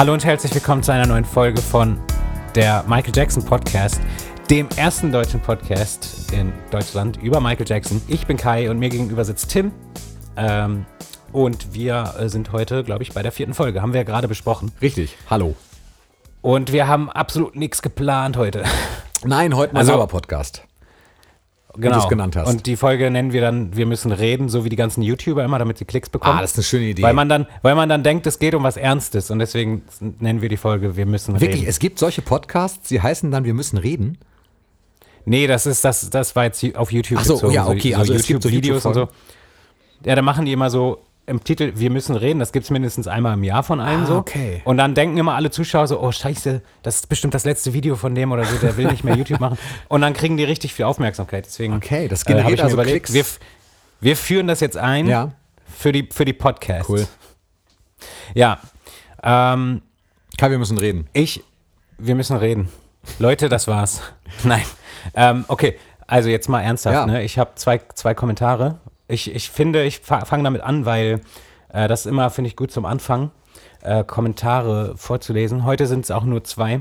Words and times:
Hallo 0.00 0.14
und 0.14 0.24
herzlich 0.24 0.54
willkommen 0.54 0.82
zu 0.82 0.94
einer 0.94 1.04
neuen 1.04 1.26
Folge 1.26 1.60
von 1.60 2.00
der 2.54 2.82
Michael 2.88 3.12
Jackson 3.14 3.44
Podcast, 3.44 4.00
dem 4.48 4.66
ersten 4.76 5.12
deutschen 5.12 5.40
Podcast 5.40 6.32
in 6.32 6.54
Deutschland 6.70 7.18
über 7.22 7.38
Michael 7.38 7.68
Jackson. 7.68 8.00
Ich 8.08 8.26
bin 8.26 8.38
Kai 8.38 8.70
und 8.70 8.78
mir 8.78 8.88
gegenüber 8.88 9.26
sitzt 9.26 9.50
Tim. 9.50 9.72
Ähm, 10.38 10.86
und 11.32 11.74
wir 11.74 12.14
äh, 12.18 12.30
sind 12.30 12.50
heute, 12.50 12.82
glaube 12.82 13.02
ich, 13.02 13.12
bei 13.12 13.20
der 13.22 13.30
vierten 13.30 13.52
Folge. 13.52 13.82
Haben 13.82 13.92
wir 13.92 14.00
ja 14.00 14.04
gerade 14.04 14.26
besprochen. 14.26 14.72
Richtig. 14.80 15.18
Hallo. 15.28 15.54
Und 16.40 16.72
wir 16.72 16.88
haben 16.88 17.10
absolut 17.10 17.54
nichts 17.54 17.82
geplant 17.82 18.38
heute. 18.38 18.64
Nein, 19.22 19.54
heute 19.54 19.74
mal 19.74 19.80
Also- 19.80 19.92
sauber 19.92 20.06
Podcast. 20.06 20.62
Genau. 21.80 21.96
du 21.96 22.02
es 22.02 22.08
genannt 22.08 22.36
hast. 22.36 22.48
Und 22.48 22.66
die 22.66 22.76
Folge 22.76 23.10
nennen 23.10 23.32
wir 23.32 23.40
dann, 23.40 23.76
wir 23.76 23.86
müssen 23.86 24.12
reden, 24.12 24.48
so 24.48 24.64
wie 24.64 24.68
die 24.68 24.76
ganzen 24.76 25.02
YouTuber 25.02 25.44
immer, 25.44 25.58
damit 25.58 25.78
sie 25.78 25.84
Klicks 25.84 26.08
bekommen. 26.08 26.38
Ah, 26.38 26.40
das 26.42 26.52
ist 26.52 26.58
eine 26.58 26.64
schöne 26.64 26.84
Idee. 26.86 27.02
weil 27.02 27.14
man 27.14 27.28
dann, 27.28 27.46
weil 27.62 27.74
man 27.74 27.88
dann 27.88 28.02
denkt, 28.02 28.26
es 28.26 28.38
geht 28.38 28.54
um 28.54 28.62
was 28.62 28.76
Ernstes 28.76 29.30
und 29.30 29.38
deswegen 29.38 29.82
nennen 30.18 30.42
wir 30.42 30.48
die 30.48 30.56
Folge, 30.56 30.96
wir 30.96 31.06
müssen 31.06 31.40
Wirklich, 31.40 31.62
reden. 31.62 31.68
es 31.68 31.78
gibt 31.78 31.98
solche 31.98 32.22
Podcasts, 32.22 32.88
die 32.88 33.00
heißen 33.00 33.30
dann, 33.30 33.44
wir 33.44 33.54
müssen 33.54 33.78
reden. 33.78 34.18
Nee, 35.24 35.46
das 35.46 35.66
ist 35.66 35.84
das, 35.84 36.10
das 36.10 36.34
war 36.34 36.44
jetzt 36.44 36.76
auf 36.76 36.92
YouTube 36.92 37.18
Ach 37.20 37.24
so, 37.24 37.34
bezogen, 37.34 37.52
ja, 37.52 37.66
okay, 37.66 37.94
also 37.94 38.12
es 38.14 38.26
gibt 38.26 38.42
so 38.42 38.48
YouTube-Videos 38.48 38.86
und 38.86 38.94
so. 38.94 39.08
Ja, 40.04 40.14
da 40.14 40.22
machen 40.22 40.46
die 40.46 40.52
immer 40.52 40.70
so 40.70 41.02
im 41.30 41.42
Titel, 41.44 41.72
wir 41.76 41.90
müssen 41.90 42.14
reden, 42.16 42.38
das 42.40 42.52
gibt 42.52 42.64
es 42.64 42.70
mindestens 42.70 43.06
einmal 43.08 43.34
im 43.34 43.44
Jahr 43.44 43.62
von 43.62 43.80
allen 43.80 44.02
Ah, 44.02 44.06
so. 44.06 44.16
okay. 44.16 44.60
Und 44.64 44.76
dann 44.76 44.94
denken 44.94 45.16
immer 45.16 45.34
alle 45.34 45.50
Zuschauer 45.50 45.86
so, 45.86 46.00
oh 46.00 46.12
scheiße, 46.12 46.60
das 46.82 46.96
ist 46.96 47.08
bestimmt 47.08 47.32
das 47.34 47.44
letzte 47.44 47.72
Video 47.72 47.96
von 47.96 48.14
dem 48.14 48.32
oder 48.32 48.44
so, 48.44 48.56
der 48.58 48.76
will 48.76 48.86
nicht 48.88 49.04
mehr 49.04 49.16
YouTube 49.16 49.40
machen. 49.40 49.56
Und 49.88 50.02
dann 50.02 50.12
kriegen 50.12 50.36
die 50.36 50.44
richtig 50.44 50.74
viel 50.74 50.84
Aufmerksamkeit. 50.84 51.46
Deswegen 51.46 51.74
Okay, 51.74 52.08
das 52.08 52.22
äh, 52.22 52.26
generiert 52.26 52.46
hab 52.46 52.54
ich 52.54 52.62
also 52.64 52.74
überlegt, 52.74 53.06
Klicks. 53.06 53.38
wir, 54.00 54.08
wir 54.08 54.16
führen 54.16 54.46
das 54.48 54.60
jetzt 54.60 54.76
ein 54.76 55.06
Ja. 55.06 55.32
für 55.78 55.92
die, 55.92 56.08
für 56.12 56.24
die 56.24 56.32
Podcasts. 56.34 56.88
Cool. 56.88 57.06
Ja, 58.34 58.58
ähm, 59.22 59.82
Kai, 60.38 60.50
wir 60.50 60.58
müssen 60.58 60.78
reden. 60.78 61.08
ich, 61.12 61.42
wir 61.98 62.14
müssen 62.14 62.36
reden. 62.36 62.68
Leute, 63.18 63.48
das 63.48 63.68
war's. 63.68 64.02
Nein. 64.44 64.62
Ähm, 65.14 65.44
okay, 65.48 65.76
also 66.06 66.28
jetzt 66.28 66.48
mal 66.48 66.60
ernsthaft. 66.62 66.94
Ja. 66.94 67.06
Ne? 67.06 67.22
Ich 67.22 67.38
habe 67.38 67.52
zwei, 67.54 67.80
zwei 67.94 68.14
Kommentare. 68.14 68.78
Ich, 69.10 69.34
ich 69.34 69.50
finde, 69.50 69.84
ich 69.84 70.00
fa- 70.00 70.24
fange 70.24 70.44
damit 70.44 70.62
an, 70.62 70.84
weil 70.86 71.20
äh, 71.72 71.88
das 71.88 72.06
immer, 72.06 72.30
finde 72.30 72.48
ich, 72.48 72.56
gut 72.56 72.70
zum 72.70 72.84
Anfang, 72.86 73.30
äh, 73.82 74.04
Kommentare 74.04 74.96
vorzulesen. 74.96 75.64
Heute 75.64 75.86
sind 75.86 76.04
es 76.04 76.10
auch 76.10 76.24
nur 76.24 76.44
zwei. 76.44 76.80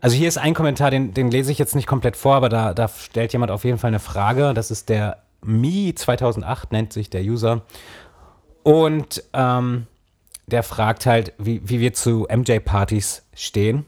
Also 0.00 0.16
hier 0.16 0.28
ist 0.28 0.38
ein 0.38 0.54
Kommentar, 0.54 0.90
den, 0.90 1.14
den 1.14 1.30
lese 1.30 1.52
ich 1.52 1.58
jetzt 1.58 1.74
nicht 1.76 1.86
komplett 1.86 2.16
vor, 2.16 2.34
aber 2.34 2.48
da, 2.48 2.74
da 2.74 2.88
stellt 2.88 3.32
jemand 3.32 3.52
auf 3.52 3.64
jeden 3.64 3.78
Fall 3.78 3.88
eine 3.88 4.00
Frage. 4.00 4.52
Das 4.54 4.70
ist 4.70 4.88
der 4.88 5.22
Mi2008, 5.44 6.66
nennt 6.70 6.92
sich 6.92 7.10
der 7.10 7.22
User. 7.22 7.62
Und 8.62 9.22
ähm, 9.32 9.86
der 10.46 10.62
fragt 10.62 11.06
halt, 11.06 11.32
wie, 11.38 11.60
wie 11.64 11.80
wir 11.80 11.92
zu 11.92 12.26
MJ-Partys 12.30 13.24
stehen. 13.34 13.84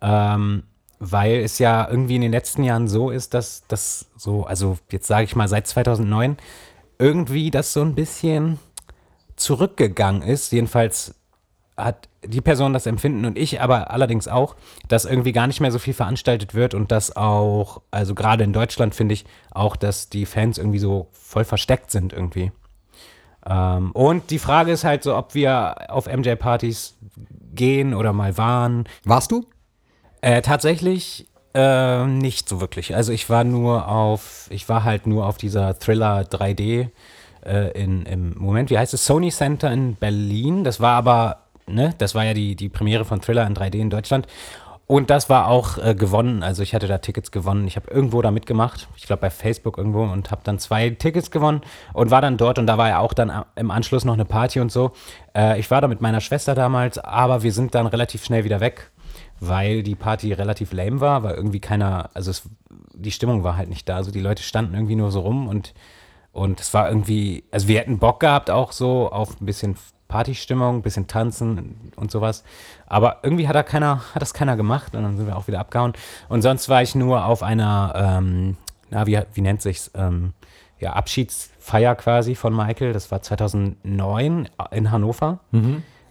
Ähm, 0.00 0.64
weil 1.04 1.40
es 1.40 1.58
ja 1.58 1.88
irgendwie 1.90 2.14
in 2.14 2.22
den 2.22 2.30
letzten 2.30 2.62
Jahren 2.62 2.86
so 2.86 3.10
ist, 3.10 3.34
dass 3.34 3.64
das 3.66 4.06
so, 4.16 4.44
also 4.44 4.78
jetzt 4.92 5.08
sage 5.08 5.24
ich 5.24 5.34
mal 5.34 5.48
seit 5.48 5.66
2009, 5.66 6.36
irgendwie 7.02 7.50
das 7.50 7.72
so 7.72 7.82
ein 7.82 7.96
bisschen 7.96 8.60
zurückgegangen 9.34 10.22
ist. 10.22 10.52
Jedenfalls 10.52 11.16
hat 11.76 12.08
die 12.24 12.40
Person 12.40 12.72
das 12.72 12.86
Empfinden 12.86 13.24
und 13.24 13.36
ich 13.36 13.60
aber 13.60 13.90
allerdings 13.90 14.28
auch, 14.28 14.54
dass 14.86 15.04
irgendwie 15.04 15.32
gar 15.32 15.48
nicht 15.48 15.60
mehr 15.60 15.72
so 15.72 15.80
viel 15.80 15.94
veranstaltet 15.94 16.54
wird 16.54 16.74
und 16.74 16.92
dass 16.92 17.16
auch, 17.16 17.82
also 17.90 18.14
gerade 18.14 18.44
in 18.44 18.52
Deutschland 18.52 18.94
finde 18.94 19.14
ich 19.14 19.24
auch, 19.50 19.74
dass 19.74 20.08
die 20.10 20.26
Fans 20.26 20.58
irgendwie 20.58 20.78
so 20.78 21.08
voll 21.10 21.44
versteckt 21.44 21.90
sind 21.90 22.12
irgendwie. 22.12 22.52
Ähm, 23.44 23.90
und 23.92 24.30
die 24.30 24.38
Frage 24.38 24.70
ist 24.70 24.84
halt 24.84 25.02
so, 25.02 25.16
ob 25.16 25.34
wir 25.34 25.90
auf 25.90 26.06
MJ-Partys 26.06 26.96
gehen 27.52 27.94
oder 27.94 28.12
mal 28.12 28.38
waren. 28.38 28.84
Warst 29.04 29.32
du? 29.32 29.46
Äh, 30.20 30.42
tatsächlich 30.42 31.26
äh, 31.54 32.06
nicht 32.06 32.48
so 32.48 32.60
wirklich. 32.60 32.94
Also 32.94 33.12
ich 33.12 33.28
war 33.30 33.44
nur 33.44 33.88
auf, 33.88 34.46
ich 34.50 34.68
war 34.68 34.84
halt 34.84 35.06
nur 35.06 35.26
auf 35.26 35.38
dieser 35.38 35.78
Thriller 35.78 36.22
3D 36.22 36.88
äh, 37.44 37.70
in, 37.72 38.06
im 38.06 38.38
Moment, 38.38 38.70
wie 38.70 38.78
heißt 38.78 38.94
es, 38.94 39.04
Sony 39.04 39.30
Center 39.30 39.70
in 39.70 39.96
Berlin. 39.96 40.64
Das 40.64 40.80
war 40.80 40.96
aber, 40.96 41.38
ne, 41.66 41.94
das 41.98 42.14
war 42.14 42.24
ja 42.24 42.34
die, 42.34 42.56
die 42.56 42.68
Premiere 42.68 43.04
von 43.04 43.20
Thriller 43.20 43.46
in 43.46 43.54
3D 43.54 43.74
in 43.76 43.90
Deutschland. 43.90 44.26
Und 44.86 45.10
das 45.10 45.30
war 45.30 45.48
auch 45.48 45.78
äh, 45.78 45.94
gewonnen. 45.94 46.42
Also 46.42 46.62
ich 46.62 46.74
hatte 46.74 46.86
da 46.86 46.98
Tickets 46.98 47.30
gewonnen. 47.30 47.66
Ich 47.66 47.76
habe 47.76 47.90
irgendwo 47.90 48.20
da 48.20 48.30
mitgemacht. 48.30 48.88
Ich 48.96 49.04
glaube 49.04 49.22
bei 49.22 49.30
Facebook 49.30 49.78
irgendwo 49.78 50.02
und 50.02 50.30
habe 50.30 50.42
dann 50.44 50.58
zwei 50.58 50.90
Tickets 50.90 51.30
gewonnen 51.30 51.62
und 51.94 52.10
war 52.10 52.20
dann 52.20 52.36
dort. 52.36 52.58
Und 52.58 52.66
da 52.66 52.76
war 52.76 52.88
ja 52.88 52.98
auch 52.98 53.14
dann 53.14 53.32
im 53.56 53.70
Anschluss 53.70 54.04
noch 54.04 54.12
eine 54.12 54.24
Party 54.24 54.60
und 54.60 54.70
so. 54.70 54.92
Äh, 55.34 55.58
ich 55.58 55.70
war 55.70 55.80
da 55.80 55.88
mit 55.88 56.00
meiner 56.02 56.20
Schwester 56.20 56.54
damals, 56.54 56.98
aber 56.98 57.42
wir 57.42 57.52
sind 57.52 57.74
dann 57.74 57.86
relativ 57.86 58.24
schnell 58.24 58.44
wieder 58.44 58.60
weg, 58.60 58.90
weil 59.42 59.82
die 59.82 59.96
Party 59.96 60.32
relativ 60.32 60.72
lame 60.72 61.00
war, 61.00 61.24
weil 61.24 61.34
irgendwie 61.34 61.60
keiner, 61.60 62.10
also 62.14 62.30
es, 62.30 62.42
die 62.94 63.10
Stimmung 63.10 63.42
war 63.42 63.56
halt 63.56 63.68
nicht 63.68 63.88
da. 63.88 63.96
Also 63.96 64.12
die 64.12 64.20
Leute 64.20 64.42
standen 64.42 64.74
irgendwie 64.74 64.94
nur 64.94 65.10
so 65.10 65.20
rum 65.20 65.48
und 65.48 65.74
und 66.34 66.60
es 66.60 66.72
war 66.72 66.88
irgendwie, 66.88 67.44
also 67.50 67.68
wir 67.68 67.78
hätten 67.78 67.98
Bock 67.98 68.20
gehabt 68.20 68.50
auch 68.50 68.72
so 68.72 69.12
auf 69.12 69.38
ein 69.38 69.44
bisschen 69.44 69.76
Partystimmung, 70.08 70.76
ein 70.76 70.82
bisschen 70.82 71.06
tanzen 71.06 71.92
und 71.96 72.10
sowas. 72.10 72.42
Aber 72.86 73.18
irgendwie 73.22 73.48
hat 73.48 73.54
da 73.54 73.62
keiner, 73.62 74.00
hat 74.14 74.22
das 74.22 74.32
keiner 74.32 74.56
gemacht 74.56 74.94
und 74.94 75.02
dann 75.02 75.18
sind 75.18 75.26
wir 75.26 75.36
auch 75.36 75.46
wieder 75.46 75.60
abgehauen. 75.60 75.92
Und 76.30 76.40
sonst 76.40 76.70
war 76.70 76.80
ich 76.80 76.94
nur 76.94 77.26
auf 77.26 77.42
einer, 77.42 77.92
ähm, 77.94 78.56
na, 78.90 79.06
wie, 79.06 79.20
wie 79.34 79.40
nennt 79.42 79.60
sich's, 79.60 79.90
ähm, 79.94 80.32
ja, 80.78 80.94
Abschiedsfeier 80.94 81.94
quasi 81.96 82.34
von 82.34 82.56
Michael. 82.56 82.94
Das 82.94 83.10
war 83.10 83.20
2009 83.20 84.48
in 84.70 84.90
Hannover. 84.90 85.40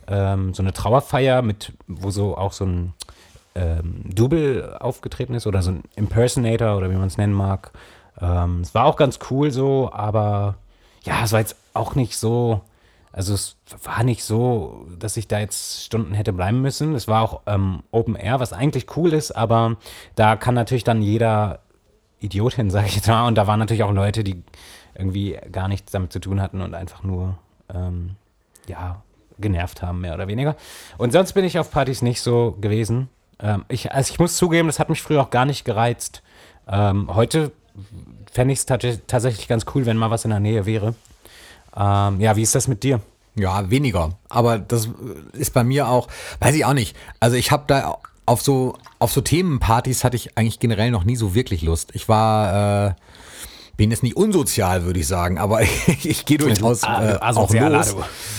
Ähm, 0.08 0.54
so 0.54 0.62
eine 0.62 0.74
Trauerfeier 0.74 1.42
mit, 1.42 1.74
wo 1.88 2.12
so 2.12 2.38
auch 2.38 2.54
so 2.54 2.66
ein 2.66 2.94
ähm, 3.56 4.04
Double 4.06 4.78
aufgetreten 4.80 5.34
ist 5.34 5.48
oder 5.48 5.62
so 5.62 5.72
ein 5.72 5.84
Impersonator 5.96 6.78
oder 6.78 6.90
wie 6.90 6.96
man 6.96 7.08
es 7.08 7.18
nennen 7.18 7.34
mag. 7.34 7.72
Ähm, 8.20 8.62
es 8.62 8.74
war 8.74 8.86
auch 8.86 8.96
ganz 8.96 9.20
cool 9.30 9.52
so, 9.52 9.92
aber 9.92 10.56
ja, 11.04 11.24
es 11.24 11.32
war 11.32 11.40
jetzt 11.40 11.56
auch 11.74 11.96
nicht 11.96 12.18
so, 12.18 12.62
also 13.12 13.34
es 13.34 13.58
war 13.84 14.04
nicht 14.04 14.24
so, 14.24 14.86
dass 14.98 15.18
ich 15.18 15.28
da 15.28 15.40
jetzt 15.40 15.84
Stunden 15.84 16.14
hätte 16.14 16.34
bleiben 16.34 16.62
müssen. 16.62 16.96
Es 16.96 17.08
war 17.08 17.22
auch 17.22 17.42
ähm, 17.46 17.84
Open 17.92 18.16
Air, 18.16 18.40
was 18.40 18.54
eigentlich 18.54 18.96
cool 18.96 19.14
ist, 19.14 19.32
aber 19.32 19.78
da 20.16 20.36
kann 20.36 20.56
natürlich 20.56 20.84
dann 20.84 21.02
jeder 21.02 21.60
Idiot 22.20 22.54
hin, 22.54 22.70
sage 22.72 22.88
ich 22.88 22.96
jetzt 22.96 23.08
mal. 23.08 23.28
Und 23.28 23.36
da 23.36 23.48
waren 23.48 23.60
natürlich 23.60 23.84
auch 23.84 23.92
Leute, 23.92 24.24
die 24.24 24.44
irgendwie 24.96 25.38
gar 25.52 25.68
nichts 25.68 25.92
damit 25.92 26.14
zu 26.14 26.20
tun 26.20 26.42
hatten 26.42 26.62
und 26.62 26.74
einfach 26.74 27.04
nur, 27.04 27.38
ähm, 27.74 28.16
ja, 28.68 29.02
genervt 29.40 29.82
haben, 29.82 30.02
mehr 30.02 30.14
oder 30.14 30.28
weniger. 30.28 30.56
Und 30.98 31.12
sonst 31.12 31.34
bin 31.34 31.44
ich 31.44 31.58
auf 31.58 31.72
Partys 31.72 32.02
nicht 32.02 32.22
so 32.22 32.56
gewesen. 32.62 33.10
Ähm, 33.42 33.66
ich, 33.68 33.92
also 33.92 34.12
ich 34.14 34.20
muss 34.20 34.38
zugeben, 34.38 34.68
das 34.68 34.80
hat 34.80 34.90
mich 34.90 35.02
früher 35.02 35.22
auch 35.22 35.30
gar 35.30 35.46
nicht 35.46 35.66
gereizt. 35.66 36.22
Ähm, 36.68 37.14
heute 37.14 37.52
fände 38.32 38.54
ich 38.54 38.60
es 38.60 38.66
tatsächlich 38.66 39.48
ganz 39.48 39.66
cool, 39.74 39.86
wenn 39.86 39.98
mal 39.98 40.12
was 40.12 40.26
in 40.26 40.32
der 40.32 40.40
Nähe 40.40 40.66
wäre. 40.66 40.96
Ähm, 41.76 42.20
ja, 42.20 42.36
wie 42.36 42.42
ist 42.42 42.56
das 42.56 42.68
mit 42.68 42.84
dir? 42.84 43.02
Ja, 43.36 43.70
weniger. 43.70 44.12
Aber 44.30 44.60
das 44.60 44.90
ist 45.34 45.54
bei 45.54 45.64
mir 45.64 45.88
auch, 45.88 46.08
weiß 46.40 46.56
ich 46.56 46.66
auch 46.66 46.74
nicht. 46.74 46.96
Also 47.20 47.38
ich 47.38 47.52
habe 47.52 47.64
da 47.68 47.98
auf 48.26 48.42
so, 48.42 48.76
auf 49.00 49.12
so 49.12 49.22
Themenpartys 49.22 50.04
hatte 50.04 50.16
ich 50.16 50.38
eigentlich 50.38 50.60
generell 50.60 50.92
noch 50.92 51.04
nie 51.04 51.16
so 51.16 51.34
wirklich 51.34 51.62
Lust. 51.62 51.92
Ich 51.94 52.08
war, 52.08 52.88
äh, 52.88 52.94
bin 53.82 53.90
jetzt 53.90 54.04
nicht 54.04 54.16
unsozial, 54.16 54.84
würde 54.86 55.00
ich 55.00 55.08
sagen, 55.08 55.40
aber 55.40 55.62
ich, 55.88 56.06
ich 56.08 56.26
gehe 56.26 56.38
durchaus 56.38 56.84
Ah, 56.84 57.14
äh, 57.14 57.18
auch 57.20 57.52
los. 57.52 57.96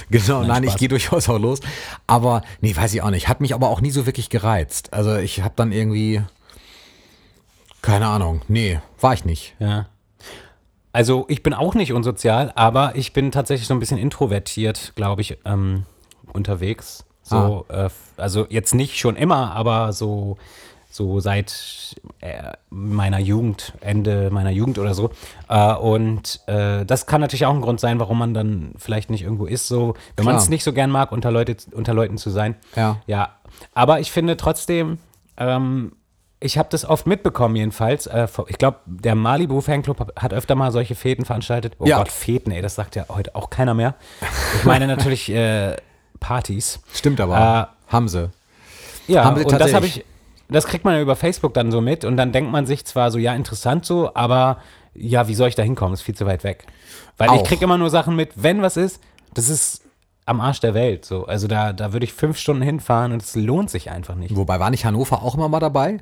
Genau, 0.08 0.38
Nein, 0.38 0.48
nein, 0.48 0.64
ich 0.64 0.76
gehe 0.76 0.86
durchaus 0.86 1.28
auch 1.28 1.40
los. 1.40 1.58
Aber 2.06 2.42
nee, 2.60 2.76
weiß 2.76 2.94
ich 2.94 3.02
auch 3.02 3.10
nicht. 3.10 3.26
Hat 3.26 3.40
mich 3.40 3.52
aber 3.52 3.68
auch 3.68 3.80
nie 3.80 3.90
so 3.90 4.06
wirklich 4.06 4.30
gereizt. 4.30 4.92
Also 4.92 5.16
ich 5.16 5.42
habe 5.42 5.54
dann 5.56 5.72
irgendwie, 5.72 6.22
keine 7.80 8.06
Ahnung, 8.06 8.42
nee, 8.46 8.78
war 9.00 9.14
ich 9.14 9.24
nicht. 9.24 9.56
Ja. 9.58 9.88
Also 10.92 11.24
ich 11.28 11.42
bin 11.42 11.54
auch 11.54 11.74
nicht 11.74 11.92
unsozial, 11.92 12.52
aber 12.54 12.94
ich 12.94 13.12
bin 13.12 13.32
tatsächlich 13.32 13.66
so 13.66 13.74
ein 13.74 13.80
bisschen 13.80 13.98
introvertiert, 13.98 14.92
glaube 14.94 15.22
ich, 15.22 15.38
ähm, 15.44 15.86
unterwegs. 16.32 17.04
So, 17.24 17.66
äh, 17.68 17.88
also 18.16 18.46
jetzt 18.48 18.76
nicht 18.76 18.96
schon 18.96 19.16
immer, 19.16 19.56
aber 19.56 19.92
so, 19.92 20.36
so 20.94 21.20
seit 21.20 21.96
äh, 22.20 22.52
meiner 22.68 23.18
Jugend, 23.18 23.72
Ende 23.80 24.30
meiner 24.30 24.50
Jugend 24.50 24.78
oder 24.78 24.92
so. 24.94 25.10
Äh, 25.48 25.72
und 25.74 26.40
äh, 26.46 26.84
das 26.84 27.06
kann 27.06 27.20
natürlich 27.22 27.46
auch 27.46 27.54
ein 27.54 27.62
Grund 27.62 27.80
sein, 27.80 27.98
warum 27.98 28.18
man 28.18 28.34
dann 28.34 28.72
vielleicht 28.76 29.08
nicht 29.10 29.22
irgendwo 29.22 29.46
ist, 29.46 29.68
so, 29.68 29.94
wenn 30.16 30.24
man 30.26 30.36
es 30.36 30.48
nicht 30.50 30.64
so 30.64 30.72
gern 30.72 30.90
mag, 30.90 31.10
unter, 31.10 31.30
Leute, 31.30 31.56
unter 31.72 31.94
Leuten 31.94 32.18
zu 32.18 32.28
sein. 32.30 32.56
Ja. 32.76 32.98
Ja, 33.06 33.30
aber 33.74 34.00
ich 34.00 34.12
finde 34.12 34.36
trotzdem, 34.36 34.98
ähm, 35.38 35.92
ich 36.40 36.58
habe 36.58 36.68
das 36.70 36.84
oft 36.84 37.06
mitbekommen 37.06 37.56
jedenfalls. 37.56 38.06
Äh, 38.06 38.26
ich 38.48 38.58
glaube, 38.58 38.78
der 38.84 39.14
Malibu 39.14 39.60
Fanclub 39.62 39.98
hat- 40.00 40.12
hat 40.16 40.34
öfter 40.34 40.54
mal 40.56 40.72
solche 40.72 40.94
Fäden 40.94 41.24
veranstaltet. 41.24 41.74
Oh 41.78 41.86
Ja. 41.86 41.98
Gott, 41.98 42.10
Fäden, 42.12 42.52
ey, 42.52 42.60
das 42.60 42.74
sagt 42.74 42.96
ja 42.96 43.06
heute 43.08 43.34
auch 43.34 43.48
keiner 43.48 43.72
mehr. 43.74 43.94
Ich 44.58 44.64
meine 44.64 44.86
natürlich 44.86 45.30
äh, 45.30 45.76
Partys. 46.20 46.80
Stimmt 46.92 47.20
aber. 47.20 47.70
haben 47.88 48.08
sie. 48.08 48.30
Ja, 49.08 49.24
Haben 49.24 49.38
sie 49.38 49.44
und 49.44 49.60
das 49.60 49.72
habe 49.74 49.86
ich, 49.86 50.04
das 50.52 50.66
kriegt 50.66 50.84
man 50.84 50.94
ja 50.94 51.00
über 51.00 51.16
Facebook 51.16 51.54
dann 51.54 51.70
so 51.70 51.81
mit 51.81 52.04
und 52.04 52.16
dann 52.16 52.32
denkt 52.32 52.50
man 52.50 52.66
sich 52.66 52.84
zwar 52.84 53.10
so, 53.10 53.19
ja, 53.19 53.34
interessant 53.34 53.84
so, 53.84 54.14
aber 54.14 54.58
ja, 54.94 55.28
wie 55.28 55.34
soll 55.34 55.49
ich 55.49 55.54
da 55.54 55.62
hinkommen? 55.62 55.94
Ist 55.94 56.02
viel 56.02 56.14
zu 56.14 56.26
weit 56.26 56.44
weg. 56.44 56.66
Weil 57.16 57.28
ich 57.28 57.40
Auch. 57.40 57.44
kriege 57.44 57.64
immer 57.64 57.78
nur 57.78 57.90
Sachen 57.90 58.16
mit, 58.16 58.31
wenn 58.37 58.62
was 58.62 58.76
ist, 58.76 59.00
das 59.34 59.49
ist 59.49 59.82
am 60.26 60.40
Arsch 60.40 60.60
der 60.60 60.75
Welt. 60.75 61.04
So. 61.04 61.26
Also 61.26 61.49
da, 61.49 61.72
da 61.72 61.93
würde 61.93 62.04
ich 62.04 62.12
fünf 62.12 62.38
Stunden 62.38 62.62
hinfahren 62.62 63.12
und 63.12 63.22
es 63.22 63.34
lohnt 63.34 63.70
sich 63.70 63.90
einfach 63.90 64.14
nicht. 64.14 64.37
Wobei 64.37 64.60
war 64.60 64.70
nicht 64.70 64.84
Hannover 64.84 65.22
auch 65.22 65.34
immer 65.34 65.49
mal 65.49 65.60
dabei? 65.60 65.99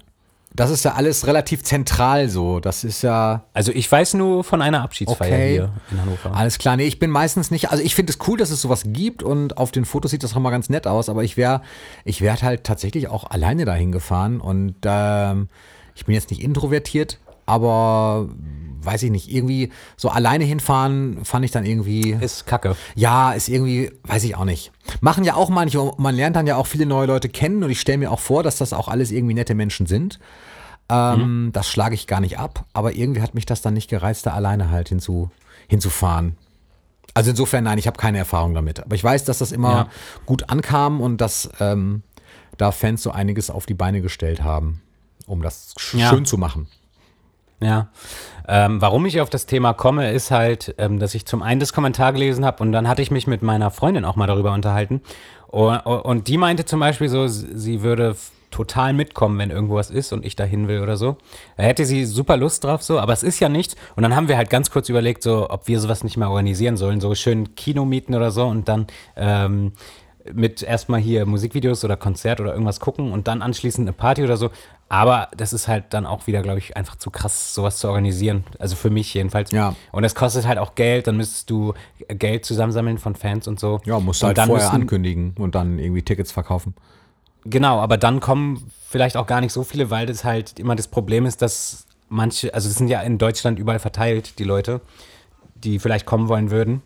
Das 0.61 0.71
ist 0.71 0.85
ja 0.85 0.93
alles 0.93 1.27
relativ 1.27 1.63
zentral 1.65 2.29
so. 2.29 2.61
Das 2.61 2.85
ist 2.85 3.03
ja. 3.03 3.45
Also 3.55 3.73
ich 3.73 3.91
weiß 3.91 4.15
nur 4.15 4.45
von 4.45 4.61
einer 4.63 4.83
Abschiedsfeier 4.83 5.33
Okay. 5.33 5.53
hier 5.53 5.73
in 5.91 6.01
Hannover. 6.01 6.35
Alles 6.37 6.59
klar, 6.59 6.77
nee, 6.77 6.85
ich 6.87 6.99
bin 6.99 7.11
meistens 7.11 7.51
nicht, 7.51 7.71
also 7.71 7.83
ich 7.83 7.95
finde 7.95 8.13
es 8.13 8.19
cool, 8.29 8.37
dass 8.39 8.51
es 8.51 8.61
sowas 8.61 8.83
gibt 8.87 9.23
und 9.23 9.57
auf 9.57 9.73
den 9.73 9.85
Fotos 9.85 10.11
sieht 10.11 10.23
das 10.23 10.35
auch 10.35 10.41
mal 10.41 10.51
ganz 10.51 10.69
nett 10.69 10.87
aus, 10.87 11.09
aber 11.09 11.25
ich 11.25 11.37
wäre 11.37 11.63
ich 12.05 12.21
wär 12.21 12.41
halt 12.43 12.65
tatsächlich 12.65 13.09
auch 13.09 13.31
alleine 13.31 13.65
dahin 13.65 13.91
gefahren 13.91 14.41
und 14.41 14.77
ähm, 14.85 15.49
ich 15.95 16.05
bin 16.05 16.15
jetzt 16.15 16.31
nicht 16.31 16.43
introvertiert, 16.43 17.19
aber 17.47 18.29
weiß 18.83 19.03
ich 19.03 19.11
nicht, 19.11 19.31
irgendwie 19.31 19.71
so 19.97 20.09
alleine 20.09 20.45
hinfahren 20.45 21.25
fand 21.25 21.45
ich 21.45 21.51
dann 21.51 21.67
irgendwie, 21.67 22.13
Ist 22.13 22.47
kacke. 22.47 22.77
ja, 22.95 23.33
ist 23.33 23.49
irgendwie, 23.49 23.91
weiß 24.05 24.25
ich 24.25 24.37
auch 24.37 24.45
nicht. 24.45 24.73
Machen 25.01 25.25
ja 25.25 25.35
auch 25.35 25.51
manche, 25.51 25.93
man 25.99 26.15
lernt 26.15 26.37
dann 26.37 26.47
ja 26.47 26.57
auch 26.57 26.67
viele 26.67 26.87
neue 26.87 27.07
Leute 27.07 27.29
kennen 27.29 27.63
und 27.63 27.71
ich 27.71 27.81
stelle 27.81 27.99
mir 27.99 28.11
auch 28.11 28.21
vor, 28.21 28.43
dass 28.43 28.57
das 28.57 28.73
auch 28.73 28.89
alles 28.89 29.11
irgendwie 29.11 29.35
nette 29.35 29.55
Menschen 29.55 29.87
sind. 29.87 30.19
Ähm, 30.91 31.51
Das 31.53 31.69
schlage 31.69 31.95
ich 31.95 32.07
gar 32.07 32.21
nicht 32.21 32.39
ab, 32.39 32.65
aber 32.73 32.93
irgendwie 32.95 33.23
hat 33.23 33.35
mich 33.35 33.47
das 33.47 33.63
dann 33.63 33.75
nicht 33.75 33.89
gereizt, 33.89 34.27
da 34.27 34.33
alleine 34.33 34.71
halt 34.71 34.89
hinzu, 34.89 35.31
hinzufahren. 35.69 36.37
Also 37.15 37.31
insofern, 37.31 37.65
nein, 37.65 37.79
ich 37.79 37.87
habe 37.87 37.97
keine 37.99 38.19
Erfahrung 38.19 38.55
damit. 38.55 38.81
Aber 38.81 38.95
ich 38.95 39.03
weiß, 39.03 39.25
dass 39.25 39.39
das 39.39 39.53
immer 39.53 39.71
Ja. 39.73 39.89
gut 40.27 40.49
ankam 40.51 41.01
und 41.01 41.21
dass 41.21 41.51
ähm, 41.61 42.03
da 42.57 42.73
Fans 42.73 43.03
so 43.03 43.11
einiges 43.11 43.51
auf 43.51 43.67
die 43.67 43.75
Beine 43.75 44.01
gestellt 44.01 44.43
haben, 44.43 44.81
um 45.27 45.43
das 45.43 45.75
sch 45.79 45.95
Ja. 45.95 46.09
schön 46.11 46.25
zu 46.25 46.39
machen. 46.39 46.69
Ja. 47.63 47.89
Ähm, 48.49 48.81
warum 48.81 49.05
ich 49.07 49.21
auf 49.21 49.29
das 49.29 49.45
Thema 49.47 49.75
komme, 49.75 50.13
ist 50.13 50.31
halt, 50.31 50.75
ähm, 50.79 50.99
dass 50.99 51.15
ich 51.15 51.27
zum 51.27 51.43
einen 51.43 51.61
das 51.61 51.73
Kommentar 51.73 52.13
gelesen 52.13 52.45
habe 52.45 52.63
und 52.63 52.73
dann 52.73 52.89
hatte 52.89 53.03
ich 53.03 53.11
mich 53.11 53.27
mit 53.27 53.43
meiner 53.43 53.71
Freundin 53.71 54.05
auch 54.05 54.17
mal 54.17 54.27
darüber 54.27 54.53
unterhalten. 54.53 55.03
Und, 55.49 55.79
und 55.81 56.29
die 56.29 56.39
meinte 56.39 56.65
zum 56.65 56.81
Beispiel 56.81 57.09
so, 57.09 57.27
sie 57.29 57.83
würde 57.83 58.17
total 58.51 58.93
mitkommen, 58.93 59.39
wenn 59.39 59.51
irgendwo 59.51 59.77
was 59.77 59.91
ist 59.91 60.13
und 60.13 60.25
ich 60.25 60.37
dahin 60.37 60.69
will 60.69 60.81
oder 60.81 60.97
so. 60.97 61.17
Da 61.57 61.63
hätte 61.63 61.85
sie 61.85 62.05
super 62.05 62.37
Lust 62.37 62.65
drauf, 62.65 62.83
so, 62.83 62.99
aber 62.99 63.13
es 63.13 63.23
ist 63.23 63.41
ja 63.41 63.49
nichts. 63.49 63.77
Und 63.97 64.03
dann 64.03 64.15
haben 64.17 64.29
wir 64.29 64.37
halt 64.37 64.51
ganz 64.51 64.71
kurz 64.71 64.89
überlegt, 64.89 65.23
so, 65.23 65.49
ob 65.51 65.69
wir 65.69 65.81
sowas 65.81 66.05
nicht 66.05 66.17
mal 66.17 66.29
organisieren 66.29 66.77
sollen, 66.77 67.01
so 67.01 67.15
schön 67.15 67.55
Kino 67.55 67.85
mieten 67.85 68.15
oder 68.15 68.31
so 68.31 68.47
und 68.47 68.69
dann 68.69 68.87
ähm, 69.17 69.73
mit 70.33 70.63
erstmal 70.63 71.01
hier 71.01 71.25
Musikvideos 71.27 71.85
oder 71.85 71.97
Konzert 71.97 72.41
oder 72.41 72.53
irgendwas 72.53 72.79
gucken 72.81 73.13
und 73.13 73.27
dann 73.27 73.41
anschließend 73.43 73.87
eine 73.89 73.93
Party 73.93 74.23
oder 74.23 74.37
so. 74.37 74.51
Aber 74.89 75.29
das 75.37 75.53
ist 75.53 75.69
halt 75.69 75.85
dann 75.91 76.05
auch 76.05 76.27
wieder, 76.27 76.43
glaube 76.43 76.59
ich, 76.59 76.77
einfach 76.77 76.97
zu 76.97 77.11
krass, 77.11 77.55
sowas 77.55 77.79
zu 77.79 77.87
organisieren. 77.89 78.43
Also 78.59 78.75
für 78.75 78.91
mich 78.91 79.15
jedenfalls. 79.15 79.53
Ja. 79.53 79.77
Und 79.93 80.03
es 80.03 80.17
kostet 80.17 80.49
halt 80.49 80.59
auch 80.59 80.75
Geld, 80.75 81.07
dann 81.07 81.17
müsstest 81.17 81.49
du 81.49 81.75
Geld 82.09 82.45
zusammensammeln 82.45 82.99
von 82.99 83.15
Fans 83.15 83.47
und 83.47 83.61
so. 83.61 83.81
Ja, 83.85 84.01
musst 84.01 84.21
du 84.23 84.27
halt 84.27 84.37
dann 84.39 84.49
vorher 84.49 84.67
müssen- 84.67 84.83
ankündigen 84.83 85.35
und 85.39 85.55
dann 85.55 85.79
irgendwie 85.79 86.03
Tickets 86.03 86.33
verkaufen. 86.33 86.75
Genau, 87.45 87.81
aber 87.81 87.97
dann 87.97 88.21
kommen 88.21 88.71
vielleicht 88.89 89.17
auch 89.17 89.27
gar 89.27 89.41
nicht 89.41 89.53
so 89.53 89.63
viele, 89.63 89.91
weil 89.91 90.07
das 90.07 90.25
halt 90.25 90.59
immer 90.59 90.77
das 90.77 90.89
Problem 90.89 91.27
ist, 91.27 91.43
dass 91.43 91.87
manche, 92.09 92.53
also 92.55 92.69
es 92.69 92.75
sind 92.75 92.89
ja 92.89 93.01
in 93.01 93.19
Deutschland 93.19 93.59
überall 93.59 93.79
verteilt, 93.79 94.39
die 94.39 94.45
Leute, 94.45 94.81
die 95.55 95.79
vielleicht 95.79 96.07
kommen 96.07 96.29
wollen 96.29 96.51
würden. 96.51 96.83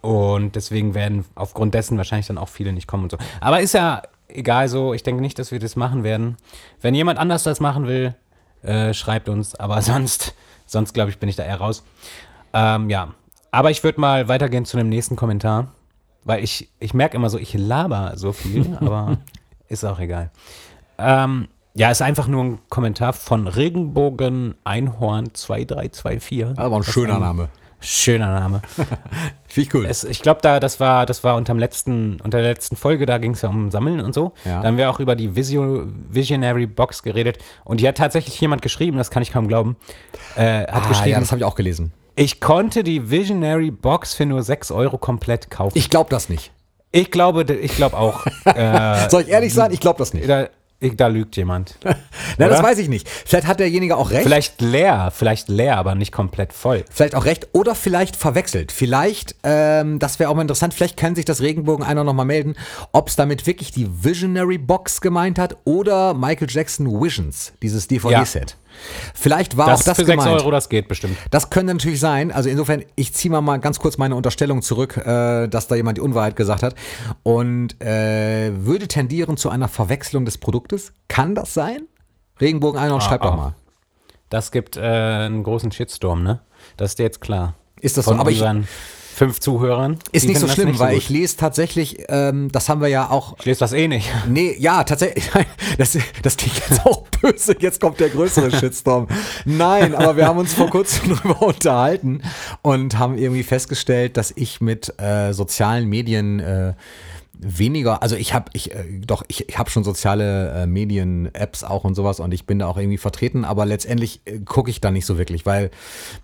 Und 0.00 0.56
deswegen 0.56 0.94
werden 0.94 1.26
aufgrund 1.34 1.74
dessen 1.74 1.98
wahrscheinlich 1.98 2.26
dann 2.26 2.38
auch 2.38 2.48
viele 2.48 2.72
nicht 2.72 2.86
kommen 2.86 3.04
und 3.04 3.10
so. 3.10 3.18
Aber 3.40 3.60
ist 3.60 3.74
ja 3.74 4.02
egal 4.28 4.68
so, 4.68 4.94
ich 4.94 5.02
denke 5.02 5.20
nicht, 5.20 5.38
dass 5.38 5.50
wir 5.50 5.58
das 5.58 5.76
machen 5.76 6.04
werden. 6.04 6.36
Wenn 6.80 6.94
jemand 6.94 7.18
anders 7.18 7.42
das 7.42 7.60
machen 7.60 7.86
will, 7.86 8.14
äh, 8.62 8.94
schreibt 8.94 9.28
uns, 9.28 9.54
aber 9.54 9.82
sonst, 9.82 10.34
sonst 10.66 10.94
glaube 10.94 11.10
ich, 11.10 11.18
bin 11.18 11.28
ich 11.28 11.36
da 11.36 11.44
eher 11.44 11.58
raus. 11.58 11.84
Ähm, 12.52 12.90
ja, 12.90 13.14
aber 13.50 13.70
ich 13.70 13.84
würde 13.84 14.00
mal 14.00 14.28
weitergehen 14.28 14.64
zu 14.64 14.76
dem 14.76 14.88
nächsten 14.88 15.16
Kommentar, 15.16 15.72
weil 16.24 16.42
ich, 16.42 16.68
ich 16.78 16.94
merke 16.94 17.16
immer 17.16 17.30
so, 17.30 17.38
ich 17.38 17.54
laber 17.54 18.12
so 18.16 18.32
viel, 18.32 18.76
aber 18.80 19.18
ist 19.70 19.84
auch 19.84 19.98
egal. 19.98 20.30
Ähm, 20.98 21.48
ja, 21.74 21.90
ist 21.90 22.02
einfach 22.02 22.26
nur 22.26 22.44
ein 22.44 22.58
Kommentar 22.68 23.12
von 23.12 23.46
Regenbogen 23.46 24.56
Einhorn 24.64 25.32
2324. 25.32 26.58
Aber 26.58 26.76
ein 26.76 26.82
Das 26.82 26.92
schöner 26.92 27.18
Name. 27.18 27.48
Schöner 27.82 28.38
Name. 28.38 28.60
Finde 29.46 29.68
ich 29.68 29.74
cool. 29.74 29.86
Es, 29.86 30.04
ich 30.04 30.20
glaube, 30.20 30.40
da, 30.42 30.60
das 30.60 30.80
war, 30.80 31.06
das 31.06 31.24
war 31.24 31.36
unterm 31.36 31.58
letzten, 31.58 32.20
unter 32.20 32.38
der 32.38 32.48
letzten 32.50 32.76
Folge, 32.76 33.06
da 33.06 33.16
ging 33.16 33.32
es 33.32 33.40
ja 33.40 33.48
um 33.48 33.70
Sammeln 33.70 34.00
und 34.00 34.12
so. 34.12 34.32
Ja. 34.44 34.60
Da 34.60 34.68
haben 34.68 34.76
wir 34.76 34.90
auch 34.90 35.00
über 35.00 35.16
die 35.16 35.34
Visio, 35.34 35.86
Visionary 36.10 36.66
Box 36.66 37.02
geredet. 37.02 37.38
Und 37.64 37.80
die 37.80 37.88
hat 37.88 37.96
tatsächlich 37.96 38.38
jemand 38.38 38.60
geschrieben, 38.60 38.98
das 38.98 39.10
kann 39.10 39.22
ich 39.22 39.32
kaum 39.32 39.48
glauben. 39.48 39.76
Äh, 40.36 40.66
hat 40.66 40.84
ah, 40.84 40.88
geschrieben, 40.88 41.10
ja, 41.12 41.20
das 41.20 41.30
habe 41.30 41.38
ich 41.38 41.44
auch 41.44 41.54
gelesen. 41.54 41.92
ich 42.16 42.40
konnte 42.40 42.82
die 42.82 43.10
Visionary 43.10 43.70
Box 43.70 44.12
für 44.12 44.26
nur 44.26 44.42
6 44.42 44.72
Euro 44.72 44.98
komplett 44.98 45.50
kaufen. 45.50 45.78
Ich 45.78 45.88
glaube 45.88 46.10
das 46.10 46.28
nicht. 46.28 46.52
Glaube, 47.10 47.44
ich 47.54 47.76
glaube 47.76 47.96
auch. 47.96 48.26
äh, 48.44 49.08
Soll 49.08 49.22
ich 49.22 49.28
ehrlich 49.28 49.54
sein? 49.54 49.72
Ich 49.72 49.80
glaube 49.80 49.98
das 49.98 50.12
nicht. 50.12 50.28
da, 50.28 50.48
ich, 50.82 50.96
da 50.96 51.08
lügt 51.08 51.36
jemand. 51.36 51.76
Na, 52.38 52.48
das 52.48 52.62
weiß 52.62 52.78
ich 52.78 52.88
nicht. 52.88 53.06
Vielleicht 53.06 53.46
hat 53.46 53.60
derjenige 53.60 53.96
auch 53.96 54.10
recht. 54.10 54.22
Vielleicht 54.22 54.62
leer, 54.62 55.12
vielleicht 55.14 55.48
leer, 55.48 55.76
aber 55.76 55.94
nicht 55.94 56.10
komplett 56.10 56.54
voll. 56.54 56.86
Vielleicht 56.90 57.14
auch 57.14 57.26
recht 57.26 57.48
oder 57.52 57.74
vielleicht 57.74 58.16
verwechselt. 58.16 58.72
Vielleicht, 58.72 59.36
ähm, 59.42 59.98
das 59.98 60.18
wäre 60.18 60.30
auch 60.30 60.34
mal 60.34 60.42
interessant, 60.42 60.72
vielleicht 60.72 60.96
kann 60.96 61.14
sich 61.14 61.26
das 61.26 61.42
Regenbogen 61.42 61.84
einer 61.84 62.02
nochmal 62.02 62.24
melden, 62.24 62.56
ob 62.92 63.08
es 63.08 63.16
damit 63.16 63.46
wirklich 63.46 63.72
die 63.72 63.88
Visionary 64.02 64.56
Box 64.56 65.02
gemeint 65.02 65.38
hat 65.38 65.56
oder 65.64 66.14
Michael 66.14 66.48
Jackson 66.50 66.86
Visions, 67.00 67.52
dieses 67.62 67.86
DVD-Set. 67.86 68.56
Vielleicht 69.14 69.56
war 69.56 69.66
Das, 69.66 69.80
auch 69.80 69.84
das 69.84 69.96
für 69.98 70.04
6 70.04 70.24
gemeint. 70.24 70.40
Euro, 70.40 70.50
das 70.50 70.68
geht 70.68 70.88
bestimmt. 70.88 71.16
Das 71.30 71.50
könnte 71.50 71.74
natürlich 71.74 72.00
sein. 72.00 72.32
Also 72.32 72.48
insofern, 72.48 72.84
ich 72.96 73.14
ziehe 73.14 73.30
mal, 73.30 73.40
mal 73.40 73.58
ganz 73.58 73.78
kurz 73.78 73.98
meine 73.98 74.14
Unterstellung 74.14 74.62
zurück, 74.62 74.96
äh, 74.96 75.48
dass 75.48 75.68
da 75.68 75.74
jemand 75.74 75.98
die 75.98 76.02
Unwahrheit 76.02 76.36
gesagt 76.36 76.62
hat 76.62 76.74
und 77.22 77.80
äh, 77.80 78.52
würde 78.54 78.88
tendieren 78.88 79.36
zu 79.36 79.50
einer 79.50 79.68
Verwechslung 79.68 80.24
des 80.24 80.38
Produktes. 80.38 80.92
Kann 81.08 81.34
das 81.34 81.54
sein? 81.54 81.82
Regenbogen 82.40 82.80
Einhorn, 82.80 83.00
schreib 83.00 83.22
doch 83.22 83.32
ah. 83.32 83.36
mal. 83.36 83.54
Das 84.30 84.52
gibt 84.52 84.76
äh, 84.76 84.80
einen 84.80 85.42
großen 85.42 85.72
Shitstorm, 85.72 86.22
ne? 86.22 86.40
Das 86.76 86.92
ist 86.92 86.98
dir 86.98 87.02
jetzt 87.02 87.20
klar. 87.20 87.54
Ist 87.80 87.96
das 87.96 88.04
so? 88.04 88.12
Von 88.12 88.20
Aber 88.20 88.30
ich, 88.30 88.42
fünf 89.14 89.40
Zuhörern. 89.40 89.98
ist 90.12 90.26
nicht 90.26 90.40
so 90.40 90.48
schlimm, 90.48 90.68
nicht 90.68 90.78
so 90.78 90.84
weil 90.84 90.94
gut. 90.94 91.02
ich 91.02 91.08
lese 91.08 91.36
tatsächlich, 91.36 92.04
ähm, 92.08 92.50
das 92.52 92.68
haben 92.68 92.80
wir 92.80 92.88
ja 92.88 93.10
auch 93.10 93.36
Ich 93.38 93.44
lese 93.44 93.60
das 93.60 93.72
eh 93.72 93.88
nicht. 93.88 94.10
Nee, 94.28 94.56
ja, 94.58 94.84
tatsächlich. 94.84 95.28
Das, 95.78 95.96
das 96.22 96.36
klingt 96.36 96.56
jetzt 96.68 96.84
auch 96.84 97.06
böse. 97.22 97.56
Jetzt 97.58 97.80
kommt 97.80 98.00
der 98.00 98.08
größere 98.08 98.50
Shitstorm. 98.58 99.08
Nein, 99.44 99.94
aber 99.94 100.16
wir 100.16 100.26
haben 100.26 100.38
uns 100.38 100.52
vor 100.52 100.68
kurzem 100.68 101.16
darüber 101.16 101.42
unterhalten 101.42 102.22
und 102.62 102.98
haben 102.98 103.16
irgendwie 103.16 103.42
festgestellt, 103.42 104.16
dass 104.16 104.32
ich 104.34 104.60
mit 104.60 104.92
äh, 105.00 105.32
sozialen 105.32 105.88
Medien 105.88 106.40
äh, 106.40 106.74
weniger, 107.42 108.02
also 108.02 108.16
ich 108.16 108.34
habe, 108.34 108.50
ich, 108.52 108.72
äh, 108.74 108.84
doch, 109.04 109.22
ich, 109.28 109.48
ich 109.48 109.58
habe 109.58 109.70
schon 109.70 109.84
soziale 109.84 110.50
äh, 110.62 110.66
Medien-Apps 110.66 111.64
auch 111.64 111.84
und 111.84 111.94
sowas 111.94 112.20
und 112.20 112.32
ich 112.32 112.46
bin 112.46 112.58
da 112.58 112.66
auch 112.66 112.76
irgendwie 112.76 112.98
vertreten, 112.98 113.44
aber 113.44 113.66
letztendlich 113.66 114.20
äh, 114.26 114.40
gucke 114.40 114.70
ich 114.70 114.80
da 114.80 114.90
nicht 114.90 115.06
so 115.06 115.18
wirklich, 115.18 115.46
weil 115.46 115.70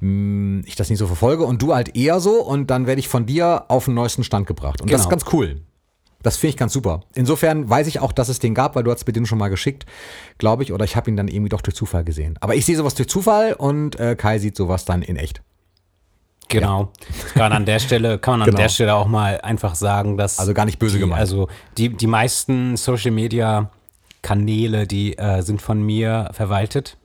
mh, 0.00 0.62
ich 0.66 0.76
das 0.76 0.90
nicht 0.90 0.98
so 0.98 1.06
verfolge 1.06 1.44
und 1.44 1.62
du 1.62 1.74
halt 1.74 1.96
eher 1.96 2.20
so 2.20 2.42
und 2.42 2.70
dann 2.70 2.86
werde 2.86 2.98
ich 3.00 3.08
von 3.08 3.26
dir 3.26 3.64
auf 3.68 3.86
den 3.86 3.94
neuesten 3.94 4.24
Stand 4.24 4.46
gebracht. 4.46 4.80
Und 4.82 4.90
das 4.92 5.00
ist 5.02 5.08
Genau. 5.08 5.18
ganz 5.22 5.32
cool. 5.32 5.60
Das 6.22 6.36
finde 6.38 6.50
ich 6.50 6.56
ganz 6.56 6.72
super. 6.72 7.02
Insofern 7.14 7.70
weiß 7.70 7.86
ich 7.86 8.00
auch, 8.00 8.10
dass 8.10 8.28
es 8.28 8.40
den 8.40 8.52
gab, 8.54 8.74
weil 8.74 8.82
du 8.82 8.90
hast 8.90 9.06
mir 9.06 9.12
den 9.12 9.26
schon 9.26 9.38
mal 9.38 9.48
geschickt, 9.48 9.86
glaube 10.38 10.64
ich, 10.64 10.72
oder 10.72 10.84
ich 10.84 10.96
habe 10.96 11.08
ihn 11.08 11.16
dann 11.16 11.28
irgendwie 11.28 11.50
doch 11.50 11.60
durch 11.60 11.76
Zufall 11.76 12.02
gesehen. 12.02 12.36
Aber 12.40 12.56
ich 12.56 12.66
sehe 12.66 12.76
sowas 12.76 12.94
durch 12.96 13.08
Zufall 13.08 13.52
und 13.52 14.00
äh, 14.00 14.16
Kai 14.16 14.38
sieht 14.40 14.56
sowas 14.56 14.84
dann 14.84 15.02
in 15.02 15.14
echt. 15.16 15.42
Genau. 16.48 16.90
Gerade 17.34 17.54
an 17.54 17.64
der 17.66 17.78
Stelle 17.78 18.18
kann 18.18 18.34
man 18.34 18.42
an 18.42 18.46
Genau. 18.46 18.58
der 18.58 18.68
Stelle 18.68 18.94
auch 18.94 19.06
mal 19.06 19.40
einfach 19.40 19.74
sagen, 19.74 20.16
dass. 20.16 20.38
Also 20.38 20.54
gar 20.54 20.64
nicht 20.64 20.78
böse 20.78 20.94
die, 20.94 21.00
gemeint. 21.00 21.20
Also 21.20 21.48
die, 21.76 21.88
die 21.90 22.06
meisten 22.06 22.76
Social 22.76 23.10
Media 23.10 23.70
Kanäle, 24.22 24.86
die 24.86 25.18
äh, 25.18 25.42
sind 25.42 25.60
von 25.62 25.82
mir 25.82 26.30
verwaltet. 26.32 26.96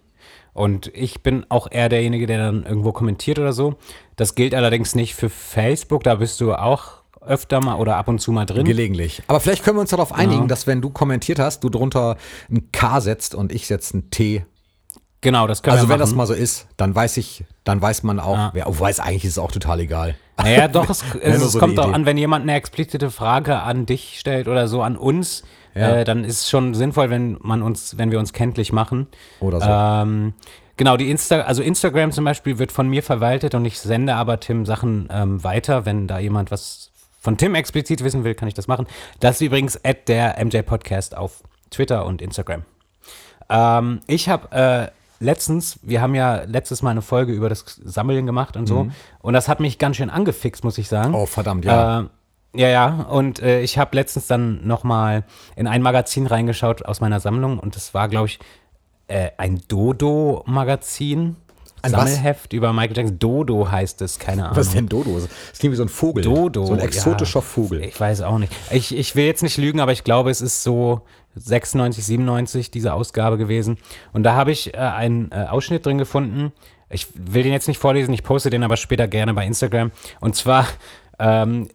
Und 0.53 0.87
ich 0.93 1.21
bin 1.23 1.45
auch 1.49 1.67
eher 1.71 1.87
derjenige, 1.87 2.27
der 2.27 2.37
dann 2.39 2.65
irgendwo 2.65 2.91
kommentiert 2.91 3.39
oder 3.39 3.53
so. 3.53 3.75
Das 4.15 4.35
gilt 4.35 4.53
allerdings 4.53 4.95
nicht 4.95 5.15
für 5.15 5.29
Facebook, 5.29 6.03
da 6.03 6.15
bist 6.15 6.41
du 6.41 6.53
auch 6.53 7.01
öfter 7.21 7.61
mal 7.61 7.75
oder 7.75 7.97
ab 7.97 8.07
und 8.07 8.19
zu 8.19 8.31
mal 8.31 8.45
drin. 8.45 8.65
Gelegentlich. 8.65 9.21
Aber 9.27 9.39
vielleicht 9.39 9.63
können 9.63 9.77
wir 9.77 9.81
uns 9.81 9.91
darauf 9.91 10.11
einigen, 10.11 10.41
Ja. 10.43 10.47
dass 10.47 10.65
wenn 10.67 10.81
du 10.81 10.89
kommentiert 10.89 11.39
hast, 11.39 11.63
du 11.63 11.69
drunter 11.69 12.17
ein 12.49 12.69
K 12.71 12.99
setzt 12.99 13.35
und 13.35 13.51
ich 13.51 13.67
setze 13.67 13.97
ein 13.99 14.09
T. 14.09 14.43
genau, 15.21 15.47
das 15.47 15.63
können 15.63 15.75
Also 15.77 15.87
wir 15.87 15.93
wenn 15.93 15.99
das 15.99 16.13
mal 16.13 16.25
so 16.27 16.33
ist, 16.33 16.67
dann 16.77 16.93
weiß 16.93 17.17
ich, 17.17 17.45
dann 17.63 17.81
weiß 17.81 18.03
man 18.03 18.19
auch, 18.19 18.35
Ja. 18.37 18.49
wer, 18.53 18.67
oh, 18.69 18.79
weiß 18.79 18.99
eigentlich 18.99 19.25
ist 19.25 19.31
es 19.31 19.37
auch 19.39 19.51
total 19.51 19.79
egal. 19.79 20.15
Naja, 20.37 20.67
doch, 20.67 20.89
es, 20.89 21.03
es, 21.21 21.41
es 21.41 21.51
so 21.53 21.59
kommt 21.59 21.79
auch 21.79 21.91
an, 21.93 22.05
wenn 22.05 22.17
jemand 22.17 22.43
eine 22.43 22.55
explizite 22.55 23.11
Frage 23.11 23.59
an 23.61 23.85
dich 23.85 24.19
stellt 24.19 24.47
oder 24.47 24.67
so 24.67 24.81
an 24.81 24.97
uns, 24.97 25.43
Ja. 25.75 25.97
äh, 25.97 26.03
dann 26.03 26.23
ist 26.23 26.41
es 26.41 26.49
schon 26.49 26.73
sinnvoll, 26.73 27.09
wenn 27.09 27.37
man 27.41 27.61
uns, 27.61 27.97
wenn 27.97 28.11
wir 28.11 28.19
uns 28.19 28.33
kenntlich 28.33 28.73
machen. 28.73 29.07
Oder 29.39 29.61
so. 29.61 29.67
Ähm, 29.69 30.33
genau, 30.77 30.97
die 30.97 31.09
Insta, 31.11 31.41
also 31.41 31.61
Instagram 31.61 32.11
zum 32.11 32.25
Beispiel 32.25 32.57
wird 32.59 32.71
von 32.71 32.87
mir 32.89 33.03
verwaltet 33.03 33.53
und 33.55 33.63
ich 33.65 33.79
sende 33.79 34.15
aber 34.15 34.39
Tim 34.39 34.65
Sachen 34.65 35.07
ähm, 35.11 35.43
weiter, 35.43 35.85
wenn 35.85 36.07
da 36.07 36.19
jemand 36.19 36.51
was 36.51 36.91
von 37.19 37.37
Tim 37.37 37.53
explizit 37.53 38.03
wissen 38.03 38.23
will, 38.23 38.33
kann 38.33 38.47
ich 38.47 38.55
das 38.55 38.67
machen. 38.67 38.87
Das 39.19 39.35
ist 39.35 39.41
übrigens 39.41 39.79
at 39.85 40.07
der 40.07 40.43
MJ 40.43 40.63
Podcast 40.63 41.15
auf 41.15 41.43
Twitter 41.69 42.05
und 42.07 42.19
Instagram. 42.21 42.63
Ähm, 43.49 44.01
ich 44.07 44.27
habe 44.29 44.51
äh, 44.91 45.00
letztens, 45.21 45.79
wir 45.83 46.01
haben 46.01 46.15
ja 46.15 46.43
letztes 46.43 46.81
Mal 46.81 46.89
eine 46.89 47.01
Folge 47.01 47.31
über 47.31 47.47
das 47.47 47.63
Sammeln 47.83 48.25
gemacht 48.25 48.57
und 48.57 48.67
so. 48.67 48.87
Und 49.19 49.33
das 49.33 49.47
hat 49.47 49.59
mich 49.61 49.77
ganz 49.77 49.95
schön 49.95 50.09
angefixt, 50.09 50.63
muss 50.63 50.77
ich 50.77 50.89
sagen. 50.89 51.13
Oh, 51.15 51.25
verdammt, 51.25 51.63
ja. 51.63 52.01
Äh, 52.01 52.05
Ja, 52.53 52.67
ja, 52.67 52.87
und 53.09 53.39
äh, 53.41 53.61
ich 53.61 53.77
habe 53.77 53.95
letztens 53.95 54.27
dann 54.27 54.67
nochmal 54.67 55.23
in 55.55 55.67
ein 55.67 55.81
Magazin 55.81 56.27
reingeschaut 56.27 56.83
aus 56.83 56.99
meiner 56.99 57.21
Sammlung 57.21 57.59
und 57.59 57.77
das 57.77 57.93
war, 57.93 58.09
glaube 58.09 58.27
ich, 58.27 58.39
äh, 59.07 59.29
ein 59.37 59.61
Dodo-Magazin. 59.69 61.37
Ein 61.81 61.93
was? 61.93 62.13
Sammelheft 62.13 62.53
über 62.53 62.73
Michael 62.73 62.97
Jackson. 62.97 63.19
Dodo 63.19 63.69
heißt 63.69 64.01
es, 64.01 64.19
keine 64.19 64.45
Ahnung. 64.45 64.57
Was 64.57 64.67
ist 64.67 64.75
denn 64.75 64.87
Dodo? 64.87 65.19
Das 65.19 65.59
klingt 65.59 65.73
wie 65.73 65.77
so 65.77 65.83
ein 65.83 65.89
Vogel. 65.89 66.23
Dodo. 66.23 66.65
So 66.65 66.73
ein 66.73 66.79
exotischer 66.79 67.39
ja, 67.39 67.45
Vogel. 67.45 67.83
Ich 67.83 67.99
weiß 67.99 68.21
auch 68.21 68.37
nicht. 68.37 68.53
Ich, 68.71 68.95
ich 68.95 69.15
will 69.15 69.25
jetzt 69.25 69.43
nicht 69.43 69.57
lügen, 69.57 69.79
aber 69.79 69.91
ich 69.91 70.03
glaube, 70.03 70.29
es 70.29 70.41
ist 70.41 70.63
so 70.63 71.01
96, 71.35 72.05
97 72.05 72.71
diese 72.71 72.93
Ausgabe 72.93 73.37
gewesen. 73.37 73.77
Und 74.13 74.23
da 74.23 74.35
habe 74.35 74.51
ich 74.51 74.73
äh, 74.73 74.77
einen 74.77 75.31
äh, 75.31 75.45
Ausschnitt 75.49 75.85
drin 75.85 75.97
gefunden. 75.97 76.51
Ich 76.89 77.07
will 77.15 77.43
den 77.43 77.53
jetzt 77.53 77.67
nicht 77.67 77.77
vorlesen, 77.77 78.13
ich 78.13 78.23
poste 78.23 78.49
den 78.49 78.63
aber 78.63 78.77
später 78.77 79.07
gerne 79.07 79.33
bei 79.33 79.45
Instagram. 79.45 79.91
Und 80.19 80.35
zwar, 80.35 80.67
ähm, 81.19 81.69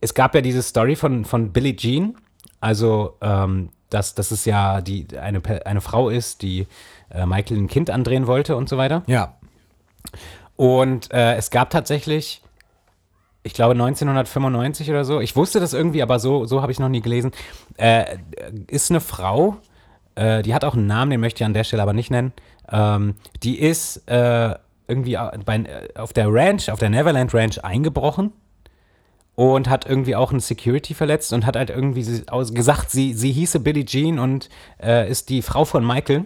es 0.00 0.14
gab 0.14 0.34
ja 0.34 0.40
diese 0.40 0.62
Story 0.62 0.96
von, 0.96 1.24
von 1.24 1.52
Billie 1.52 1.76
Jean. 1.76 2.16
Also, 2.60 3.16
ähm, 3.20 3.70
dass, 3.90 4.14
dass 4.14 4.30
es 4.30 4.44
ja 4.44 4.80
die, 4.80 5.06
eine, 5.18 5.42
eine 5.64 5.80
Frau 5.80 6.08
ist, 6.08 6.42
die 6.42 6.66
äh, 7.10 7.26
Michael 7.26 7.58
ein 7.58 7.68
Kind 7.68 7.90
andrehen 7.90 8.26
wollte 8.26 8.56
und 8.56 8.68
so 8.68 8.76
weiter. 8.76 9.02
Ja. 9.06 9.34
Und 10.56 11.12
äh, 11.12 11.36
es 11.36 11.50
gab 11.50 11.70
tatsächlich, 11.70 12.42
ich 13.42 13.54
glaube 13.54 13.72
1995 13.72 14.90
oder 14.90 15.04
so, 15.04 15.20
ich 15.20 15.36
wusste 15.36 15.60
das 15.60 15.72
irgendwie, 15.72 16.02
aber 16.02 16.18
so, 16.18 16.44
so 16.46 16.62
habe 16.62 16.72
ich 16.72 16.78
noch 16.78 16.88
nie 16.88 17.00
gelesen, 17.00 17.32
äh, 17.76 18.18
ist 18.66 18.90
eine 18.90 19.00
Frau, 19.00 19.56
äh, 20.16 20.42
die 20.42 20.54
hat 20.54 20.64
auch 20.64 20.74
einen 20.74 20.86
Namen, 20.86 21.10
den 21.10 21.20
möchte 21.20 21.42
ich 21.42 21.46
an 21.46 21.54
der 21.54 21.64
Stelle 21.64 21.82
aber 21.82 21.92
nicht 21.92 22.10
nennen, 22.10 22.32
ähm, 22.70 23.14
die 23.42 23.58
ist 23.58 24.08
äh, 24.08 24.54
irgendwie 24.88 25.16
bei, 25.44 25.64
auf 25.94 26.12
der 26.12 26.32
Ranch, 26.32 26.70
auf 26.70 26.78
der 26.78 26.90
Neverland 26.90 27.32
Ranch 27.34 27.62
eingebrochen 27.62 28.32
und 29.38 29.68
hat 29.68 29.86
irgendwie 29.86 30.16
auch 30.16 30.32
einen 30.32 30.40
Security 30.40 30.94
verletzt 30.94 31.32
und 31.32 31.46
hat 31.46 31.54
halt 31.54 31.70
irgendwie 31.70 32.04
gesagt, 32.52 32.90
sie, 32.90 33.14
sie 33.14 33.30
hieße 33.30 33.60
Billie 33.60 33.84
Jean 33.84 34.18
und 34.18 34.48
äh, 34.82 35.08
ist 35.08 35.28
die 35.28 35.42
Frau 35.42 35.64
von 35.64 35.86
Michael. 35.86 36.24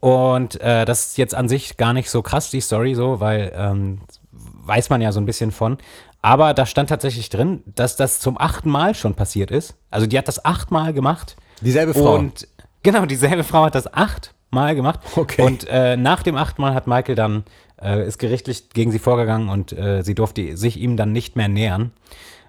Und 0.00 0.60
äh, 0.60 0.84
das 0.84 1.06
ist 1.06 1.18
jetzt 1.18 1.36
an 1.36 1.48
sich 1.48 1.76
gar 1.76 1.92
nicht 1.92 2.10
so 2.10 2.22
krass, 2.22 2.50
die 2.50 2.60
Story 2.60 2.96
so, 2.96 3.20
weil 3.20 3.52
ähm, 3.54 4.00
weiß 4.32 4.90
man 4.90 5.00
ja 5.00 5.12
so 5.12 5.20
ein 5.20 5.26
bisschen 5.26 5.52
von. 5.52 5.78
Aber 6.22 6.54
da 6.54 6.66
stand 6.66 6.88
tatsächlich 6.88 7.28
drin, 7.28 7.62
dass 7.66 7.94
das 7.94 8.18
zum 8.18 8.36
achten 8.36 8.68
Mal 8.68 8.96
schon 8.96 9.14
passiert 9.14 9.52
ist. 9.52 9.76
Also 9.92 10.08
die 10.08 10.18
hat 10.18 10.26
das 10.26 10.44
achtmal 10.44 10.92
gemacht. 10.92 11.36
Dieselbe 11.60 11.94
Frau. 11.94 12.16
Und 12.16 12.48
genau, 12.82 13.06
dieselbe 13.06 13.44
Frau 13.44 13.62
hat 13.62 13.76
das 13.76 13.94
achtmal 13.94 14.74
gemacht. 14.74 14.98
Okay. 15.14 15.42
Und 15.42 15.68
äh, 15.68 15.96
nach 15.96 16.24
dem 16.24 16.36
achtmal 16.36 16.74
hat 16.74 16.88
Michael 16.88 17.14
dann, 17.14 17.44
äh, 17.80 18.06
ist 18.06 18.18
gerichtlich 18.18 18.70
gegen 18.70 18.92
sie 18.92 18.98
vorgegangen 18.98 19.48
und 19.48 19.72
äh, 19.72 20.02
sie 20.02 20.14
durfte 20.14 20.56
sich 20.56 20.78
ihm 20.78 20.96
dann 20.96 21.12
nicht 21.12 21.36
mehr 21.36 21.48
nähern. 21.48 21.92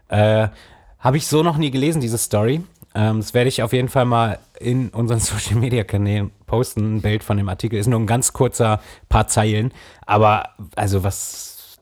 Äh, 0.08 0.50
Habe 1.00 1.18
ich 1.18 1.28
so 1.28 1.44
noch 1.44 1.58
nie 1.58 1.72
gelesen, 1.72 2.02
diese 2.02 2.18
Story. 2.18 2.62
Ähm, 2.94 3.18
das 3.18 3.34
werde 3.34 3.50
ich 3.50 3.62
auf 3.62 3.74
jeden 3.74 3.90
Fall 3.90 4.06
mal 4.06 4.40
in 4.60 4.90
unseren 4.90 5.20
Social 5.22 5.60
Media 5.60 5.84
Kanälen 5.84 6.32
posten. 6.48 6.98
Ein 6.98 7.02
Bild 7.02 7.24
von 7.24 7.38
dem 7.38 7.50
Artikel 7.50 7.78
ist 7.78 7.88
nur 7.88 8.00
ein 8.00 8.08
ganz 8.08 8.34
kurzer 8.34 8.82
paar 9.10 9.28
Zeilen. 9.28 9.74
Aber 10.06 10.50
also 10.76 11.04
was, 11.04 11.78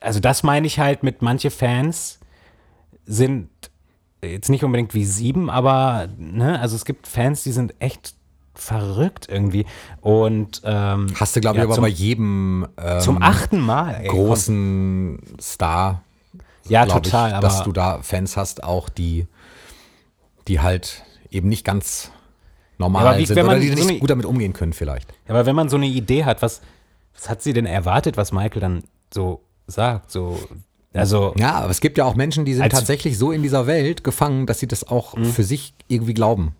also 0.00 0.20
das 0.20 0.42
meine 0.42 0.66
ich 0.66 0.78
halt 0.78 1.02
mit 1.02 1.22
manche 1.22 1.50
Fans 1.50 2.18
sind 3.06 3.48
jetzt 4.22 4.50
nicht 4.50 4.64
unbedingt 4.64 4.94
wie 4.94 5.04
sieben, 5.04 5.48
aber 5.48 6.08
ne, 6.18 6.60
also 6.60 6.76
es 6.76 6.84
gibt 6.84 7.06
Fans, 7.06 7.44
die 7.44 7.52
sind 7.52 7.74
echt 7.78 8.14
verrückt 8.60 9.26
irgendwie. 9.30 9.64
Und 10.00 10.60
ähm, 10.64 11.06
Hast 11.14 11.36
du, 11.36 11.40
glaube 11.40 11.56
ich, 11.56 11.60
ja, 11.60 11.64
aber 11.64 11.74
zum, 11.74 11.82
bei 11.82 11.88
jedem 11.88 12.66
ähm, 12.76 13.00
zum 13.00 13.22
achten 13.22 13.60
Mal. 13.60 14.00
Ey, 14.02 14.08
großen 14.08 15.18
Star. 15.40 16.02
Ja, 16.68 16.84
total, 16.86 17.30
Ich, 17.30 17.34
aber- 17.36 17.46
dass 17.46 17.62
du 17.64 17.72
da 17.72 18.00
Fans 18.02 18.36
hast, 18.36 18.62
auch 18.64 18.88
die, 18.88 19.26
die 20.48 20.60
halt 20.60 21.04
eben 21.30 21.48
nicht 21.48 21.64
ganz 21.64 22.10
normal 22.78 23.06
aber 23.06 23.18
wie- 23.18 23.26
sind 23.26 23.36
wenn 23.36 23.46
oder 23.46 23.58
die 23.58 23.68
so 23.74 23.86
nicht 23.88 24.00
gut 24.00 24.10
damit 24.10 24.26
umgehen 24.26 24.52
können 24.52 24.72
vielleicht. 24.72 25.12
Aber 25.28 25.46
wenn 25.46 25.56
man 25.56 25.68
so 25.68 25.76
eine 25.76 25.86
Idee 25.86 26.24
hat, 26.24 26.42
was, 26.42 26.60
was 27.14 27.28
hat 27.28 27.42
sie 27.42 27.52
denn 27.52 27.66
erwartet, 27.66 28.16
was 28.16 28.32
Michael 28.32 28.60
dann 28.60 28.84
so 29.12 29.40
sagt? 29.66 30.10
So, 30.10 30.38
also, 30.92 31.34
Ja, 31.36 31.52
aber 31.54 31.70
es 31.70 31.80
gibt 31.80 31.96
ja 31.98 32.04
auch 32.04 32.14
Menschen, 32.16 32.44
die 32.44 32.54
sind 32.54 32.70
tatsächlich 32.70 33.18
so 33.18 33.30
in 33.32 33.42
dieser 33.42 33.66
Welt 33.66 34.04
gefangen, 34.04 34.46
dass 34.46 34.58
sie 34.58 34.66
das 34.68 34.84
auch 34.84 35.16
für 35.18 35.44
sich 35.44 35.74
irgendwie 35.86 36.14
glauben. 36.14 36.54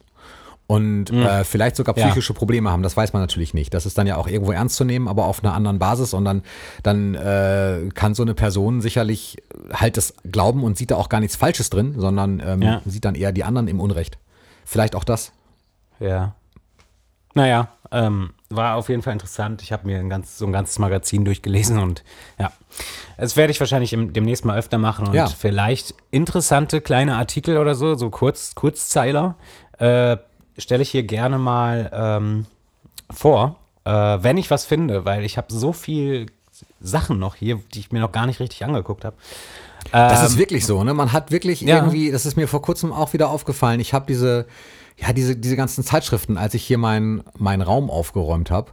Und 0.70 1.10
äh, 1.10 1.44
vielleicht 1.44 1.76
sogar 1.76 1.96
Ja. 1.96 2.04
psychische 2.06 2.34
Probleme 2.34 2.70
haben, 2.70 2.82
das 2.82 2.94
weiß 2.94 3.14
man 3.14 3.22
natürlich 3.22 3.54
nicht. 3.54 3.72
Das 3.72 3.86
ist 3.86 3.96
dann 3.96 4.06
ja 4.06 4.16
auch 4.16 4.28
irgendwo 4.28 4.52
ernst 4.52 4.76
zu 4.76 4.84
nehmen, 4.84 5.08
aber 5.08 5.24
auf 5.24 5.42
einer 5.42 5.54
anderen 5.54 5.78
Basis. 5.78 6.12
Und 6.12 6.26
dann, 6.26 6.42
dann 6.82 7.14
äh, 7.14 7.88
kann 7.94 8.14
so 8.14 8.22
eine 8.22 8.34
Person 8.34 8.82
sicherlich 8.82 9.38
halt 9.72 9.96
das 9.96 10.12
glauben 10.30 10.62
und 10.64 10.76
sieht 10.76 10.90
da 10.90 10.96
auch 10.96 11.08
gar 11.08 11.20
nichts 11.20 11.36
Falsches 11.36 11.70
drin, 11.70 11.94
sondern 11.96 12.42
ähm, 12.44 12.60
Ja. 12.62 12.82
sieht 12.84 13.06
dann 13.06 13.14
eher 13.14 13.32
die 13.32 13.44
anderen 13.44 13.66
im 13.66 13.80
Unrecht. 13.80 14.18
Vielleicht 14.66 14.94
auch 14.94 15.04
das. 15.04 15.32
ja. 16.00 16.34
Naja, 17.34 17.68
ähm, 17.92 18.30
war 18.50 18.74
auf 18.76 18.88
jeden 18.88 19.02
Fall 19.02 19.12
interessant. 19.12 19.62
Ich 19.62 19.70
habe 19.72 19.86
mir 19.86 20.00
ein 20.00 20.08
ganz, 20.10 20.38
so 20.38 20.46
ein 20.46 20.50
ganzes 20.52 20.78
Magazin 20.80 21.24
durchgelesen 21.24 21.78
und 21.78 22.02
ja, 22.38 22.50
das 23.16 23.36
werde 23.36 23.52
ich 23.52 23.60
wahrscheinlich 23.60 23.92
im, 23.92 24.12
demnächst 24.12 24.44
mal 24.44 24.58
öfter 24.58 24.76
machen 24.78 25.06
und 25.06 25.14
Ja. 25.14 25.26
vielleicht 25.28 25.94
interessante 26.10 26.80
kleine 26.80 27.16
Artikel 27.16 27.58
oder 27.58 27.74
so, 27.76 27.94
so 27.94 28.10
Kurz, 28.10 28.54
Kurzzeiler, 28.56 29.36
äh, 29.78 30.16
stelle 30.58 30.82
ich 30.82 30.90
hier 30.90 31.04
gerne 31.04 31.38
mal 31.38 31.90
ähm, 31.92 32.46
vor, 33.10 33.56
äh, 33.84 33.90
wenn 33.90 34.36
ich 34.36 34.50
was 34.50 34.64
finde, 34.64 35.04
weil 35.04 35.24
ich 35.24 35.38
habe 35.38 35.52
so 35.52 35.72
viel 35.72 36.26
Sachen 36.80 37.18
noch 37.18 37.36
hier, 37.36 37.60
die 37.72 37.80
ich 37.80 37.92
mir 37.92 38.00
noch 38.00 38.12
gar 38.12 38.26
nicht 38.26 38.40
richtig 38.40 38.64
angeguckt 38.64 39.04
habe. 39.04 39.16
Das 39.90 40.22
ist 40.28 40.36
wirklich 40.36 40.66
so, 40.66 40.84
ne? 40.84 40.92
Man 40.92 41.12
hat 41.12 41.30
wirklich 41.30 41.62
Ähm, 41.62 41.68
ja. 41.68 41.76
irgendwie, 41.76 42.10
das 42.10 42.26
ist 42.26 42.36
mir 42.36 42.46
vor 42.48 42.60
kurzem 42.60 42.92
auch 42.92 43.12
wieder 43.12 43.30
aufgefallen. 43.30 43.80
Ich 43.80 43.94
habe 43.94 44.04
diese, 44.06 44.46
ja, 45.00 45.12
diese, 45.12 45.36
diese 45.36 45.54
ganzen 45.54 45.84
Zeitschriften, 45.84 46.36
als 46.36 46.54
ich 46.54 46.64
hier 46.64 46.76
meinen 46.76 47.22
meinen 47.38 47.62
Raum 47.62 47.88
aufgeräumt 47.88 48.50
habe, 48.50 48.72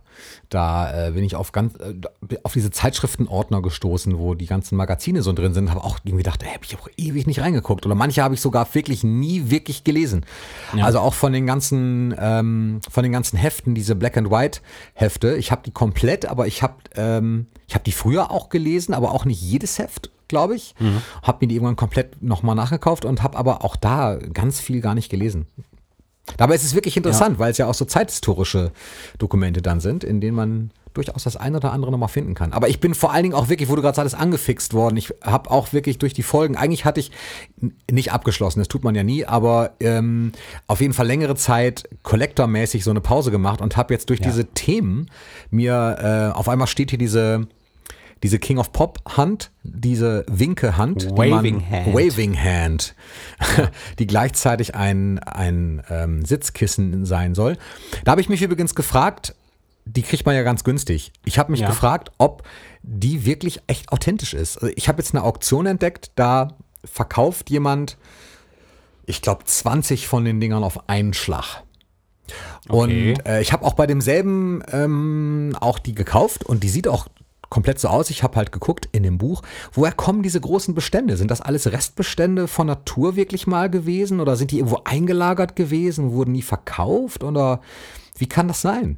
da 0.49 1.07
äh, 1.07 1.11
bin 1.11 1.23
ich 1.23 1.35
auf 1.35 1.51
ganz, 1.51 1.75
äh, 1.75 1.93
auf 2.41 2.53
diese 2.53 2.71
Zeitschriftenordner 2.71 3.61
gestoßen, 3.61 4.17
wo 4.17 4.33
die 4.33 4.47
ganzen 4.47 4.75
Magazine 4.75 5.21
so 5.21 5.33
drin 5.33 5.53
sind. 5.53 5.69
Habe 5.69 5.83
auch 5.83 5.99
irgendwie 6.03 6.23
gedacht, 6.23 6.41
da 6.41 6.47
habe 6.47 6.63
ich 6.63 6.75
auch 6.77 6.89
ewig 6.97 7.27
nicht 7.27 7.41
reingeguckt. 7.41 7.85
Oder 7.85 7.93
manche 7.93 8.23
habe 8.23 8.33
ich 8.33 8.41
sogar 8.41 8.67
wirklich 8.73 9.03
nie 9.03 9.51
wirklich 9.51 9.83
gelesen. 9.83 10.25
Also 10.81 10.99
auch 10.99 11.13
von 11.13 11.31
den 11.31 11.45
ganzen, 11.45 12.15
ähm, 12.17 12.81
von 12.89 13.03
den 13.03 13.11
ganzen 13.11 13.37
Heften, 13.37 13.75
diese 13.75 13.95
Black 13.95 14.17
and 14.17 14.31
White 14.31 14.61
Hefte. 14.95 15.35
Ich 15.35 15.51
habe 15.51 15.61
die 15.63 15.71
komplett, 15.71 16.25
aber 16.25 16.47
ich 16.47 16.63
habe, 16.63 16.75
ähm, 16.95 17.45
ich 17.67 17.75
habe 17.75 17.83
die 17.83 17.91
früher 17.91 18.31
auch 18.31 18.49
gelesen, 18.49 18.95
aber 18.95 19.11
auch 19.11 19.25
nicht 19.25 19.41
jedes 19.41 19.77
Heft 19.77 20.09
glaube 20.27 20.55
ich. 20.55 20.73
Mhm. 20.79 21.03
Habe 21.21 21.37
mir 21.41 21.49
die 21.49 21.55
irgendwann 21.55 21.75
komplett 21.75 22.23
nochmal 22.23 22.55
nachgekauft 22.55 23.05
und 23.05 23.21
habe 23.21 23.37
aber 23.37 23.63
auch 23.63 23.75
da 23.75 24.15
ganz 24.15 24.59
viel 24.59 24.81
gar 24.81 24.95
nicht 24.95 25.09
gelesen. 25.09 25.45
Dabei 26.37 26.55
ist 26.55 26.63
es 26.63 26.73
wirklich 26.75 26.97
interessant, 26.97 27.39
weil 27.39 27.51
es 27.51 27.57
ja 27.57 27.67
auch 27.67 27.73
so 27.73 27.85
zeithistorische 27.85 28.71
Dokumente 29.19 29.61
dann 29.61 29.79
sind, 29.79 30.03
in 30.03 30.21
denen 30.21 30.35
man 30.35 30.71
durchaus 30.95 31.23
das 31.25 31.35
eine 31.35 31.57
oder 31.57 31.73
andere 31.73 31.91
nochmal 31.91 32.07
finden 32.09 32.33
kann. 32.35 32.53
Aber 32.53 32.69
ich 32.69 32.79
bin 32.79 32.93
vor 32.95 33.11
allen 33.11 33.23
Dingen 33.23 33.35
auch 33.35 33.49
wirklich, 33.49 33.69
wo 33.69 33.75
du 33.75 33.81
gerade 33.81 33.95
sagtest, 33.97 34.15
angefixt 34.17 34.73
worden. 34.73 34.95
Ich 34.95 35.13
habe 35.21 35.51
auch 35.51 35.73
wirklich 35.73 35.99
durch 35.99 36.13
die 36.13 36.23
Folgen, 36.23 36.55
eigentlich 36.55 36.85
hatte 36.85 37.01
ich 37.01 37.11
nicht 37.91 38.13
abgeschlossen, 38.13 38.59
das 38.59 38.69
tut 38.69 38.83
man 38.85 38.95
ja 38.95 39.03
nie, 39.03 39.25
aber 39.25 39.71
ähm, 39.81 40.31
auf 40.67 40.79
jeden 40.79 40.93
Fall 40.93 41.05
längere 41.05 41.35
Zeit 41.35 41.83
kollektormäßig 42.03 42.83
so 42.85 42.91
eine 42.91 43.01
Pause 43.01 43.29
gemacht 43.29 43.59
und 43.61 43.75
habe 43.75 43.93
jetzt 43.93 44.09
durch 44.09 44.21
Ja. 44.21 44.27
diese 44.27 44.45
Themen 44.45 45.11
mir, 45.51 46.31
äh, 46.33 46.37
auf 46.37 46.47
einmal 46.47 46.67
steht 46.67 46.91
hier 46.91 46.99
diese, 46.99 47.45
diese 48.25 48.39
King 48.39 48.57
of 48.57 48.71
Pop 48.71 49.01
Hand, 49.17 49.51
diese 49.61 50.25
Winke 50.27 50.77
Hand, 50.77 51.11
Waving 51.11 51.57
man, 51.57 51.69
Hand. 51.69 51.93
Waving 51.93 52.35
Hand, 52.35 52.95
die 53.99 54.07
gleichzeitig 54.07 54.73
ein, 54.73 55.19
ein 55.19 55.83
ähm, 55.91 56.25
Sitzkissen 56.25 57.05
sein 57.05 57.35
soll. 57.35 57.55
Da 58.03 58.13
habe 58.13 58.21
ich 58.21 58.27
mich 58.27 58.41
übrigens 58.41 58.73
gefragt, 58.73 59.35
die 59.85 60.01
kriegt 60.01 60.25
man 60.25 60.33
ja 60.33 60.41
ganz 60.41 60.63
günstig. 60.63 61.13
Ich 61.23 61.37
habe 61.37 61.51
mich 61.51 61.61
Ja. 61.61 61.67
gefragt, 61.67 62.11
ob 62.17 62.41
die 62.81 63.27
wirklich 63.27 63.59
echt 63.67 63.91
authentisch 63.91 64.33
ist. 64.33 64.57
Also 64.57 64.73
ich 64.75 64.87
habe 64.87 65.03
jetzt 65.03 65.13
eine 65.13 65.23
Auktion 65.23 65.67
entdeckt, 65.67 66.09
da 66.15 66.47
verkauft 66.83 67.51
jemand, 67.51 67.95
ich 69.05 69.21
glaube, 69.21 69.43
20 69.45 70.07
von 70.07 70.25
den 70.25 70.39
Dingern 70.39 70.63
auf 70.63 70.89
einen 70.89 71.13
Schlag. 71.13 71.61
Okay. 72.67 73.11
Und 73.13 73.25
äh, 73.27 73.39
ich 73.41 73.53
habe 73.53 73.63
auch 73.65 73.75
bei 73.75 73.85
demselben 73.85 74.63
ähm, 74.71 75.55
auch 75.61 75.77
die 75.77 75.93
gekauft 75.93 76.43
und 76.43 76.63
die 76.63 76.69
sieht 76.69 76.87
auch 76.87 77.07
komplett 77.49 77.79
so 77.79 77.87
aus. 77.87 78.09
Ich 78.09 78.23
habe 78.23 78.35
halt 78.37 78.51
geguckt 78.51 78.87
in 78.91 79.03
dem 79.03 79.17
Buch, 79.17 79.41
woher 79.73 79.91
kommen 79.91 80.23
diese 80.23 80.41
großen 80.41 80.73
Bestände? 80.73 81.17
Sind 81.17 81.31
das 81.31 81.41
alles 81.41 81.71
Restbestände 81.71 82.47
von 82.47 82.67
Natur 82.67 83.15
wirklich 83.15 83.47
mal 83.47 83.69
gewesen 83.69 84.19
oder 84.19 84.35
sind 84.35 84.51
die 84.51 84.57
irgendwo 84.59 84.81
eingelagert 84.83 85.55
gewesen, 85.55 86.11
wurden 86.11 86.31
nie 86.33 86.41
verkauft 86.41 87.23
oder 87.23 87.61
wie 88.17 88.27
kann 88.27 88.47
das 88.47 88.61
sein? 88.61 88.97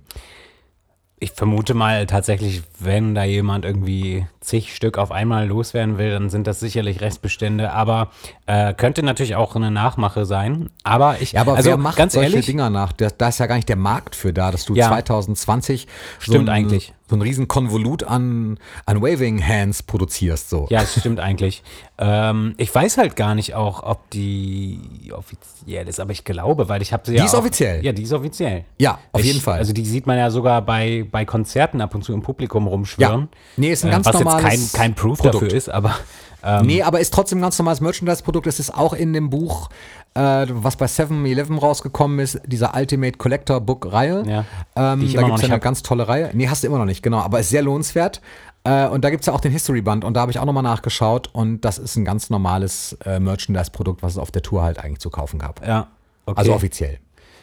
Ich 1.20 1.32
vermute 1.32 1.74
mal 1.74 2.06
tatsächlich, 2.06 2.62
wenn 2.80 3.16
da 3.16 3.24
jemand 3.24 3.66
irgendwie 3.66 4.28
zig 4.40 4.76
Stück 4.76 5.00
auf 5.00 5.12
einmal 5.12 5.48
loswerden 5.48 5.98
will, 5.98 6.12
dann 6.12 6.30
sind 6.30 6.46
das 6.46 6.60
sicherlich 6.60 7.02
Restbestände, 7.02 7.72
aber 7.72 8.12
äh, 8.46 8.76
könnte 8.76 9.02
natürlich 9.02 9.36
auch 9.36 9.56
eine 9.56 9.72
Nachmache 9.72 10.28
sein. 10.28 10.70
Aber 10.84 11.20
ich, 11.20 11.32
Ja, 11.32 11.42
aber 11.42 11.56
also 11.56 11.72
wer 11.72 11.78
macht 11.78 11.98
ganz 11.98 12.14
solche 12.14 12.30
ehrlich, 12.34 12.46
Dinger 12.46 12.70
nach? 12.70 12.92
Da, 12.92 13.08
da 13.10 13.30
ist 13.30 13.40
ja 13.40 13.48
gar 13.48 13.56
nicht 13.56 13.68
der 13.68 13.78
Markt 13.78 14.16
für 14.16 14.32
da, 14.32 14.52
dass 14.52 14.66
du 14.66 14.76
Ja. 14.76 14.90
2020 14.90 15.88
so 16.20 16.34
Stimmt 16.34 16.50
ein, 16.50 16.66
eigentlich. 16.66 16.94
So 17.10 17.16
ein 17.16 17.22
riesen 17.22 17.48
Konvolut 17.48 18.04
an, 18.04 18.60
an 18.86 19.02
Waving 19.02 19.46
Hands 19.46 19.82
produzierst. 19.84 20.50
So. 20.50 20.68
Ja, 20.70 20.82
das 20.82 21.00
stimmt 21.00 21.20
eigentlich. 21.20 21.64
Ähm, 21.98 22.54
ich 22.58 22.74
weiß 22.74 22.98
halt 22.98 23.16
gar 23.16 23.34
nicht 23.34 23.56
auch, 23.56 23.82
ob 23.84 24.10
die 24.10 24.80
offiziell 25.16 25.88
ist, 25.88 26.00
aber 26.00 26.12
ich 26.12 26.24
glaube, 26.26 26.68
weil 26.70 26.82
ich 26.82 26.92
habe 26.94 27.04
sie 27.06 27.14
die 27.14 27.18
ja 27.20 27.26
ist 27.26 27.34
auch, 27.34 27.40
offiziell. 27.40 27.84
Ja, 27.84 27.92
die 27.94 28.04
ist 28.04 28.14
offiziell. 28.14 28.66
Ja, 28.78 29.00
auf 29.14 29.22
ich, 29.22 29.28
jeden 29.28 29.40
Fall. 29.42 29.58
Also 29.60 29.74
die 29.74 29.86
sieht 29.86 30.06
man 30.06 30.18
ja 30.18 30.30
sogar 30.30 30.62
bei, 30.62 31.06
bei 31.10 31.24
Konzerten 31.26 31.80
ab 31.82 31.96
und 31.96 32.04
zu 32.04 32.14
im 32.14 32.22
Publikum 32.22 32.68
rumschwirren. 32.68 33.22
Ja. 33.22 33.28
Nee, 33.56 33.72
ist 33.72 33.84
ein 33.86 33.90
Äh, 33.90 33.92
ganz 33.92 34.06
was 34.06 34.16
jetzt 34.16 34.24
normales 34.26 34.44
kein, 34.44 34.80
kein 34.82 34.96
Proof 34.96 35.20
Produkt. 35.20 35.44
dafür 35.44 35.58
ist, 35.58 35.70
aber 35.70 35.96
ähm, 36.44 36.66
nee, 36.66 36.82
aber 36.84 37.00
ist 37.00 37.14
trotzdem 37.14 37.40
ein 37.40 37.42
ganz 37.42 37.58
normales 37.58 37.82
Merchandise-Produkt. 37.82 38.48
Es 38.48 38.60
ist 38.60 38.74
auch 38.76 38.94
in 38.94 39.12
dem 39.14 39.30
Buch, 39.30 39.70
äh, 40.18 40.48
was 40.52 40.76
bei 40.76 40.86
7-Eleven 40.88 41.58
rausgekommen 41.58 42.20
ist, 42.20 42.40
dieser 42.46 42.76
Ultimate 42.76 43.18
Collector 43.18 43.62
Book-Reihe. 43.62 44.24
Ja, 44.28 44.46
ähm, 44.76 45.00
da 45.14 45.22
gibt 45.22 45.36
es 45.36 45.42
nicht 45.42 45.44
eine 45.46 45.54
hab. 45.56 45.62
ganz 45.62 45.84
tolle 45.84 46.08
Reihe. 46.08 46.32
Nee, 46.34 46.48
hast 46.50 46.64
du 46.64 46.68
immer 46.68 46.78
noch 46.80 46.86
nicht, 46.86 47.04
genau. 47.04 47.20
Aber 47.20 47.40
ist 47.40 47.50
sehr 47.50 47.62
lohnenswert. 47.62 48.22
Äh, 48.64 48.88
und 48.88 49.04
da 49.04 49.10
gibt 49.10 49.22
es 49.22 49.28
ja 49.28 49.34
auch 49.34 49.40
den 49.42 49.52
History-Band 49.52 50.04
und 50.04 50.14
da 50.16 50.22
habe 50.22 50.32
ich 50.32 50.40
auch 50.40 50.46
nochmal 50.46 50.64
nachgeschaut 50.64 51.30
und 51.34 51.62
das 51.62 51.78
ist 51.78 51.96
ein 51.96 52.04
ganz 52.06 52.30
normales 52.30 52.98
äh, 53.06 53.20
Merchandise-Produkt, 53.20 54.02
was 54.04 54.14
es 54.14 54.18
auf 54.18 54.32
der 54.32 54.42
Tour 54.42 54.64
halt 54.64 54.80
eigentlich 54.80 55.00
zu 55.00 55.10
kaufen 55.10 55.40
gab. 55.40 55.66
ja. 55.66 55.88
Okay. 56.26 56.40
Also 56.40 56.54
offiziell. 56.54 57.00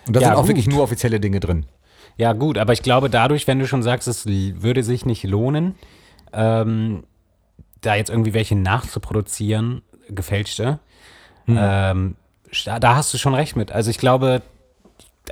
Und 0.07 0.15
da 0.17 0.21
Ja, 0.21 0.27
sind 0.27 0.37
auch 0.37 0.41
gut. 0.43 0.49
wirklich 0.49 0.67
nur 0.67 0.83
offizielle 0.83 1.19
Dinge 1.19 1.41
drin. 1.41 1.65
Ja, 2.19 2.35
gut, 2.35 2.59
aber 2.59 2.75
ich 2.75 2.83
glaube, 2.83 3.09
dadurch, 3.09 3.47
wenn 3.47 3.59
du 3.59 3.67
schon 3.67 3.83
sagst, 3.83 4.07
es 4.09 4.27
würde 4.27 4.83
sich 4.83 5.07
nicht 5.07 5.25
lohnen, 5.25 5.75
ähm, 6.35 7.05
da 7.81 7.95
jetzt 7.95 8.11
irgendwie 8.11 8.35
welche 8.35 8.57
nachzuproduzieren, 8.57 9.81
gefälschte, 10.11 10.81
Hm. 11.47 11.57
ähm, 11.59 12.17
da, 12.65 12.97
hast 12.97 13.13
du 13.13 13.19
schon 13.19 13.35
recht 13.35 13.57
mit. 13.57 13.73
Also 13.73 13.91
ich 13.91 13.99
glaube, 13.99 14.43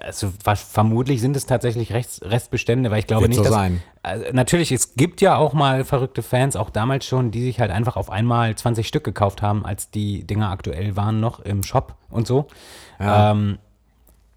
also 0.00 0.33
vermutlich 0.55 1.21
sind 1.21 1.37
es 1.37 1.47
tatsächlich 1.47 1.93
Rechts, 1.93 2.21
Restbestände, 2.23 2.91
weil 2.91 3.00
ich 3.00 3.07
glaube 3.07 3.23
Wird 3.23 3.31
nicht, 3.31 3.38
so 3.38 3.45
dass. 3.45 3.52
sein. 3.52 3.83
Also 4.02 4.25
natürlich, 4.33 4.73
es 4.73 4.95
gibt 4.95 5.21
ja 5.21 5.37
auch 5.37 5.52
mal 5.52 5.85
verrückte 5.85 6.23
Fans, 6.23 6.57
auch 6.57 6.71
damals 6.71 7.05
schon, 7.05 7.31
die 7.31 7.43
sich 7.43 7.61
halt 7.61 7.71
einfach 7.71 7.97
auf 7.97 8.11
einmal 8.11 8.55
20 8.55 8.87
Stück 8.88 9.05
gekauft 9.05 9.43
haben, 9.43 9.64
als 9.64 9.91
die 9.91 10.25
Dinger 10.25 10.50
aktuell 10.50 10.97
waren 10.97 11.21
noch 11.21 11.41
im 11.41 11.62
Shop 11.62 11.95
und 12.11 12.26
so. 12.26 12.47
Ja. 12.99 13.33
Ähm, 13.33 13.59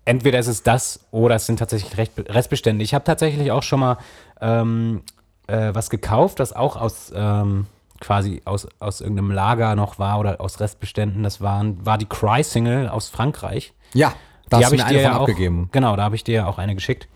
entweder 0.03 0.39
ist 0.39 0.47
es 0.47 0.63
das 0.63 0.99
oder 1.11 1.35
es 1.35 1.45
sind 1.45 1.57
tatsächlich 1.57 1.97
Restbestände. 1.97 2.83
Ich 2.83 2.93
habe 2.93 3.05
tatsächlich 3.05 3.51
auch 3.51 3.63
schon 3.63 3.79
mal 3.79 3.97
ähm, 4.41 5.01
äh, 5.47 5.73
was 5.73 5.89
gekauft, 5.89 6.39
das 6.39 6.53
auch 6.53 6.75
aus 6.75 7.11
ähm, 7.15 7.67
quasi 7.99 8.41
aus, 8.45 8.67
aus 8.79 9.01
irgendeinem 9.01 9.31
Lager 9.31 9.75
noch 9.75 9.99
war 9.99 10.19
oder 10.19 10.41
aus 10.41 10.59
Restbeständen. 10.59 11.23
Das 11.23 11.41
waren, 11.41 11.85
war 11.85 11.97
die 11.97 12.05
Cry-Single 12.05 12.89
aus 12.89 13.09
Frankreich. 13.09 13.73
Ja, 13.93 14.13
da 14.49 14.63
habe 14.63 14.75
ich 14.75 14.83
dir 14.83 15.01
ja 15.01 15.15
auch, 15.15 15.21
abgegeben. 15.21 15.69
Genau, 15.71 15.95
da 15.95 16.03
habe 16.03 16.15
ich 16.15 16.23
dir 16.23 16.35
ja 16.35 16.47
auch 16.47 16.57
eine 16.57 16.75
geschickt. 16.75 17.07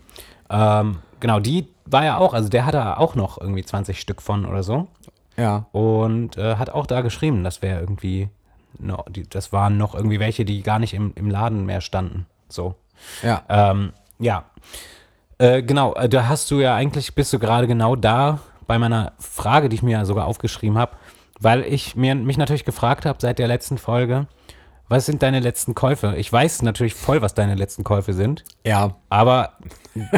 Ähm, 0.50 1.00
genau, 1.20 1.40
die 1.40 1.68
war 1.86 2.06
ja 2.06 2.18
auch, 2.18 2.34
also 2.34 2.50
der 2.50 2.66
hatte 2.66 2.98
auch 2.98 3.16
noch 3.16 3.40
irgendwie 3.40 3.64
20 3.64 4.00
Stück 4.00 4.22
von 4.22 4.46
oder 4.46 4.64
so. 4.64 4.88
Ja. 5.38 5.68
Und 5.72 6.38
äh, 6.38 6.56
hat 6.56 6.70
auch 6.70 6.86
da 6.86 7.02
geschrieben, 7.02 7.44
das 7.44 7.62
wäre 7.62 7.80
irgendwie, 7.80 8.30
no, 8.78 9.04
die, 9.10 9.28
das 9.28 9.54
waren 9.54 9.78
noch 9.78 9.96
irgendwie 9.96 10.20
welche, 10.20 10.46
die 10.46 10.64
gar 10.64 10.80
nicht 10.80 10.94
im, 10.94 11.14
im 11.16 11.30
Laden 11.30 11.66
mehr 11.66 11.82
standen. 11.82 12.26
So. 12.50 12.76
Ja. 13.24 13.44
Ähm, 13.48 13.94
ja. 14.18 14.44
Äh, 15.38 15.64
genau, 15.64 15.94
äh, 15.94 16.10
da 16.10 16.28
hast 16.28 16.52
du 16.52 16.60
ja 16.60 16.76
eigentlich, 16.76 17.16
bist 17.16 17.32
du 17.32 17.40
gerade 17.40 17.68
genau 17.68 17.96
da 17.96 18.40
bei 18.70 18.78
meiner 18.80 19.12
Frage, 19.20 19.68
die 19.68 19.76
ich 19.76 19.84
mir 19.84 19.92
ja 19.92 20.06
sogar 20.06 20.26
aufgeschrieben 20.28 20.78
habe, 20.78 20.94
weil 21.42 21.62
ich 21.64 21.96
mir, 21.96 22.16
mich 22.16 22.38
natürlich 22.38 22.64
gefragt 22.66 23.06
habe 23.06 23.18
seit 23.20 23.40
der 23.40 23.48
letzten 23.48 23.78
Folge, 23.78 24.28
was 24.88 25.06
sind 25.06 25.22
deine 25.24 25.40
letzten 25.40 25.76
Käufe? 25.76 26.14
Ich 26.18 26.32
weiß 26.32 26.62
natürlich 26.62 26.94
voll, 26.94 27.22
was 27.22 27.34
deine 27.34 27.56
letzten 27.56 27.84
Käufe 27.84 28.14
sind, 28.14 28.44
Ja. 28.66 28.96
aber 29.10 29.54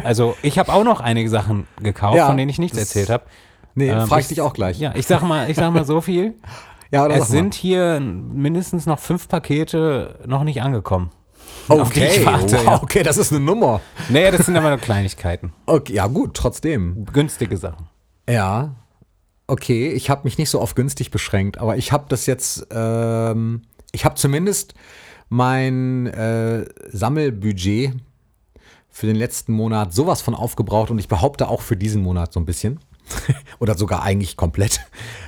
also 0.04 0.36
ich 0.44 0.60
habe 0.60 0.72
auch 0.72 0.84
noch 0.84 1.00
einige 1.02 1.30
Sachen 1.30 1.66
gekauft, 1.82 2.18
Ja, 2.18 2.28
von 2.28 2.38
denen 2.38 2.50
ich 2.50 2.60
nichts 2.60 2.78
erzählt 2.78 3.10
habe. 3.10 3.24
Nee, 3.74 3.90
Ähm, 3.90 4.06
frag 4.08 4.20
ich 4.20 4.24
ich- 4.26 4.28
dich 4.30 4.42
auch 4.42 4.54
gleich. 4.54 4.78
Ja, 4.80 4.94
ich 4.96 5.08
sag 5.08 5.22
mal, 5.24 5.50
ich 5.50 5.56
sag 5.58 5.74
mal 5.74 5.86
so 5.86 6.02
viel. 6.02 6.36
Ja, 6.94 7.06
oder 7.06 7.16
Es 7.16 7.30
sind 7.30 7.54
hier 7.54 8.02
mindestens 8.02 8.86
noch 8.86 9.00
fünf 9.00 9.30
Pakete 9.30 10.20
noch 10.26 10.44
nicht 10.44 10.62
angekommen. 10.62 11.10
Okay, 11.70 12.20
warte, 12.26 12.58
wow, 12.58 12.66
ja. 12.66 12.84
okay, 12.84 13.02
das 13.04 13.16
ist 13.18 13.32
eine 13.32 13.40
Nummer. 13.40 13.80
Nee, 14.10 14.30
das 14.30 14.46
sind 14.46 14.58
aber 14.58 14.68
nur 14.70 14.78
Kleinigkeiten. 14.78 15.54
Okay, 15.68 15.94
ja 15.94 16.08
gut, 16.08 16.34
trotzdem. 16.34 17.06
Günstige 17.14 17.56
Sachen. 17.56 17.88
Ja, 18.32 18.76
okay, 19.48 19.90
ich 19.92 20.10
habe 20.10 20.22
mich 20.24 20.38
nicht 20.38 20.50
so 20.50 20.62
auf 20.62 20.74
günstig 20.74 21.12
beschränkt, 21.12 21.58
aber 21.58 21.76
ich 21.76 21.92
habe 21.92 22.06
das 22.08 22.28
jetzt, 22.28 22.66
ähm, 22.72 23.64
ich 23.92 24.06
habe 24.06 24.16
zumindest 24.16 24.74
mein 25.28 26.08
äh, 26.08 26.66
Sammelbudget 26.88 27.94
für 28.90 29.06
den 29.06 29.18
letzten 29.18 29.52
Monat 29.52 29.94
sowas 29.94 30.22
von 30.22 30.34
aufgebraucht 30.34 30.92
und 30.92 31.00
ich 31.00 31.10
behaupte 31.10 31.50
auch 31.50 31.60
für 31.60 31.76
diesen 31.76 32.04
Monat 32.04 32.32
so 32.32 32.40
ein 32.40 32.46
bisschen. 32.46 32.80
Oder 33.60 33.78
sogar 33.78 34.04
eigentlich 34.04 34.38
komplett, 34.38 34.82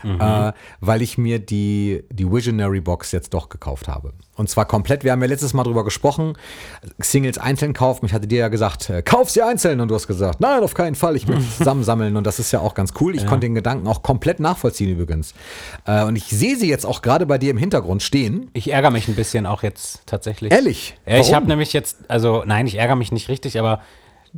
äh, 0.04 0.52
weil 0.80 1.02
ich 1.02 1.18
mir 1.18 1.40
die, 1.40 2.04
die 2.12 2.32
Visionary 2.32 2.82
Box 2.82 3.12
jetzt 3.12 3.34
doch 3.34 3.50
gekauft 3.50 3.88
habe. 3.88 4.14
Und 4.36 4.50
zwar 4.50 4.66
komplett, 4.66 5.04
wir 5.04 5.12
haben 5.12 5.22
ja 5.22 5.28
letztes 5.28 5.54
Mal 5.54 5.64
drüber 5.64 5.84
gesprochen, 5.84 6.36
Singles 6.98 7.38
einzeln 7.38 7.74
kaufen. 7.74 8.08
Ich 8.08 8.14
hatte 8.14 8.26
dir 8.28 8.40
ja 8.40 8.48
gesagt, 8.48 8.90
äh, 8.90 9.04
kauf 9.04 9.30
sie 9.30 9.44
einzeln 9.44 9.80
und 9.80 9.90
du 9.90 9.96
hast 9.96 10.08
gesagt, 10.08 10.40
nein, 10.40 10.64
auf 10.64 10.74
keinen 10.74 10.96
Fall, 10.96 11.16
ich 11.16 11.28
möchte 11.28 11.48
zusammen 11.58 11.84
sammeln 11.84 12.18
und 12.18 12.26
das 12.26 12.40
ist 12.40 12.52
ja 12.52 12.60
auch 12.60 12.74
ganz 12.74 12.94
cool. 13.00 13.16
Ich 13.16 13.28
konnte 13.28 13.46
den 13.46 13.54
Gedanken 13.54 13.88
auch 13.88 14.02
komplett 14.02 14.40
nachvollziehen 14.40 14.90
übrigens. 14.90 15.34
Äh, 15.86 16.04
und 16.06 16.16
ich 16.16 16.26
sehe 16.26 16.56
sie 16.56 16.68
jetzt 16.68 16.86
auch 16.86 17.04
gerade 17.04 17.28
bei 17.28 17.38
dir 17.38 17.52
im 17.52 17.58
Hintergrund 17.58 18.02
stehen. 18.02 18.50
Ich 18.54 18.72
ärgere 18.72 18.92
mich 18.92 19.08
ein 19.08 19.16
bisschen 19.16 19.46
auch 19.46 19.62
jetzt 19.62 20.02
tatsächlich. 20.08 20.52
Ehrlich? 20.52 20.96
Ja, 21.06 21.18
ich 21.20 21.34
habe 21.34 21.46
nämlich 21.46 21.74
jetzt, 21.74 22.10
also 22.10 22.44
nein, 22.46 22.66
ich 22.66 22.76
ärgere 22.76 22.96
mich 22.96 23.12
nicht 23.12 23.30
richtig, 23.30 23.60
aber 23.60 23.82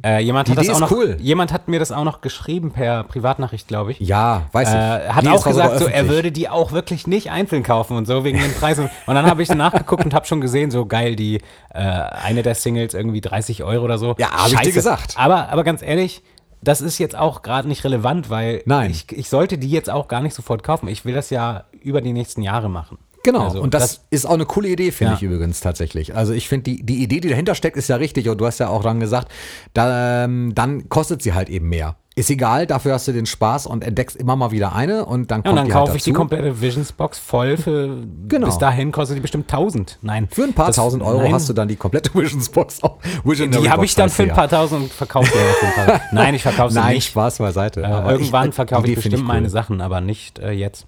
äh, 0.03 0.19
jemand 0.19 0.47
Die 0.47 0.51
hat 0.51 0.57
das 0.59 0.69
auch 0.69 0.79
noch, 0.79 0.91
cool. 0.91 1.17
jemand 1.19 1.53
hat 1.53 1.67
mir 1.67 1.79
das 1.79 1.91
auch 1.91 2.03
noch 2.03 2.21
geschrieben 2.21 2.71
per 2.71 3.03
Privatnachricht, 3.03 3.67
glaube 3.67 3.91
ich. 3.91 3.99
Ja, 3.99 4.43
weiß 4.51 4.69
ich. 4.69 4.75
Äh, 4.75 5.09
hat 5.09 5.23
Nee, 5.23 5.29
auch 5.29 5.43
gesagt, 5.45 5.79
so, 5.79 5.87
er 5.87 6.09
würde 6.09 6.31
die 6.31 6.49
auch 6.49 6.71
wirklich 6.71 7.07
nicht 7.07 7.31
einzeln 7.31 7.63
kaufen 7.63 7.95
und 7.95 8.05
so 8.05 8.23
wegen 8.23 8.39
den 8.39 8.53
Preisen. 8.53 8.89
Und 9.05 9.15
dann 9.15 9.25
habe 9.25 9.41
ich 9.41 9.49
nachgeguckt 9.49 10.03
und 10.03 10.13
habe 10.13 10.25
schon 10.25 10.41
gesehen, 10.41 10.71
so 10.71 10.85
geil, 10.85 11.15
die 11.15 11.37
äh, 11.73 11.79
eine 11.79 12.43
der 12.43 12.55
Singles 12.55 12.93
irgendwie 12.93 13.21
30 13.21 13.63
Euro 13.63 13.85
oder 13.85 13.97
so. 13.97 14.15
Ja, 14.17 14.31
hab 14.31 14.47
ich 14.51 14.59
dir 14.59 14.71
gesagt. 14.73 15.15
Aber, 15.17 15.49
aber 15.49 15.63
ganz 15.63 15.81
ehrlich, 15.81 16.21
das 16.61 16.81
ist 16.81 16.97
jetzt 16.97 17.15
auch 17.15 17.41
gerade 17.41 17.67
nicht 17.67 17.83
relevant, 17.83 18.29
weil 18.29 18.63
Nein. 18.65 18.91
Ich, 18.91 19.11
ich 19.11 19.29
sollte 19.29 19.57
die 19.57 19.69
jetzt 19.69 19.89
auch 19.89 20.07
gar 20.07 20.21
nicht 20.21 20.33
sofort 20.33 20.63
kaufen. 20.63 20.87
Ich 20.87 21.05
will 21.05 21.13
das 21.13 21.29
ja 21.29 21.65
über 21.81 22.01
die 22.01 22.11
nächsten 22.11 22.41
Jahre 22.41 22.69
machen. 22.69 22.97
Genau, 23.25 23.45
Also, 23.45 23.59
und 23.61 23.73
das, 23.73 24.01
ist 24.11 24.25
auch 24.25 24.33
eine 24.35 24.45
coole 24.45 24.67
Idee, 24.69 24.91
finde 24.91 25.13
Ja. 25.13 25.17
ich 25.17 25.23
übrigens 25.23 25.59
tatsächlich. 25.59 26.15
Also 26.15 26.31
ich 26.33 26.47
finde, 26.47 26.63
die, 26.71 26.83
die 26.85 27.01
Idee, 27.03 27.19
die 27.19 27.29
dahinter 27.29 27.55
steckt, 27.55 27.75
ist 27.75 27.87
ja 27.89 27.95
richtig. 27.95 28.29
Und 28.29 28.37
du 28.39 28.45
hast 28.45 28.59
ja 28.59 28.69
auch 28.69 28.83
dann 28.83 28.99
gesagt, 28.99 29.29
da, 29.73 30.23
ähm, 30.25 30.53
dann 30.53 30.89
kostet 30.89 31.21
sie 31.23 31.33
halt 31.33 31.49
eben 31.49 31.67
mehr. 31.69 31.95
Ist 32.17 32.29
egal, 32.29 32.65
dafür 32.65 32.93
hast 32.93 33.09
du 33.09 33.11
den 33.11 33.25
Spaß 33.25 33.65
und 33.67 33.83
entdeckst 33.83 34.15
immer 34.15 34.37
mal 34.37 34.51
wieder 34.51 34.73
eine 34.73 35.05
und 35.05 35.31
dann 35.31 35.41
Ja, 35.43 35.49
und 35.51 35.57
kommt 35.57 35.67
dann 35.69 35.73
kaufe 35.73 35.89
halt 35.91 35.97
ich 35.97 36.03
die 36.05 36.13
komplette 36.13 36.61
Visionsbox 36.61 37.19
voll 37.19 37.57
für. 37.57 38.03
Genau. 38.29 38.45
Bis 38.45 38.57
dahin 38.57 38.93
kostet 38.93 39.17
die 39.17 39.21
bestimmt 39.21 39.49
1000. 39.51 39.97
Nein. 40.01 40.29
Für 40.31 40.43
ein 40.43 40.53
paar 40.53 40.67
Das- 40.67 40.77
tausend 40.77 41.03
Euro 41.03 41.23
nein. 41.23 41.33
hast 41.33 41.49
du 41.49 41.53
dann 41.53 41.67
die 41.67 41.75
komplette 41.75 42.13
Visionsbox. 42.13 42.83
auch. 42.83 42.99
Visionary 43.25 43.63
Die 43.63 43.69
habe 43.69 43.81
Box 43.81 43.89
ich 43.91 43.95
dann 43.95 44.09
für 44.09 44.23
ein 44.23 44.29
paar 44.29 44.47
tausend 44.47 44.93
paar. 44.97 45.21
Nein, 46.13 46.35
ich 46.35 46.43
verkaufe 46.43 46.71
sie 46.71 46.79
Nein, 46.79 46.95
nicht. 46.95 47.09
Spaß 47.09 47.39
beiseite. 47.39 47.81
Äh, 47.81 48.11
irgendwann 48.11 48.49
ich- 48.49 48.55
verkaufe 48.55 48.87
ich 48.87 48.93
finde 48.93 49.09
bestimmt 49.09 49.23
cool. 49.23 49.27
meine 49.35 49.49
Sachen, 49.49 49.81
aber 49.81 49.99
nicht 49.99 50.39
äh, 50.39 50.51
jetzt. 50.51 50.87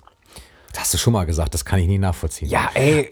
Das 0.78 0.84
hast 0.86 0.94
du 0.94 0.98
schon 1.00 1.14
mal 1.14 1.26
gesagt, 1.26 1.56
das 1.56 1.66
kann 1.66 1.80
ich 1.80 1.88
nie 1.88 1.98
nachvollziehen. 1.98 2.50
Ja, 2.50 2.70
ey, 2.76 3.12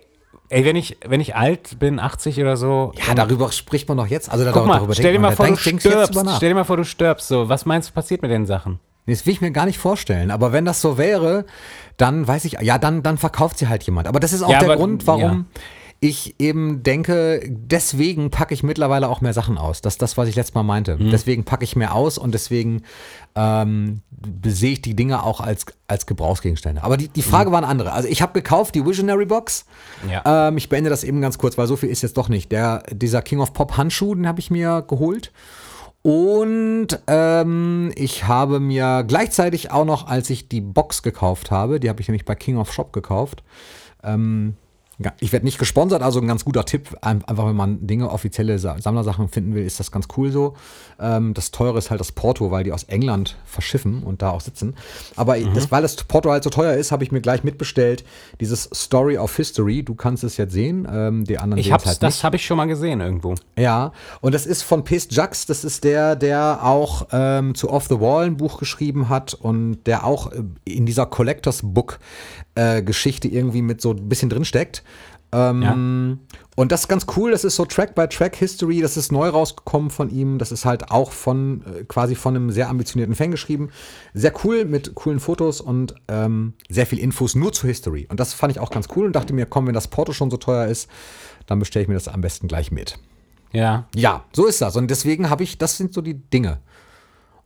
ey, 0.50 0.66
wenn 0.66 0.76
ich, 0.76 0.98
wenn 1.04 1.20
ich 1.20 1.36
alt 1.36 1.80
bin, 1.80 2.00
80 2.00 2.40
oder 2.40 2.58
so. 2.58 2.92
Ja, 3.08 3.16
darüber 3.16 3.52
spricht 3.52 3.88
man 3.90 3.98
doch 3.98 4.06
jetzt. 4.06 4.30
Also 4.32 4.46
Guck 4.46 4.54
darüber 4.68 4.86
mal, 4.86 4.94
stell 4.94 5.14
dir 5.14 5.20
mal 5.20 5.36
vor, 5.36 5.48
du 5.48 5.58
stirbst. 5.58 6.14
Stell 6.36 6.50
dir 6.50 6.56
mal 6.56 6.64
vor, 6.64 6.78
du 6.78 6.86
stirbst. 6.86 7.28
So, 7.28 7.50
was 7.50 7.66
meinst 7.66 7.90
du, 7.90 7.94
passiert 7.94 8.22
mit 8.22 8.30
den 8.30 8.46
Sachen? 8.46 8.80
Nee, 9.08 9.14
Das 9.14 9.26
will 9.26 9.34
ich 9.34 9.42
mir 9.42 9.50
gar 9.52 9.66
nicht 9.66 9.80
vorstellen. 9.80 10.30
Aber 10.30 10.52
wenn 10.52 10.64
das 10.66 10.80
so 10.80 11.00
wäre, 11.00 11.46
dann 11.98 12.28
weiß 12.28 12.46
ich, 12.46 12.54
ja, 12.62 12.78
dann, 12.78 13.02
dann 13.02 13.18
verkauft 13.18 13.58
sie 13.58 13.68
halt 13.68 13.82
jemand. 13.84 14.08
Aber 14.08 14.20
das 14.20 14.32
ist 14.32 14.44
auch 14.44 14.50
Ja, 14.52 14.60
der 14.60 14.70
aber- 14.70 14.78
Grund, 14.78 15.08
warum 15.08 15.48
ich 16.08 16.36
eben 16.40 16.84
denke, 16.84 17.42
deswegen 17.48 18.30
packe 18.30 18.54
ich 18.54 18.62
mittlerweile 18.62 19.10
auch 19.10 19.22
mehr 19.22 19.34
Sachen 19.34 19.58
aus. 19.58 19.82
Das 19.82 19.96
ist 19.96 20.02
das, 20.02 20.18
was 20.18 20.30
ich 20.30 20.36
letztes 20.36 20.54
Mal 20.54 20.64
meinte. 20.64 20.98
Mhm. 20.98 21.10
Deswegen 21.10 21.46
packe 21.46 21.64
ich 21.64 21.76
mehr 21.76 21.96
aus 21.96 22.20
und 22.20 22.34
deswegen 22.34 22.84
ähm, 23.36 24.02
sehe 24.46 24.74
ich 24.74 24.82
die 24.82 24.96
Dinge 24.96 25.24
auch 25.24 25.42
als, 25.42 25.66
als 25.88 26.06
Gebrauchsgegenstände. 26.06 26.84
Aber 26.84 26.98
die, 26.98 27.08
die 27.08 27.24
Frage 27.24 27.52
war 27.52 27.58
eine 27.58 27.68
andere. 27.68 27.94
Also 27.94 28.08
ich 28.08 28.22
habe 28.22 28.34
gekauft 28.34 28.76
die 28.76 28.86
Visionary 28.86 29.26
Box. 29.26 29.66
Mhm. 30.04 30.12
Ja. 30.12 30.48
Ähm, 30.50 30.58
ich 30.58 30.70
beende 30.70 30.92
das 30.92 31.04
eben 31.04 31.22
ganz 31.22 31.40
kurz, 31.40 31.58
weil 31.58 31.66
so 31.66 31.76
viel 31.76 31.90
ist 31.90 32.04
jetzt 32.04 32.18
doch 32.18 32.30
nicht. 32.30 32.52
Der, 32.52 32.84
dieser 32.92 33.24
King 33.24 33.40
of 33.40 33.54
Pop 33.54 33.76
Handschuh, 33.76 34.14
den 34.14 34.28
habe 34.28 34.40
ich 34.40 34.52
mir 34.52 34.84
geholt. 34.88 35.32
Und 36.04 37.00
ähm, 37.08 37.92
ich 37.96 38.28
habe 38.28 38.60
mir 38.60 39.04
gleichzeitig 39.08 39.72
auch 39.72 39.86
noch, 39.86 40.06
als 40.06 40.30
ich 40.30 40.50
die 40.50 40.62
Box 40.62 41.02
gekauft 41.02 41.50
habe, 41.50 41.80
die 41.80 41.90
habe 41.90 42.00
ich 42.00 42.08
nämlich 42.08 42.26
bei 42.26 42.36
King 42.36 42.58
of 42.58 42.72
Shop 42.72 42.94
gekauft, 42.94 43.44
Ja, 44.04 44.56
ich 45.20 45.32
werde 45.34 45.46
nicht 45.46 45.58
gesponsert, 45.60 46.02
also 46.02 46.20
ein 46.22 46.28
ganz 46.28 46.46
guter 46.46 46.64
Tipp. 46.66 46.96
Ein- 47.02 47.24
Einfach, 47.26 47.48
wenn 47.48 47.56
man 47.56 47.86
Dinge, 47.86 48.10
offizielle 48.10 48.60
Sa- 48.60 48.78
Sammlersachen 48.80 49.28
finden 49.28 49.56
will, 49.56 49.66
ist 49.66 49.80
das 49.80 49.92
ganz 49.92 50.08
cool 50.16 50.32
so. 50.32 50.54
Ähm, 51.00 51.34
das 51.34 51.52
teure 51.52 51.78
ist 51.78 51.90
halt 51.90 52.00
das 52.00 52.12
Porto, 52.14 52.50
weil 52.52 52.64
die 52.64 52.72
aus 52.72 52.84
England 52.84 53.36
verschiffen 53.46 54.04
und 54.04 54.22
da 54.22 54.30
auch 54.32 54.42
sitzen. 54.42 54.76
Aber 55.18 55.38
das, 55.38 55.70
weil 55.72 55.82
das 55.82 55.96
Porto 55.98 56.30
halt 56.32 56.44
so 56.44 56.50
teuer 56.50 56.74
ist, 56.76 56.92
habe 56.94 57.04
ich 57.04 57.12
mir 57.12 57.20
gleich 57.22 57.44
mitbestellt. 57.44 58.06
Dieses 58.40 58.70
Story 58.74 59.18
of 59.18 59.36
History. 59.36 59.84
Du 59.84 59.96
kannst 59.96 60.24
es 60.24 60.38
jetzt 60.38 60.54
sehen. 60.54 60.88
Ähm, 60.90 61.26
die 61.26 61.38
anderen 61.40 61.60
Ich 61.60 61.72
hab's, 61.72 61.84
es 61.84 61.90
halt 61.90 62.04
das 62.04 62.24
habe 62.24 62.38
ich 62.38 62.46
schon 62.46 62.56
mal 62.58 62.66
gesehen 62.66 63.02
irgendwo. 63.02 63.36
Ja, 63.58 63.92
und 64.22 64.34
das 64.34 64.46
ist 64.46 64.62
von 64.64 64.84
Pest 64.86 65.12
Jacques, 65.14 65.46
das 65.46 65.64
ist 65.66 65.84
der, 65.84 66.16
der 66.16 66.60
auch 66.64 67.08
ähm, 67.12 67.54
zu 67.56 67.70
Off 67.70 67.88
the 67.90 68.00
Wall 68.00 68.26
ein 68.26 68.38
Buch 68.38 68.58
geschrieben 68.60 69.10
hat 69.10 69.34
und 69.34 69.84
der 69.86 70.06
auch 70.06 70.32
äh, 70.32 70.44
in 70.64 70.86
dieser 70.86 71.06
Collectors 71.06 71.60
Book 71.64 72.00
äh, 72.56 72.82
Geschichte 72.82 73.28
irgendwie 73.28 73.62
mit 73.62 73.82
so 73.82 73.92
ein 73.92 74.10
bisschen 74.10 74.30
drin 74.30 74.46
steckt. 74.46 74.84
Ähm, 75.32 76.20
Und 76.56 76.72
das 76.72 76.82
ist 76.82 76.88
ganz 76.88 77.06
cool, 77.18 77.32
das 77.32 77.44
ist 77.44 77.58
so 77.58 77.66
Track-by-Track-History, 77.66 78.80
das 78.80 78.96
ist 78.96 79.12
neu 79.12 79.28
rausgekommen 79.28 79.90
von 79.90 80.10
ihm, 80.10 80.38
das 80.38 80.54
ist 80.54 80.64
halt 80.64 80.90
auch 80.90 81.12
von, 81.12 81.64
äh, 81.66 81.84
quasi 81.84 82.16
von 82.16 82.36
einem 82.36 82.50
sehr 82.52 82.70
ambitionierten 82.70 83.16
Fan 83.16 83.32
geschrieben. 83.32 83.70
Sehr 84.14 84.32
cool, 84.46 84.64
mit 84.64 84.96
coolen 84.96 85.20
Fotos 85.20 85.60
und 85.60 85.96
ähm, 86.08 86.54
sehr 86.70 86.86
viel 86.86 87.00
Infos 87.00 87.36
nur 87.36 87.52
zur 87.52 87.68
History. 87.68 88.08
Und 88.10 88.22
das 88.22 88.34
fand 88.34 88.54
ich 88.54 88.60
auch 88.60 88.70
ganz 88.70 88.88
cool 88.96 89.06
und 89.06 89.16
dachte 89.16 89.34
mir, 89.34 89.46
komm, 89.46 89.68
wenn 89.68 89.74
das 89.74 89.90
Porto 89.90 90.14
schon 90.14 90.32
so 90.32 90.38
teuer 90.38 90.68
ist, 90.68 90.90
dann 91.46 91.60
bestelle 91.60 91.84
ich 91.84 91.90
mir 91.90 91.96
das 91.96 92.08
am 92.08 92.22
besten 92.22 92.48
gleich 92.48 92.72
mit. 92.72 92.98
Ja. 93.52 93.88
Ja, 93.94 94.24
so 94.32 94.46
ist 94.46 94.62
das. 94.62 94.78
Und 94.78 94.90
deswegen 94.90 95.30
habe 95.30 95.44
ich, 95.44 95.58
das 95.58 95.76
sind 95.76 95.94
so 95.94 96.02
die 96.02 96.14
Dinge. 96.14 96.60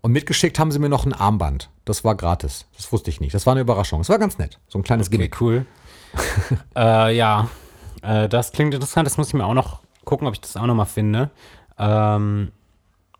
Und 0.01 0.11
mitgeschickt 0.13 0.59
haben 0.59 0.71
sie 0.71 0.79
mir 0.79 0.89
noch 0.89 1.05
ein 1.05 1.13
Armband. 1.13 1.69
Das 1.85 2.03
war 2.03 2.15
gratis. 2.15 2.65
Das 2.77 2.91
wusste 2.91 3.09
ich 3.09 3.19
nicht. 3.19 3.33
Das 3.33 3.45
war 3.45 3.51
eine 3.51 3.61
Überraschung. 3.61 3.99
Es 4.01 4.09
war 4.09 4.17
ganz 4.17 4.37
nett. 4.37 4.59
So 4.69 4.79
ein 4.79 4.83
kleines 4.83 5.07
Okay, 5.07 5.17
Gimmick. 5.17 5.41
cool. 5.41 5.65
äh, 6.75 7.15
ja, 7.15 7.49
äh, 8.01 8.29
das 8.29 8.51
klingt 8.51 8.73
interessant. 8.73 9.05
Das 9.05 9.17
muss 9.17 9.27
ich 9.27 9.33
mir 9.33 9.45
auch 9.45 9.53
noch 9.53 9.81
gucken, 10.05 10.27
ob 10.27 10.33
ich 10.33 10.41
das 10.41 10.55
auch 10.57 10.65
noch 10.65 10.75
mal 10.75 10.85
finde. 10.85 11.29
Ähm, 11.77 12.51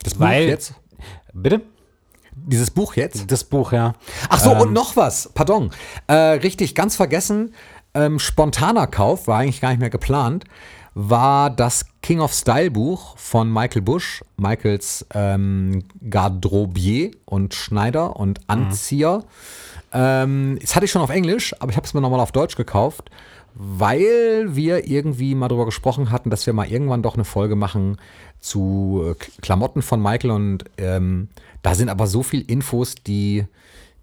Das 0.03 0.13
Buch 0.15 0.21
weil- 0.21 0.47
jetzt? 0.47 0.73
bitte? 1.33 1.61
Dieses 2.41 2.71
Buch 2.71 2.95
jetzt? 2.95 3.29
Das 3.29 3.43
Buch, 3.43 3.73
ja. 3.73 3.93
Ach 4.29 4.39
so, 4.39 4.51
Ähm. 4.51 4.61
und 4.61 4.73
noch 4.73 4.95
was. 4.95 5.29
Pardon. 5.33 5.71
Äh, 6.07 6.13
richtig, 6.13 6.73
ganz 6.73 6.95
vergessen. 6.95 7.53
Ähm, 7.93 8.19
spontaner 8.19 8.87
Kauf, 8.87 9.27
war 9.27 9.39
eigentlich 9.39 9.59
gar 9.59 9.69
nicht 9.71 9.79
mehr 9.79 9.89
geplant, 9.89 10.45
war 11.01 11.49
das 11.49 11.85
King 12.01 12.19
of 12.19 12.33
Style 12.33 12.71
Buch 12.71 13.17
von 13.17 13.51
Michael 13.51 13.81
Bush, 13.81 14.21
Michaels 14.35 15.05
ähm, 15.13 15.85
Garderobier 16.09 17.11
und 17.23 17.53
Schneider 17.53 18.17
und 18.17 18.41
Anzieher. 18.47 19.23
Ähm, 19.93 20.57
das 20.59 20.75
hatte 20.75 20.85
ich 20.85 20.91
schon 20.91 21.01
auf 21.01 21.09
Englisch, 21.09 21.55
aber 21.59 21.71
ich 21.71 21.77
habe 21.77 21.87
es 21.87 21.93
mir 21.93 22.01
nochmal 22.01 22.19
auf 22.19 22.33
Deutsch 22.33 22.57
gekauft, 22.57 23.09
weil 23.55 24.55
wir 24.55 24.89
irgendwie 24.89 25.35
mal 25.35 25.47
drüber 25.47 25.65
gesprochen 25.65 26.11
hatten, 26.11 26.29
dass 26.29 26.45
wir 26.45 26.53
mal 26.53 26.67
irgendwann 26.67 27.01
doch 27.01 27.15
eine 27.15 27.25
Folge 27.25 27.55
machen 27.55 27.97
zu 28.39 29.01
äh, 29.05 29.41
Klamotten 29.41 29.81
von 29.81 30.01
Michael 30.01 30.31
und 30.31 30.65
ähm, 30.77 31.29
da 31.61 31.75
sind 31.75 31.87
aber 31.87 32.07
so 32.07 32.23
viel 32.23 32.41
Infos, 32.41 32.95
die, 32.95 33.45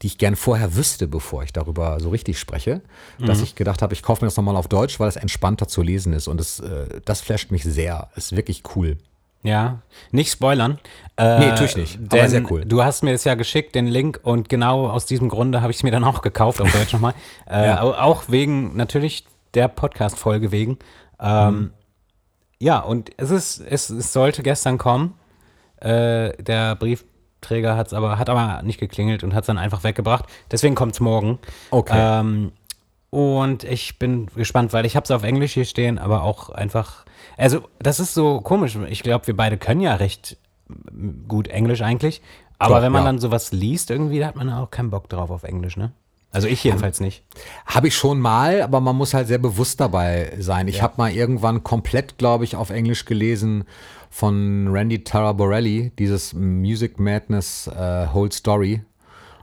die 0.02 0.08
ich 0.08 0.18
gern 0.18 0.36
vorher 0.36 0.74
wüsste, 0.76 1.06
bevor 1.08 1.42
ich 1.42 1.52
darüber 1.52 1.98
so 2.00 2.10
richtig 2.10 2.38
spreche, 2.38 2.82
dass 3.18 3.40
ich 3.42 3.54
gedacht 3.54 3.80
habe, 3.82 3.94
ich 3.94 4.02
kaufe 4.02 4.24
mir 4.24 4.28
das 4.28 4.36
nochmal 4.36 4.56
auf 4.56 4.68
Deutsch, 4.68 5.00
weil 5.00 5.08
es 5.08 5.16
entspannter 5.16 5.68
zu 5.68 5.82
lesen 5.82 6.12
ist 6.12 6.28
und 6.28 6.38
das, 6.38 6.60
äh, 6.60 7.00
das 7.04 7.20
flasht 7.22 7.50
mich 7.50 7.64
sehr. 7.64 8.08
Ist 8.16 8.36
wirklich 8.36 8.62
cool. 8.76 8.98
Ja, 9.42 9.78
nicht 10.10 10.30
spoilern. 10.32 10.78
Äh, 11.16 11.38
Nee, 11.38 11.54
tue 11.54 11.66
ich 11.66 11.76
nicht, 11.76 11.98
aber 12.12 12.28
sehr 12.28 12.50
cool. 12.50 12.64
Du 12.64 12.82
hast 12.82 13.02
mir 13.04 13.12
das 13.12 13.22
ja 13.24 13.34
geschickt, 13.34 13.74
den 13.74 13.86
Link, 13.86 14.18
und 14.24 14.48
genau 14.48 14.88
aus 14.88 15.06
diesem 15.06 15.28
Grunde 15.28 15.60
habe 15.62 15.70
ich 15.70 15.76
es 15.78 15.82
mir 15.84 15.92
dann 15.92 16.02
auch 16.04 16.20
gekauft, 16.20 16.60
auf 16.60 16.72
Deutsch 16.72 16.92
nochmal. 16.92 17.14
Äh, 17.48 17.66
Ja. 17.66 17.80
au- 17.82 17.92
Auch 17.94 18.24
wegen, 18.28 18.76
natürlich 18.76 19.24
der 19.54 19.68
Podcast-Folge 19.68 20.50
wegen. 20.52 20.78
Ähm, 21.20 21.54
Mhm. 21.54 21.70
Ja, 22.58 22.78
und 22.80 23.10
es 23.18 23.30
ist, 23.30 23.60
es, 23.60 23.90
es 23.90 24.12
sollte 24.12 24.42
gestern 24.42 24.78
kommen. 24.78 25.14
Äh, 25.80 26.32
der 26.42 26.74
Briefträger 27.40 27.76
hat's 27.76 27.92
aber, 27.92 28.18
hat 28.18 28.28
aber 28.28 28.62
nicht 28.62 28.80
geklingelt 28.80 29.24
und 29.24 29.34
hat 29.34 29.44
es 29.44 29.46
dann 29.46 29.58
einfach 29.58 29.84
weggebracht. 29.84 30.24
Deswegen 30.50 30.74
kommt 30.74 30.94
es 30.94 31.00
morgen. 31.00 31.38
Okay. 31.70 31.96
Ähm, 31.96 32.52
und 33.10 33.64
ich 33.64 33.98
bin 33.98 34.26
gespannt, 34.34 34.72
weil 34.72 34.84
ich 34.84 34.96
habe 34.96 35.04
es 35.04 35.10
auf 35.10 35.22
Englisch 35.22 35.52
hier 35.52 35.64
stehen, 35.64 35.98
aber 35.98 36.22
auch 36.22 36.50
einfach. 36.50 37.04
Also, 37.36 37.62
das 37.78 38.00
ist 38.00 38.14
so 38.14 38.40
komisch. 38.40 38.76
Ich 38.88 39.02
glaube, 39.02 39.26
wir 39.26 39.36
beide 39.36 39.58
können 39.58 39.80
ja 39.80 39.94
recht 39.94 40.36
gut 41.28 41.48
Englisch 41.48 41.82
eigentlich. 41.82 42.20
Aber 42.58 42.76
Doch, 42.76 42.82
wenn 42.82 42.92
man 42.92 43.02
ja. 43.02 43.06
dann 43.06 43.18
sowas 43.18 43.52
liest, 43.52 43.90
irgendwie, 43.90 44.18
da 44.18 44.26
hat 44.26 44.36
man 44.36 44.50
auch 44.50 44.70
keinen 44.70 44.90
Bock 44.90 45.08
drauf 45.08 45.30
auf 45.30 45.44
Englisch, 45.44 45.76
ne? 45.76 45.92
Also 46.32 46.48
ich 46.48 46.64
jedenfalls 46.64 47.00
nicht. 47.00 47.22
Habe 47.64 47.88
ich 47.88 47.96
schon 47.96 48.20
mal, 48.20 48.60
aber 48.60 48.80
man 48.80 48.96
muss 48.96 49.14
halt 49.14 49.26
sehr 49.26 49.38
bewusst 49.38 49.80
dabei 49.80 50.34
sein. 50.38 50.68
Ich 50.68 50.82
habe 50.82 50.94
mal 50.98 51.10
irgendwann 51.10 51.64
komplett, 51.64 52.18
glaube 52.18 52.44
ich, 52.44 52.56
auf 52.56 52.68
Englisch 52.68 53.06
gelesen 53.06 53.64
von 54.10 54.68
Randy 54.68 55.04
Taraborelli, 55.04 55.92
dieses 55.98 56.34
Music 56.34 56.98
Madness 56.98 57.66
äh, 57.68 58.06
Whole 58.12 58.32
Story. 58.32 58.82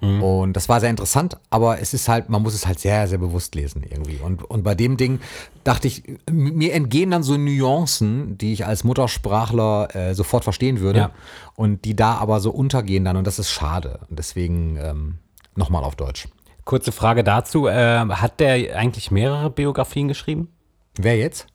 Und 0.01 0.51
das 0.57 0.67
war 0.67 0.81
sehr 0.81 0.89
interessant, 0.89 1.37
aber 1.49 1.79
es 1.79 1.93
ist 1.93 2.09
halt, 2.09 2.27
man 2.27 2.41
muss 2.41 2.53
es 2.53 2.67
halt 2.67 2.77
sehr, 2.77 3.07
sehr 3.07 3.19
bewusst 3.19 3.55
lesen 3.55 3.83
irgendwie. 3.89 4.17
Und, 4.21 4.43
und 4.43 4.61
bei 4.61 4.75
dem 4.75 4.97
Ding 4.97 5.21
dachte 5.63 5.87
ich, 5.87 6.03
mir 6.29 6.73
entgehen 6.73 7.09
dann 7.11 7.23
so 7.23 7.37
Nuancen, 7.37 8.37
die 8.37 8.51
ich 8.51 8.65
als 8.65 8.83
Muttersprachler 8.83 9.95
äh, 9.95 10.13
sofort 10.13 10.43
verstehen 10.43 10.81
würde 10.81 10.99
Ja. 10.99 11.11
und 11.55 11.85
die 11.85 11.95
da 11.95 12.15
aber 12.15 12.41
so 12.41 12.51
untergehen 12.51 13.05
dann 13.05 13.15
und 13.15 13.25
das 13.25 13.39
ist 13.39 13.49
schade. 13.49 14.01
Und 14.09 14.19
deswegen 14.19 14.75
ähm, 14.75 15.19
nochmal 15.55 15.85
auf 15.85 15.95
Deutsch. 15.95 16.27
Kurze 16.65 16.91
Frage 16.91 17.23
dazu. 17.23 17.67
Äh, 17.67 17.99
hat 18.09 18.41
der 18.41 18.77
eigentlich 18.77 19.09
mehrere 19.09 19.49
Biografien 19.51 20.09
geschrieben? 20.09 20.49
Wer 20.97 21.15
jetzt? 21.17 21.47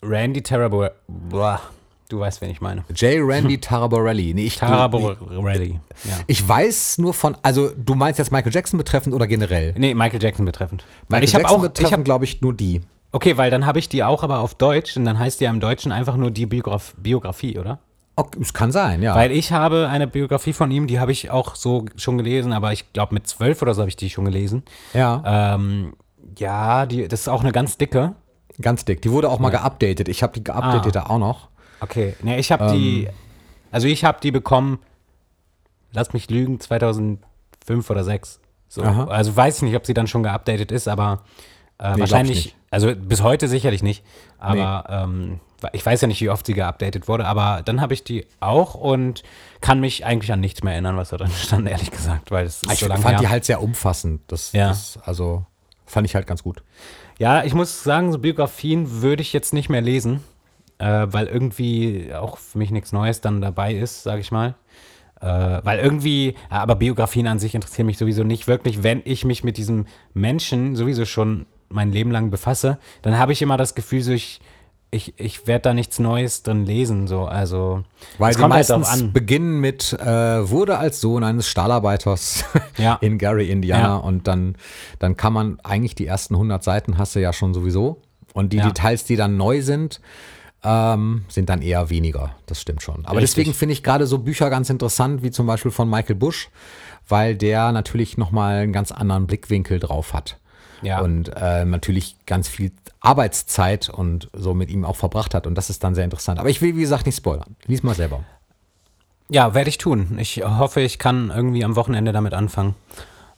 Randy 0.00 0.42
Terrabor. 0.42 0.92
Du 2.10 2.18
weißt, 2.20 2.40
wen 2.40 2.50
ich 2.50 2.60
meine. 2.60 2.84
J. 2.94 3.18
Randy 3.22 3.58
Taraborelli. 3.58 4.34
Nee, 4.34 4.44
ich, 4.46 4.56
Taraborelli. 4.56 5.78
Ja. 6.04 6.16
ich 6.26 6.46
weiß 6.46 6.98
nur 6.98 7.14
von, 7.14 7.36
also 7.42 7.70
du 7.76 7.94
meinst 7.94 8.18
jetzt 8.18 8.32
Michael 8.32 8.52
Jackson 8.52 8.78
betreffend 8.78 9.14
oder 9.14 9.26
generell? 9.26 9.74
Nee, 9.78 9.94
Michael 9.94 10.22
Jackson 10.22 10.44
betreffend. 10.44 10.84
Weil 11.08 11.20
Michael 11.20 11.24
ich 11.24 11.34
habe 11.34 11.42
Jackson 11.42 11.58
auch, 11.60 11.62
ich 11.64 11.68
betreffend, 11.70 11.92
habe 11.92 12.02
glaube 12.02 12.24
ich, 12.24 12.40
nur 12.42 12.52
die. 12.52 12.80
Okay, 13.12 13.36
weil 13.36 13.50
dann 13.50 13.64
habe 13.64 13.78
ich 13.78 13.88
die 13.88 14.02
auch 14.04 14.22
aber 14.24 14.40
auf 14.40 14.54
Deutsch 14.56 14.96
und 14.96 15.04
dann 15.04 15.18
heißt 15.18 15.40
die 15.40 15.44
ja 15.44 15.50
im 15.50 15.60
Deutschen 15.60 15.92
einfach 15.92 16.16
nur 16.16 16.30
die 16.30 16.46
Biograf 16.46 16.94
Biografie, 16.96 17.58
oder? 17.58 17.78
Okay, 18.16 18.38
es 18.42 18.52
kann 18.52 18.72
sein, 18.72 19.02
ja. 19.02 19.14
Weil 19.14 19.30
ich 19.32 19.52
habe 19.52 19.88
eine 19.88 20.06
Biografie 20.06 20.52
von 20.52 20.70
ihm, 20.70 20.86
die 20.88 20.98
habe 21.00 21.12
ich 21.12 21.30
auch 21.30 21.54
so 21.54 21.86
schon 21.96 22.18
gelesen, 22.18 22.52
aber 22.52 22.72
ich 22.72 22.92
glaube 22.92 23.14
mit 23.14 23.26
zwölf 23.28 23.62
oder 23.62 23.72
so 23.74 23.82
habe 23.82 23.88
ich 23.88 23.96
die 23.96 24.10
schon 24.10 24.24
gelesen. 24.24 24.64
ja, 24.94 25.54
Ähm, 25.54 25.94
ja, 26.38 26.86
die, 26.86 27.06
das 27.08 27.20
ist 27.20 27.28
auch 27.28 27.40
eine 27.42 27.52
ganz 27.52 27.78
dicke. 27.78 28.14
ganz 28.60 28.84
dick. 28.84 29.00
Die 29.02 29.10
wurde 29.10 29.28
auch 29.30 29.38
mal 29.38 29.50
geupdatet. 29.50 30.08
Ich 30.08 30.22
habe 30.22 30.32
die 30.34 30.44
geupdatet 30.44 30.96
Ah. 30.96 31.06
auch 31.08 31.18
noch. 31.18 31.48
Okay, 31.80 32.14
ne, 32.22 32.38
ich 32.38 32.52
habe 32.52 32.72
die, 32.72 33.04
Ähm. 33.04 33.12
also 33.70 33.86
ich 33.88 34.04
habe 34.04 34.18
die 34.22 34.30
bekommen, 34.30 34.78
lass 35.92 36.12
mich 36.12 36.30
lügen, 36.30 36.60
2005 36.60 37.90
oder 37.90 38.04
6. 38.04 38.40
So, 38.68 38.82
also 38.82 39.34
weiß 39.36 39.56
ich 39.56 39.62
nicht, 39.62 39.76
ob 39.76 39.84
sie 39.86 39.94
dann 39.94 40.06
schon 40.06 40.22
geupdatet 40.22 40.70
ist, 40.70 40.86
aber 40.86 41.22
äh, 41.80 41.94
ich 41.94 41.98
wahrscheinlich, 42.00 42.54
also 42.70 42.94
bis 42.94 43.22
heute 43.22 43.48
sicherlich 43.48 43.82
nicht. 43.82 44.04
Aber 44.38 44.84
ähm, 44.88 45.40
ich 45.72 45.84
weiß 45.84 46.00
ja 46.02 46.06
nicht, 46.08 46.20
wie 46.20 46.28
oft 46.30 46.46
sie 46.46 46.54
geupdatet 46.54 47.08
wurde, 47.08 47.26
aber 47.26 47.62
dann 47.64 47.80
habe 47.80 47.94
ich 47.94 48.04
die 48.04 48.26
auch 48.38 48.74
und 48.76 49.24
kann 49.60 49.80
mich 49.80 50.04
eigentlich 50.04 50.32
an 50.32 50.38
nichts 50.40 50.62
mehr 50.62 50.72
erinnern, 50.74 50.96
was 50.96 51.08
da 51.08 51.16
drin 51.16 51.30
stand, 51.30 51.68
ehrlich 51.68 51.90
gesagt, 51.90 52.30
weil 52.30 52.46
es 52.46 52.62
ist 52.62 52.72
Ich 52.72 52.78
so 52.78 52.86
lange 52.86 53.02
fand 53.02 53.14
her. 53.14 53.20
die 53.22 53.28
halt 53.28 53.44
sehr 53.44 53.60
umfassend. 53.60 54.22
Das, 54.28 54.52
Ja. 54.52 54.68
das, 54.68 54.98
also 55.04 55.44
fand 55.86 56.06
ich 56.06 56.14
halt 56.14 56.28
ganz 56.28 56.44
gut. 56.44 56.62
Ja, 57.18 57.42
ich 57.42 57.52
muss 57.54 57.82
sagen, 57.82 58.12
so 58.12 58.18
Biografien 58.18 59.02
würde 59.02 59.22
ich 59.22 59.32
jetzt 59.32 59.52
nicht 59.52 59.68
mehr 59.68 59.80
lesen, 59.82 60.22
äh, 60.80 61.06
weil 61.10 61.26
irgendwie 61.26 62.10
auch 62.14 62.38
für 62.38 62.58
mich 62.58 62.70
nichts 62.72 62.90
Neues 62.92 63.20
dann 63.20 63.40
dabei 63.40 63.74
ist, 63.74 64.02
sage 64.02 64.20
ich 64.22 64.32
mal. 64.32 64.54
Äh, 65.20 65.26
weil 65.62 65.78
irgendwie, 65.78 66.34
ja, 66.50 66.62
aber 66.62 66.74
Biografien 66.76 67.26
an 67.26 67.38
sich 67.38 67.54
interessieren 67.54 67.86
mich 67.86 67.98
sowieso 67.98 68.24
nicht 68.24 68.48
wirklich, 68.48 68.82
wenn 68.82 69.02
ich 69.04 69.24
mich 69.24 69.44
mit 69.44 69.58
diesem 69.58 69.84
Menschen 70.14 70.76
sowieso 70.76 71.04
schon 71.04 71.44
mein 71.68 71.92
Leben 71.92 72.10
lang 72.10 72.30
befasse, 72.30 72.78
dann 73.02 73.18
habe 73.18 73.32
ich 73.32 73.42
immer 73.42 73.58
das 73.58 73.74
Gefühl, 73.74 74.00
so 74.00 74.12
ich, 74.12 74.40
ich, 74.90 75.12
ich 75.18 75.46
werde 75.46 75.62
da 75.64 75.74
nichts 75.74 75.98
Neues 75.98 76.42
drin 76.42 76.64
lesen, 76.64 77.06
so, 77.06 77.26
also 77.26 77.84
Weil 78.18 78.34
die 78.34 78.40
halt 78.40 78.48
meistens 78.48 78.86
drauf 78.88 78.92
an. 79.00 79.12
beginnen 79.12 79.60
mit, 79.60 79.92
äh, 79.92 80.48
wurde 80.50 80.78
als 80.78 81.02
Sohn 81.02 81.22
eines 81.22 81.48
Stahlarbeiters 81.48 82.44
Ja. 82.78 82.94
in 83.02 83.18
Gary, 83.18 83.50
Indiana. 83.50 83.82
Ja. 83.88 83.96
Und 83.96 84.26
dann, 84.26 84.56
dann 84.98 85.18
kann 85.18 85.34
man 85.34 85.60
eigentlich 85.62 85.94
die 85.94 86.06
ersten 86.06 86.34
100 86.34 86.64
Seiten 86.64 86.96
hast 86.96 87.14
du 87.14 87.20
ja 87.20 87.32
schon 87.34 87.52
sowieso. 87.52 88.00
Und 88.32 88.52
die 88.54 88.56
Ja. 88.56 88.66
Details, 88.68 89.04
die 89.04 89.16
dann 89.16 89.36
neu 89.36 89.60
sind, 89.60 90.00
ähm, 90.62 91.24
sind 91.28 91.48
dann 91.48 91.62
eher 91.62 91.90
weniger. 91.90 92.34
Das 92.46 92.60
stimmt 92.60 92.82
schon. 92.82 93.06
Aber 93.06 93.18
Richtig. 93.18 93.36
deswegen 93.36 93.54
finde 93.54 93.72
ich 93.72 93.82
gerade 93.82 94.06
so 94.06 94.18
Bücher 94.18 94.50
ganz 94.50 94.70
interessant, 94.70 95.22
wie 95.22 95.30
zum 95.30 95.46
Beispiel 95.46 95.70
von 95.70 95.88
Michael 95.88 96.16
Bush, 96.16 96.48
weil 97.08 97.34
der 97.36 97.72
natürlich 97.72 98.18
nochmal 98.18 98.62
einen 98.62 98.72
ganz 98.72 98.92
anderen 98.92 99.26
Blickwinkel 99.26 99.78
drauf 99.78 100.12
hat. 100.12 100.38
Ja. 100.82 101.00
Und 101.00 101.30
äh, 101.36 101.64
natürlich 101.64 102.16
ganz 102.26 102.48
viel 102.48 102.72
Arbeitszeit 103.00 103.88
und 103.88 104.30
so 104.32 104.54
mit 104.54 104.70
ihm 104.70 104.84
auch 104.84 104.96
verbracht 104.96 105.34
hat. 105.34 105.46
Und 105.46 105.54
das 105.54 105.70
ist 105.70 105.84
dann 105.84 105.94
sehr 105.94 106.04
interessant. 106.04 106.38
Aber 106.38 106.48
ich 106.48 106.62
will, 106.62 106.76
wie 106.76 106.80
gesagt, 106.80 107.06
nicht 107.06 107.16
spoilern. 107.16 107.56
Lies 107.66 107.82
mal 107.82 107.94
selber. 107.94 108.24
Ja, 109.28 109.54
werde 109.54 109.70
ich 109.70 109.78
tun. 109.78 110.18
Ich 110.18 110.42
hoffe, 110.42 110.80
ich 110.80 110.98
kann 110.98 111.30
irgendwie 111.34 111.64
am 111.64 111.76
Wochenende 111.76 112.12
damit 112.12 112.34
anfangen. 112.34 112.74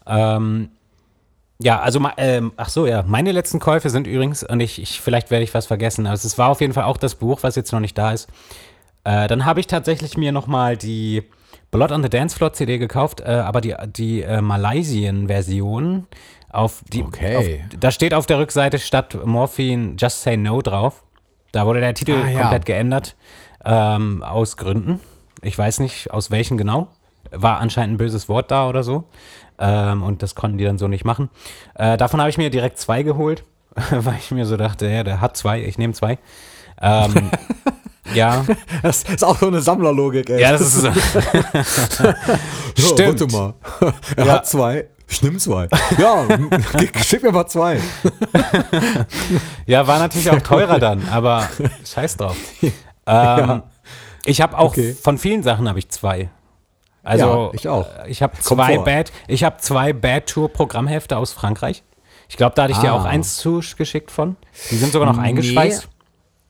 Ähm, 0.06 0.70
Ja, 1.62 1.80
also, 1.80 2.00
ähm, 2.16 2.52
ach 2.56 2.68
so, 2.68 2.86
ja, 2.86 3.02
meine 3.06 3.32
letzten 3.32 3.58
Käufe 3.60 3.90
sind 3.90 4.06
übrigens, 4.06 4.42
und 4.42 4.60
ich, 4.60 4.80
ich 4.80 5.00
vielleicht 5.00 5.30
werde 5.30 5.44
ich 5.44 5.54
was 5.54 5.66
vergessen, 5.66 6.06
aber 6.06 6.14
es 6.14 6.38
war 6.38 6.48
auf 6.48 6.60
jeden 6.60 6.72
Fall 6.72 6.84
auch 6.84 6.96
das 6.96 7.14
Buch, 7.14 7.42
was 7.42 7.56
jetzt 7.56 7.72
noch 7.72 7.80
nicht 7.80 7.96
da 7.96 8.12
ist. 8.12 8.28
Äh, 9.04 9.26
dann 9.28 9.44
habe 9.44 9.60
ich 9.60 9.66
tatsächlich 9.66 10.16
mir 10.16 10.32
nochmal 10.32 10.76
die 10.76 11.24
Blood 11.70 11.90
on 11.92 12.02
the 12.02 12.08
Dance 12.10 12.36
Floor 12.36 12.52
CD 12.52 12.78
gekauft, 12.78 13.20
äh, 13.20 13.24
aber 13.30 13.60
die, 13.60 13.74
die 13.86 14.22
äh, 14.22 14.40
Malaysien-Version 14.40 16.06
auf 16.50 16.82
die, 16.92 17.02
Okay. 17.02 17.36
auf, 17.36 17.44
da 17.80 17.90
steht 17.90 18.14
auf 18.14 18.26
der 18.26 18.38
Rückseite 18.38 18.78
statt 18.78 19.16
Morphine 19.24 19.94
Just 19.98 20.22
Say 20.22 20.36
No 20.36 20.60
drauf. 20.62 21.02
Da 21.52 21.66
wurde 21.66 21.80
der 21.80 21.94
Titel 21.94 22.12
Ah, 22.22 22.28
ja. 22.28 22.40
komplett 22.40 22.66
geändert, 22.66 23.16
ähm, 23.64 24.22
aus 24.22 24.56
Gründen. 24.56 25.00
Ich 25.42 25.56
weiß 25.58 25.80
nicht, 25.80 26.10
aus 26.10 26.30
welchen 26.30 26.56
genau. 26.56 26.88
War 27.30 27.58
anscheinend 27.60 27.94
ein 27.94 27.98
böses 27.98 28.28
Wort 28.28 28.50
da 28.50 28.68
oder 28.68 28.82
so. 28.82 29.04
Ähm, 29.58 30.02
und 30.02 30.22
das 30.22 30.34
konnten 30.34 30.58
die 30.58 30.64
dann 30.64 30.78
so 30.78 30.88
nicht 30.88 31.04
machen. 31.04 31.28
Äh, 31.74 31.96
davon 31.96 32.20
habe 32.20 32.30
ich 32.30 32.38
mir 32.38 32.50
direkt 32.50 32.78
zwei 32.78 33.02
geholt, 33.02 33.44
weil 33.90 34.16
ich 34.18 34.30
mir 34.30 34.46
so 34.46 34.56
dachte, 34.56 34.86
ja, 34.88 35.04
der 35.04 35.20
hat 35.20 35.36
zwei, 35.36 35.60
ich 35.62 35.78
nehme 35.78 35.92
zwei. 35.92 36.18
Ähm, 36.80 37.30
ja, 38.14 38.44
Das 38.82 39.04
ist 39.04 39.22
auch 39.24 39.38
so 39.38 39.46
eine 39.46 39.60
Sammlerlogik, 39.60 40.28
ey. 40.30 40.40
ja, 40.40 40.52
das 40.52 40.60
ist 40.62 40.80
so. 40.82 40.88
Stimmt. 42.76 43.20
Warte 43.20 43.26
mal. 43.36 43.54
Er 44.16 44.26
Ja. 44.26 44.32
hat 44.34 44.46
zwei. 44.46 44.86
Ich 45.08 45.20
nimm 45.22 45.38
zwei. 45.38 45.68
Ja, 45.98 46.24
schick 47.04 47.22
mir 47.22 47.32
mal 47.32 47.46
zwei. 47.46 47.78
Ja, 49.66 49.86
war 49.86 49.98
natürlich 49.98 50.30
auch 50.30 50.40
teurer 50.40 50.78
dann, 50.78 51.06
aber 51.10 51.48
scheiß 51.84 52.16
drauf. 52.16 52.36
Ähm, 53.06 53.62
Ich 54.24 54.40
habe 54.40 54.56
auch 54.56 54.70
Okay. 54.70 54.94
von 54.94 55.18
vielen 55.18 55.42
Sachen 55.42 55.68
habe 55.68 55.78
ich 55.78 55.90
zwei. 55.90 56.30
Also 57.02 57.24
Ja, 57.26 57.50
ich 57.54 57.68
auch. 57.68 57.86
äh, 58.04 58.10
Ich 58.10 58.22
habe 58.22 58.38
zwei 58.38 58.76
vor. 58.76 58.84
Bad, 58.84 59.12
ich 59.28 59.42
habe 59.44 59.56
zwei 59.58 59.92
Bad 59.92 60.26
Tour 60.26 60.48
Programmhefte 60.48 61.16
aus 61.16 61.32
Frankreich. 61.32 61.82
Ich 62.28 62.36
glaube, 62.36 62.54
da 62.54 62.62
hatte 62.64 62.72
ich 62.72 62.78
dir 62.78 62.92
Ah. 62.92 62.96
auch 63.00 63.04
eins 63.04 63.36
zugeschickt 63.36 64.10
von. 64.10 64.36
Die 64.70 64.76
sind 64.76 64.92
sogar 64.92 65.10
noch 65.12 65.18
eingeschweißt. 65.18 65.88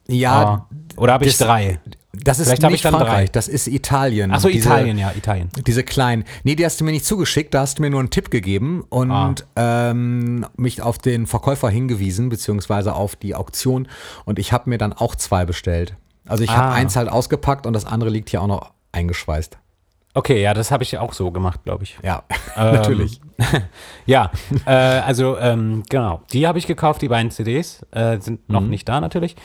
Ja, 0.07 0.33
Ah. 0.33 0.67
Oder 0.97 1.13
habe 1.13 1.25
ich 1.25 1.37
drei? 1.37 1.79
das 2.13 2.37
ist 2.39 2.47
Vielleicht 2.47 2.61
nicht 2.69 2.81
Frankreich, 2.83 3.07
drei. 3.07 3.25
das 3.31 3.47
ist 3.47 3.67
Italien. 3.67 4.31
Achso, 4.31 4.47
Italien, 4.47 4.97
ja, 4.99 5.11
Italien. 5.15 5.49
Diese 5.65 5.83
kleinen. 5.83 6.23
Nee, 6.43 6.55
die 6.55 6.63
hast 6.65 6.79
du 6.79 6.83
mir 6.85 6.91
nicht 6.91 7.05
zugeschickt, 7.05 7.53
da 7.53 7.61
hast 7.61 7.79
du 7.79 7.81
mir 7.81 7.89
nur 7.89 7.99
einen 8.01 8.11
Tipp 8.11 8.29
gegeben 8.29 8.83
und 8.89 9.11
Ah. 9.11 9.33
ähm, 9.55 10.45
mich 10.55 10.81
auf 10.81 10.99
den 10.99 11.25
Verkäufer 11.25 11.69
hingewiesen, 11.69 12.29
beziehungsweise 12.29 12.93
auf 12.93 13.15
die 13.15 13.33
Auktion. 13.33 13.87
Und 14.25 14.37
ich 14.39 14.51
habe 14.53 14.69
mir 14.69 14.77
dann 14.77 14.93
auch 14.93 15.15
zwei 15.15 15.45
bestellt. 15.45 15.95
Also 16.27 16.43
ich 16.43 16.51
habe 16.51 16.67
Ah. 16.69 16.73
eins 16.73 16.95
halt 16.95 17.09
ausgepackt 17.09 17.65
und 17.65 17.73
das 17.73 17.85
andere 17.85 18.09
liegt 18.11 18.29
hier 18.29 18.41
auch 18.41 18.47
noch 18.47 18.71
eingeschweißt. 18.91 19.57
Okay, 20.15 20.41
ja, 20.41 20.53
das 20.53 20.69
habe 20.71 20.83
ich 20.83 20.97
auch 20.97 21.13
so 21.13 21.31
gemacht, 21.31 21.63
glaube 21.63 21.83
ich. 21.83 21.97
Ja, 22.03 22.23
Ähm, 22.55 22.75
natürlich. 22.75 23.19
Ja, 24.05 24.31
äh, 24.65 24.71
also 24.71 25.37
ähm, 25.39 25.83
genau, 25.89 26.21
die 26.31 26.45
habe 26.45 26.59
ich 26.59 26.67
gekauft, 26.67 27.01
die 27.01 27.07
beiden 27.07 27.31
CDs, 27.31 27.83
äh, 27.91 28.19
sind 28.19 28.47
noch 28.47 28.61
nicht 28.61 28.87
da 28.87 29.01
natürlich. 29.01 29.35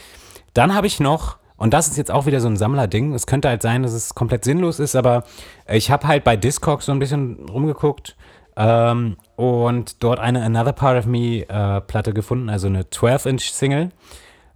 Dann 0.53 0.75
habe 0.75 0.87
ich 0.87 1.01
noch, 1.01 1.39
und 1.57 1.73
das 1.73 1.89
ist 1.89 1.97
jetzt 1.97 2.11
auch 2.11 2.27
wieder 2.27 2.41
so 2.41 2.49
ein 2.49 2.57
Sammlerding, 2.57 3.15
es 3.15 3.27
könnte 3.27 3.49
halt 3.49 3.63
sein, 3.63 3.83
dass 3.83 3.93
es 3.93 4.15
komplett 4.15 4.45
sinnlos 4.45 4.79
ist, 4.79 4.95
aber 4.95 5.23
ich 5.69 5.91
habe 5.91 6.07
halt 6.07 6.23
bei 6.25 6.37
Discogs 6.37 6.85
so 6.87 6.93
ein 6.93 6.99
bisschen 6.99 7.49
rumgeguckt 7.49 8.17
ähm, 8.57 9.17
und 9.37 10.03
dort 10.03 10.19
eine 10.19 10.43
Another 10.43 10.73
Part 10.73 10.99
of 10.99 11.07
Me 11.07 11.49
äh, 11.49 11.81
Platte 11.81 12.13
gefunden, 12.13 12.51
also 12.51 12.67
eine 12.67 12.83
12-Inch-Single. 12.83 13.91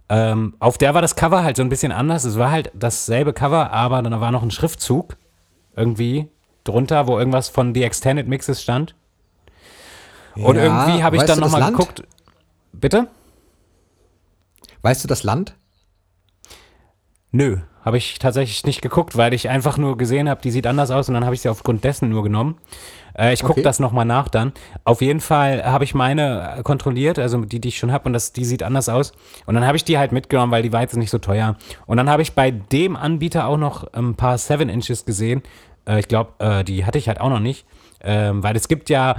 Ähm, 0.09 0.53
auf 0.59 0.77
der 0.77 0.93
war 0.93 1.01
das 1.01 1.15
Cover 1.15 1.43
halt 1.43 1.55
so 1.57 1.63
ein 1.63 1.69
bisschen 1.69 1.91
anders. 1.91 2.23
Es 2.25 2.37
war 2.37 2.51
halt 2.51 2.69
dasselbe 2.75 3.33
Cover, 3.33 3.71
aber 3.71 4.01
dann 4.01 4.19
war 4.21 4.31
noch 4.31 4.43
ein 4.43 4.51
Schriftzug 4.51 5.15
irgendwie 5.75 6.29
drunter, 6.63 7.07
wo 7.07 7.17
irgendwas 7.17 7.49
von 7.49 7.73
The 7.73 7.83
Extended 7.83 8.27
Mixes 8.27 8.61
stand. 8.61 8.95
Und 10.35 10.55
Ja, 10.55 10.63
irgendwie 10.63 11.03
habe 11.03 11.17
ich 11.17 11.23
dann 11.23 11.39
nochmal 11.39 11.71
geguckt. 11.71 12.03
Bitte? 12.71 13.07
Weißt 14.81 15.03
du 15.03 15.07
das 15.07 15.23
Land? 15.23 15.55
Nö, 17.31 17.59
habe 17.83 17.97
ich 17.97 18.19
tatsächlich 18.19 18.65
nicht 18.65 18.81
geguckt, 18.81 19.17
weil 19.17 19.33
ich 19.33 19.49
einfach 19.49 19.77
nur 19.77 19.97
gesehen 19.97 20.29
habe, 20.29 20.41
die 20.41 20.51
sieht 20.51 20.67
anders 20.67 20.91
aus 20.91 21.07
und 21.07 21.15
dann 21.15 21.25
habe 21.25 21.35
ich 21.35 21.41
sie 21.41 21.49
aufgrund 21.49 21.83
dessen 21.83 22.09
nur 22.09 22.23
genommen. 22.23 22.57
Äh, 23.17 23.33
ich 23.33 23.41
gucke 23.41 23.53
Okay. 23.53 23.61
das 23.63 23.79
nochmal 23.79 24.05
nach 24.05 24.27
dann. 24.27 24.53
Auf 24.85 25.01
jeden 25.01 25.19
Fall 25.19 25.63
habe 25.65 25.83
ich 25.83 25.93
meine 25.93 26.55
äh, 26.57 26.63
kontrolliert, 26.63 27.19
also 27.19 27.39
die, 27.45 27.59
die 27.59 27.67
ich 27.69 27.77
schon 27.77 27.91
habe 27.91 28.05
und 28.05 28.13
das, 28.13 28.33
die 28.33 28.45
sieht 28.45 28.63
anders 28.63 28.89
aus. 28.89 29.11
Und 29.45 29.55
dann 29.55 29.65
habe 29.65 29.77
ich 29.77 29.83
die 29.85 29.97
halt 29.97 30.11
mitgenommen, 30.11 30.51
weil 30.51 30.63
die 30.63 30.73
war 30.73 30.81
jetzt 30.81 30.95
nicht 30.97 31.09
so 31.11 31.17
teuer. 31.19 31.55
Und 31.85 31.97
dann 31.97 32.09
habe 32.09 32.21
ich 32.21 32.33
bei 32.33 32.51
dem 32.51 32.95
Anbieter 32.95 33.47
auch 33.47 33.57
noch 33.57 33.91
ein 33.93 34.15
paar 34.15 34.37
7 34.37 34.69
Inches 34.69 35.05
gesehen. 35.05 35.43
Äh, 35.87 35.99
ich 35.99 36.07
glaube, 36.07 36.31
äh, 36.39 36.63
die 36.63 36.85
hatte 36.85 36.97
ich 36.97 37.07
halt 37.07 37.19
auch 37.21 37.29
noch 37.29 37.39
nicht. 37.39 37.65
Ähm, 38.03 38.43
weil 38.43 38.55
es 38.55 38.67
gibt 38.67 38.89
ja 38.89 39.15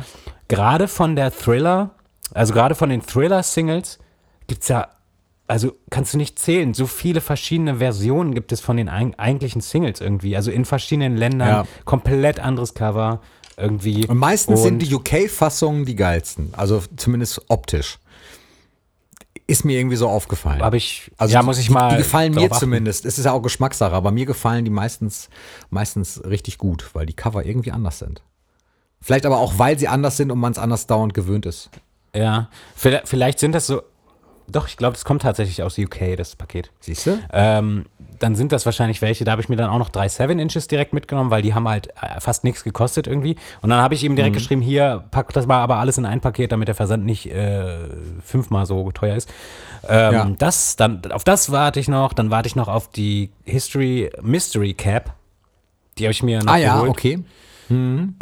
gerade 0.48 0.88
von 0.88 1.16
der 1.16 1.30
Thriller, 1.32 1.90
also 2.34 2.52
gerade 2.52 2.74
von 2.74 2.90
den 2.90 3.00
Thriller-Singles, 3.02 3.98
gibt 4.46 4.62
es 4.62 4.68
ja 4.68 4.88
also 5.46 5.72
kannst 5.90 6.14
du 6.14 6.18
nicht 6.18 6.38
zählen. 6.38 6.72
So 6.72 6.86
viele 6.86 7.20
verschiedene 7.20 7.76
Versionen 7.76 8.34
gibt 8.34 8.50
es 8.50 8.62
von 8.62 8.78
den 8.78 8.88
eig 8.88 9.12
eigentlichen 9.18 9.60
Singles 9.60 10.00
irgendwie. 10.00 10.36
Also 10.36 10.50
in 10.50 10.64
verschiedenen 10.64 11.18
Ländern, 11.18 11.48
Ja. 11.48 11.64
komplett 11.84 12.40
anderes 12.40 12.72
Cover 12.72 13.20
irgendwie. 13.56 14.06
Und 14.06 14.18
meistens 14.18 14.62
sind 14.62 14.74
Und- 14.74 14.78
die 14.88 14.94
UK-Fassungen 14.94 15.84
die 15.84 15.96
geilsten. 15.96 16.52
Also 16.56 16.82
zumindest 16.96 17.40
optisch. 17.48 17.98
Ist 19.46 19.64
mir 19.64 19.78
irgendwie 19.78 19.96
so 19.96 20.08
aufgefallen. 20.08 20.62
Habe 20.62 20.78
ich, 20.78 21.10
Also 21.18 21.34
ja, 21.34 21.40
die, 21.40 21.46
muss 21.46 21.58
ich 21.58 21.66
die, 21.66 21.72
mal. 21.72 21.90
Die 21.90 21.96
gefallen 21.98 22.32
mir 22.32 22.46
achten. 22.50 22.60
zumindest. 22.60 23.04
Es 23.04 23.18
ist 23.18 23.26
ja 23.26 23.32
auch 23.32 23.42
Geschmackssache, 23.42 23.92
aber 23.92 24.10
mir 24.10 24.24
gefallen 24.24 24.64
die 24.64 24.70
meistens, 24.70 25.28
meistens 25.68 26.22
richtig 26.24 26.56
gut, 26.56 26.88
weil 26.94 27.04
die 27.04 27.12
Cover 27.12 27.44
irgendwie 27.44 27.70
anders 27.70 27.98
sind. 27.98 28.22
Vielleicht 29.02 29.26
aber 29.26 29.38
auch, 29.38 29.58
weil 29.58 29.78
sie 29.78 29.86
anders 29.86 30.16
sind 30.16 30.30
und 30.30 30.38
man 30.38 30.52
es 30.52 30.58
anders 30.58 30.86
dauernd 30.86 31.12
gewöhnt 31.12 31.44
ist. 31.44 31.68
Ja, 32.14 32.48
vielleicht, 32.74 33.06
vielleicht 33.08 33.38
sind 33.38 33.52
das 33.52 33.66
so. 33.66 33.82
Doch, 34.46 34.66
ich 34.68 34.76
glaube, 34.78 34.94
das 34.94 35.04
kommt 35.04 35.22
tatsächlich 35.22 35.62
aus 35.62 35.76
UK, 35.78 36.16
das 36.16 36.36
Paket. 36.36 36.70
Siehst 36.80 37.06
du? 37.06 37.18
Ähm, 37.32 37.84
dann 38.18 38.34
sind 38.34 38.52
das 38.52 38.64
wahrscheinlich 38.66 39.02
welche. 39.02 39.24
Da 39.24 39.32
habe 39.32 39.42
ich 39.42 39.48
mir 39.48 39.56
dann 39.56 39.70
auch 39.70 39.78
noch 39.78 39.88
drei 39.88 40.08
7 40.08 40.38
Inches 40.38 40.68
direkt 40.68 40.92
mitgenommen, 40.92 41.30
weil 41.30 41.42
die 41.42 41.54
haben 41.54 41.68
halt 41.68 41.88
äh, 42.00 42.20
fast 42.20 42.44
nichts 42.44 42.64
gekostet 42.64 43.06
irgendwie. 43.06 43.36
Und 43.62 43.70
dann 43.70 43.80
habe 43.80 43.94
ich 43.94 44.04
ihm 44.04 44.12
Mhm. 44.12 44.16
direkt 44.16 44.34
geschrieben, 44.36 44.60
hier, 44.62 45.04
pack 45.10 45.32
das 45.32 45.46
mal 45.46 45.58
aber 45.60 45.76
alles 45.76 45.98
in 45.98 46.06
ein 46.06 46.20
Paket, 46.20 46.52
damit 46.52 46.68
der 46.68 46.74
Versand 46.74 47.04
nicht 47.04 47.26
äh, 47.30 47.76
fünfmal 48.24 48.66
so 48.66 48.90
teuer 48.92 49.16
ist. 49.16 49.28
Ähm, 49.88 50.12
Ja. 50.12 50.30
das, 50.38 50.76
dann, 50.76 51.02
auf 51.12 51.24
das 51.24 51.50
warte 51.52 51.80
ich 51.80 51.88
noch. 51.88 52.12
Dann 52.12 52.30
warte 52.30 52.46
ich 52.46 52.56
noch 52.56 52.68
auf 52.68 52.88
die 52.90 53.30
History 53.44 54.10
Mystery 54.22 54.74
Cap. 54.74 55.14
Die 55.98 56.04
habe 56.04 56.12
ich 56.12 56.22
mir 56.22 56.42
noch 56.42 56.52
Ah 56.52 56.56
ja, 56.56 56.74
geholt. 56.74 56.90
okay. 56.90 57.24
Ähm, 57.70 58.14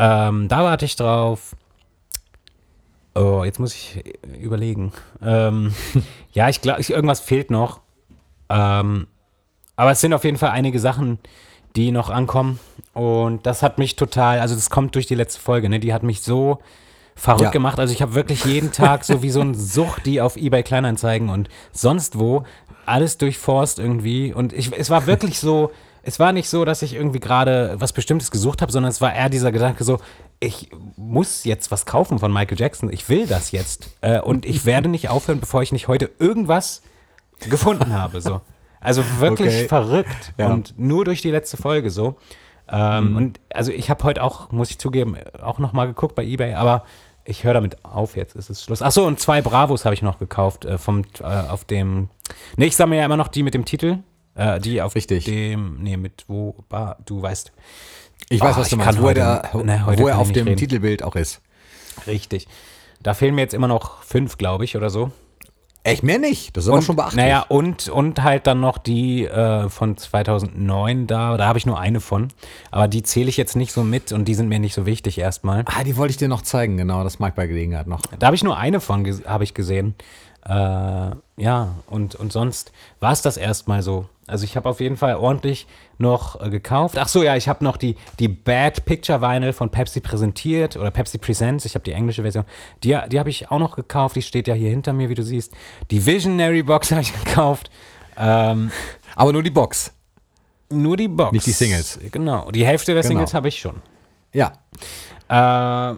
da 0.48 0.64
warte 0.64 0.84
ich 0.84 0.96
drauf. 0.96 1.54
Oh, 3.14 3.42
jetzt 3.44 3.58
muss 3.60 3.74
ich 3.74 4.02
überlegen. 4.40 4.92
Ähm, 5.22 5.74
ja, 6.32 6.48
ich 6.48 6.60
glaube, 6.62 6.80
irgendwas 6.82 7.20
fehlt 7.20 7.50
noch. 7.50 7.80
Ähm, 8.48 9.06
aber 9.76 9.90
es 9.92 10.00
sind 10.00 10.12
auf 10.14 10.24
jeden 10.24 10.36
Fall 10.38 10.50
einige 10.50 10.78
Sachen, 10.80 11.18
die 11.76 11.90
noch 11.90 12.10
ankommen. 12.10 12.58
Und 12.92 13.46
das 13.46 13.62
hat 13.62 13.78
mich 13.78 13.96
total, 13.96 14.40
also 14.40 14.54
das 14.54 14.68
kommt 14.70 14.94
durch 14.94 15.06
die 15.06 15.14
letzte 15.14 15.40
Folge, 15.40 15.68
ne? 15.68 15.80
Die 15.80 15.94
hat 15.94 16.02
mich 16.02 16.20
so 16.22 16.58
verrückt 17.14 17.42
Ja. 17.44 17.50
gemacht. 17.50 17.78
Also 17.78 17.92
ich 17.92 18.02
habe 18.02 18.14
wirklich 18.14 18.44
jeden 18.44 18.72
Tag 18.72 19.04
so 19.04 19.22
wie 19.22 19.30
so 19.30 19.40
ein 19.40 19.54
Sucht, 19.54 20.04
die 20.06 20.20
auf 20.20 20.36
eBay 20.36 20.62
Kleinanzeigen 20.62 21.28
und 21.30 21.48
sonst 21.72 22.18
wo 22.18 22.44
alles 22.84 23.16
durchforst 23.18 23.78
irgendwie. 23.78 24.32
Und 24.34 24.52
ich, 24.52 24.70
es 24.76 24.90
war 24.90 25.06
wirklich 25.06 25.38
so, 25.38 25.70
es 26.02 26.18
war 26.18 26.32
nicht 26.32 26.48
so, 26.48 26.64
dass 26.64 26.82
ich 26.82 26.94
irgendwie 26.94 27.20
gerade 27.20 27.76
was 27.78 27.92
Bestimmtes 27.92 28.30
gesucht 28.30 28.60
habe, 28.60 28.72
sondern 28.72 28.90
es 28.90 29.00
war 29.00 29.14
eher 29.14 29.28
dieser 29.30 29.52
Gedanke 29.52 29.84
so, 29.84 29.98
ich 30.40 30.70
muss 30.96 31.44
jetzt 31.44 31.70
was 31.70 31.86
kaufen 31.86 32.18
von 32.18 32.32
Michael 32.32 32.58
Jackson. 32.58 32.92
Ich 32.92 33.08
will 33.08 33.26
das 33.28 33.52
jetzt. 33.52 33.90
Äh, 34.00 34.20
und 34.20 34.44
ich 34.44 34.66
werde 34.66 34.88
nicht 34.88 35.08
aufhören, 35.08 35.38
bevor 35.38 35.62
ich 35.62 35.70
nicht 35.70 35.86
heute 35.88 36.10
irgendwas 36.18 36.82
gefunden 37.48 37.92
habe. 37.94 38.20
So. 38.20 38.40
Also 38.82 39.02
wirklich 39.20 39.54
Okay. 39.54 39.68
verrückt. 39.68 40.32
Ja. 40.38 40.52
Und 40.52 40.74
nur 40.78 41.04
durch 41.04 41.22
die 41.22 41.30
letzte 41.30 41.56
Folge 41.56 41.90
so. 41.90 42.16
Ähm, 42.68 43.16
Und 43.16 43.40
also 43.52 43.70
ich 43.72 43.90
habe 43.90 44.02
heute 44.04 44.22
auch, 44.22 44.50
muss 44.52 44.70
ich 44.70 44.78
zugeben, 44.78 45.16
auch 45.42 45.58
nochmal 45.58 45.86
geguckt 45.88 46.14
bei 46.14 46.24
Ebay, 46.24 46.54
aber 46.54 46.84
ich 47.24 47.44
höre 47.44 47.54
damit 47.54 47.84
auf, 47.84 48.16
jetzt 48.16 48.34
ist 48.34 48.50
es 48.50 48.64
Schluss. 48.64 48.82
Achso, 48.82 49.06
und 49.06 49.20
zwei 49.20 49.42
Bravos 49.42 49.84
habe 49.84 49.94
ich 49.94 50.02
noch 50.02 50.18
gekauft 50.18 50.64
äh, 50.64 50.78
vom, 50.78 51.02
äh, 51.20 51.24
auf 51.24 51.64
dem, 51.64 52.08
ne, 52.56 52.66
ich 52.66 52.74
sammle 52.76 52.98
ja 52.98 53.04
immer 53.04 53.16
noch 53.16 53.28
die 53.28 53.42
mit 53.42 53.54
dem 53.54 53.64
Titel, 53.64 53.98
äh, 54.34 54.58
die 54.58 54.80
auf 54.82 54.94
Richtig. 54.94 55.24
dem, 55.26 55.82
nee, 55.82 55.96
mit 55.96 56.24
wo, 56.28 56.56
bah, 56.68 56.96
du 57.04 57.20
weißt, 57.22 57.52
Ich 58.30 58.40
weiß, 58.40 58.56
Ah, 58.56 58.60
was 58.60 58.68
du 58.70 58.76
ich 58.76 58.78
meinst, 58.78 58.94
kann 58.96 59.02
wo, 59.04 59.08
heute- 59.08 59.20
er, 59.20 59.48
da, 59.52 59.58
ne, 59.62 59.84
wo 59.98 60.08
er 60.08 60.18
auf 60.18 60.32
dem 60.32 60.46
reden. 60.46 60.56
Titelbild 60.58 61.02
auch 61.04 61.14
ist. 61.16 61.40
richtig. 62.06 62.48
Da 63.02 63.14
fehlen 63.14 63.34
mir 63.34 63.42
jetzt 63.42 63.54
immer 63.54 63.68
noch 63.68 64.02
fünf, 64.02 64.38
glaube 64.38 64.64
ich, 64.64 64.76
oder 64.76 64.88
so. 64.90 65.10
Echt, 65.84 66.04
mehr 66.04 66.18
nicht. 66.18 66.56
Das 66.56 66.64
ist 66.64 66.68
aber 66.68 66.78
Und, 66.78 66.84
schon 66.84 66.96
beachtlich. 66.96 67.16
Naja, 67.16 67.44
und, 67.48 67.88
und 67.88 68.22
halt 68.22 68.46
dann 68.46 68.60
noch 68.60 68.78
die 68.78 69.24
äh, 69.24 69.68
von 69.68 69.96
2009 69.96 71.08
da, 71.08 71.36
da 71.36 71.46
habe 71.46 71.58
ich 71.58 71.66
nur 71.66 71.78
eine 71.78 72.00
von. 72.00 72.28
Aber 72.70 72.86
die 72.86 73.02
zähle 73.02 73.28
ich 73.28 73.36
jetzt 73.36 73.56
nicht 73.56 73.72
so 73.72 73.82
mit 73.82 74.12
und 74.12 74.26
die 74.26 74.34
sind 74.34 74.48
mir 74.48 74.60
nicht 74.60 74.74
so 74.74 74.86
wichtig 74.86 75.18
erstmal. 75.18 75.64
Ah, 75.66 75.82
die 75.82 75.96
wollte 75.96 76.12
ich 76.12 76.18
dir 76.18 76.28
noch 76.28 76.42
zeigen, 76.42 76.76
genau. 76.76 77.02
Das 77.02 77.18
mag 77.18 77.34
bei 77.34 77.48
Gelegenheit 77.48 77.88
noch. 77.88 78.02
Da 78.18 78.26
habe 78.26 78.36
ich 78.36 78.44
nur 78.44 78.56
eine 78.56 78.80
von, 78.80 79.04
habe 79.26 79.42
ich 79.42 79.54
gesehen. 79.54 79.96
Äh, 80.44 80.52
ja, 81.36 81.74
und, 81.86 82.14
und 82.14 82.32
sonst 82.32 82.72
war 83.00 83.12
es 83.12 83.22
das 83.22 83.36
erstmal 83.36 83.82
so. 83.82 84.06
Also 84.28 84.44
ich 84.44 84.56
habe 84.56 84.68
auf 84.68 84.80
jeden 84.80 84.96
Fall 84.96 85.16
ordentlich 85.16 85.66
noch 86.02 86.38
äh, 86.42 86.50
gekauft. 86.50 86.98
Ach 86.98 87.08
so, 87.08 87.22
ja, 87.22 87.34
ich 87.36 87.48
habe 87.48 87.64
noch 87.64 87.78
die, 87.78 87.96
die 88.18 88.28
Bad 88.28 88.84
Picture 88.84 89.22
Vinyl 89.22 89.54
von 89.54 89.70
Pepsi 89.70 90.00
präsentiert 90.00 90.76
oder 90.76 90.90
Pepsi 90.90 91.16
Presents. 91.16 91.64
Ich 91.64 91.74
habe 91.74 91.84
die 91.84 91.92
englische 91.92 92.20
Version. 92.22 92.44
Die, 92.84 92.98
die 93.10 93.18
habe 93.18 93.30
ich 93.30 93.50
auch 93.50 93.58
noch 93.58 93.76
gekauft. 93.76 94.16
Die 94.16 94.22
steht 94.22 94.46
ja 94.48 94.54
hier 94.54 94.68
hinter 94.68 94.92
mir, 94.92 95.08
wie 95.08 95.14
du 95.14 95.22
siehst. 95.22 95.52
Die 95.90 96.04
Visionary 96.04 96.62
Box 96.62 96.90
habe 96.90 97.00
ich 97.00 97.12
gekauft. 97.24 97.70
Ähm, 98.18 98.70
Aber 99.16 99.32
nur 99.32 99.42
die 99.42 99.50
Box. 99.50 99.92
nur 100.68 100.96
die 100.98 101.08
Box. 101.08 101.32
Nicht 101.32 101.46
die 101.46 101.52
Singles. 101.52 101.98
Genau. 102.10 102.50
Die 102.50 102.66
Hälfte 102.66 102.92
der 102.92 103.02
Genau. 103.02 103.08
Singles 103.14 103.32
habe 103.34 103.48
ich 103.48 103.58
schon. 103.58 103.80
Ja. 104.32 104.52
Äh, 105.28 105.96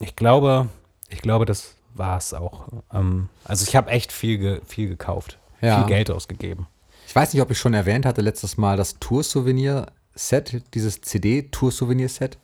ich 0.00 0.16
glaube, 0.16 0.68
ich 1.08 1.20
glaube, 1.22 1.44
das 1.44 1.76
war 1.94 2.16
es 2.18 2.32
auch. 2.34 2.68
Ähm, 2.92 3.28
also 3.44 3.66
ich 3.68 3.76
habe 3.76 3.90
echt 3.90 4.12
viel, 4.12 4.38
ge 4.38 4.60
viel 4.66 4.88
gekauft. 4.88 5.38
Ja. 5.60 5.78
Viel 5.78 5.86
Geld 5.88 6.10
ausgegeben. 6.10 6.66
Ich 7.10 7.16
weiß 7.16 7.34
nicht, 7.34 7.42
ob 7.42 7.50
ich 7.50 7.58
schon 7.58 7.74
erwähnt 7.74 8.06
hatte 8.06 8.20
letztes 8.20 8.56
Mal 8.56 8.76
das 8.76 9.00
Tour-Souvenir-Set, 9.00 10.62
dieses 10.74 11.00
CD-Tour-Souvenir-Set. 11.00 12.38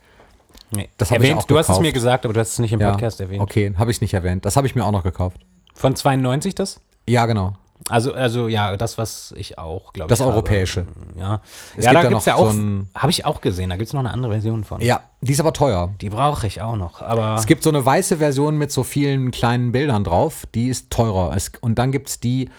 Nee. 0.72 0.88
Das 0.98 1.12
hab 1.12 1.18
ich 1.18 1.22
erwähnt, 1.22 1.42
auch 1.42 1.46
du 1.46 1.56
hast 1.56 1.68
es 1.68 1.78
mir 1.78 1.92
gesagt, 1.92 2.24
aber 2.24 2.34
du 2.34 2.40
hast 2.40 2.54
es 2.54 2.58
nicht 2.58 2.72
im 2.72 2.80
Ja. 2.80 2.90
Podcast 2.90 3.20
erwähnt. 3.20 3.40
Okay, 3.40 3.72
habe 3.78 3.92
ich 3.92 4.00
nicht 4.00 4.12
erwähnt. 4.12 4.44
Das 4.44 4.56
habe 4.56 4.66
ich 4.66 4.74
mir 4.74 4.84
auch 4.84 4.90
noch 4.90 5.04
gekauft. 5.04 5.36
Von 5.72 5.94
92 5.94 6.56
das? 6.56 6.80
Ja, 7.08 7.26
genau. 7.26 7.52
Also, 7.88 8.12
also 8.12 8.48
ja, 8.48 8.76
das, 8.76 8.98
was 8.98 9.32
ich 9.36 9.56
auch, 9.56 9.92
glaube 9.92 10.08
ich. 10.08 10.08
Das 10.08 10.18
habe. 10.18 10.32
europäische. 10.32 10.84
Ja, 11.16 11.42
Es 11.76 11.84
ja 11.84 11.92
gibt 11.92 12.02
da 12.04 12.08
gibt 12.08 12.20
es 12.22 12.26
ja 12.26 12.34
auch, 12.34 12.50
so 12.50 12.60
habe 12.96 13.10
ich 13.10 13.24
auch 13.24 13.40
gesehen, 13.40 13.70
da 13.70 13.76
gibt 13.76 13.86
es 13.86 13.92
noch 13.92 14.00
eine 14.00 14.10
andere 14.10 14.32
Version 14.32 14.64
von. 14.64 14.80
Ja, 14.80 15.02
die 15.20 15.30
ist 15.30 15.38
aber 15.38 15.52
teuer. 15.52 15.94
Die 16.00 16.10
brauche 16.10 16.44
ich 16.48 16.60
auch 16.60 16.74
noch, 16.74 17.02
aber 17.02 17.36
Es 17.36 17.46
gibt 17.46 17.62
so 17.62 17.70
eine 17.70 17.86
weiße 17.86 18.16
Version 18.16 18.58
mit 18.58 18.72
so 18.72 18.82
vielen 18.82 19.30
kleinen 19.30 19.70
Bildern 19.70 20.02
drauf, 20.02 20.44
die 20.56 20.66
ist 20.66 20.90
teurer. 20.90 21.36
Es, 21.36 21.52
und 21.60 21.78
dann 21.78 21.92
gibt 21.92 22.08
es 22.08 22.18
die, 22.18 22.50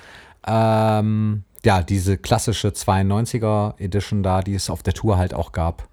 ähm, 0.48 1.43
ja, 1.68 1.82
diese 1.84 2.18
klassische 2.18 2.70
92er 2.70 3.74
Edition 3.78 4.24
da, 4.24 4.40
die 4.42 4.56
es 4.56 4.70
auf 4.70 4.84
der 4.84 4.94
Tour 4.94 5.18
halt 5.18 5.34
auch 5.34 5.52
gab. 5.52 5.90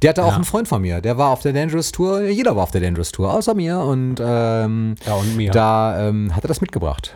Der 0.00 0.08
hatte 0.10 0.24
auch 0.24 0.28
Ja. 0.30 0.34
einen 0.36 0.44
Freund 0.44 0.66
von 0.68 0.80
mir, 0.80 1.02
der 1.02 1.18
war 1.18 1.28
auf 1.28 1.42
der 1.42 1.52
Dangerous 1.52 1.92
Tour, 1.92 2.22
jeder 2.22 2.56
war 2.56 2.62
auf 2.62 2.70
der 2.70 2.80
Dangerous 2.80 3.12
Tour, 3.12 3.34
außer 3.34 3.52
mir 3.54 3.78
und 3.78 4.16
ähm, 4.24 4.94
Ja, 5.06 5.14
und 5.16 5.36
mir. 5.36 5.50
da 5.50 6.08
ähm, 6.08 6.34
hat 6.34 6.44
er 6.44 6.48
das 6.48 6.62
mitgebracht. 6.62 7.14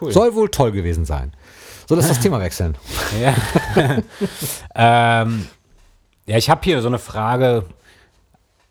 cool. 0.00 0.10
Soll 0.10 0.34
wohl 0.34 0.48
toll 0.48 0.72
gewesen 0.72 1.04
sein. 1.04 1.32
So, 1.88 1.94
lass 1.94 2.08
das 2.08 2.18
Thema 2.18 2.40
wechseln. 2.40 2.76
Ja, 3.22 4.02
ähm, 5.22 5.46
ja 6.26 6.36
ich 6.36 6.50
habe 6.50 6.60
hier 6.64 6.82
so 6.82 6.88
eine 6.88 6.98
Frage, 6.98 7.66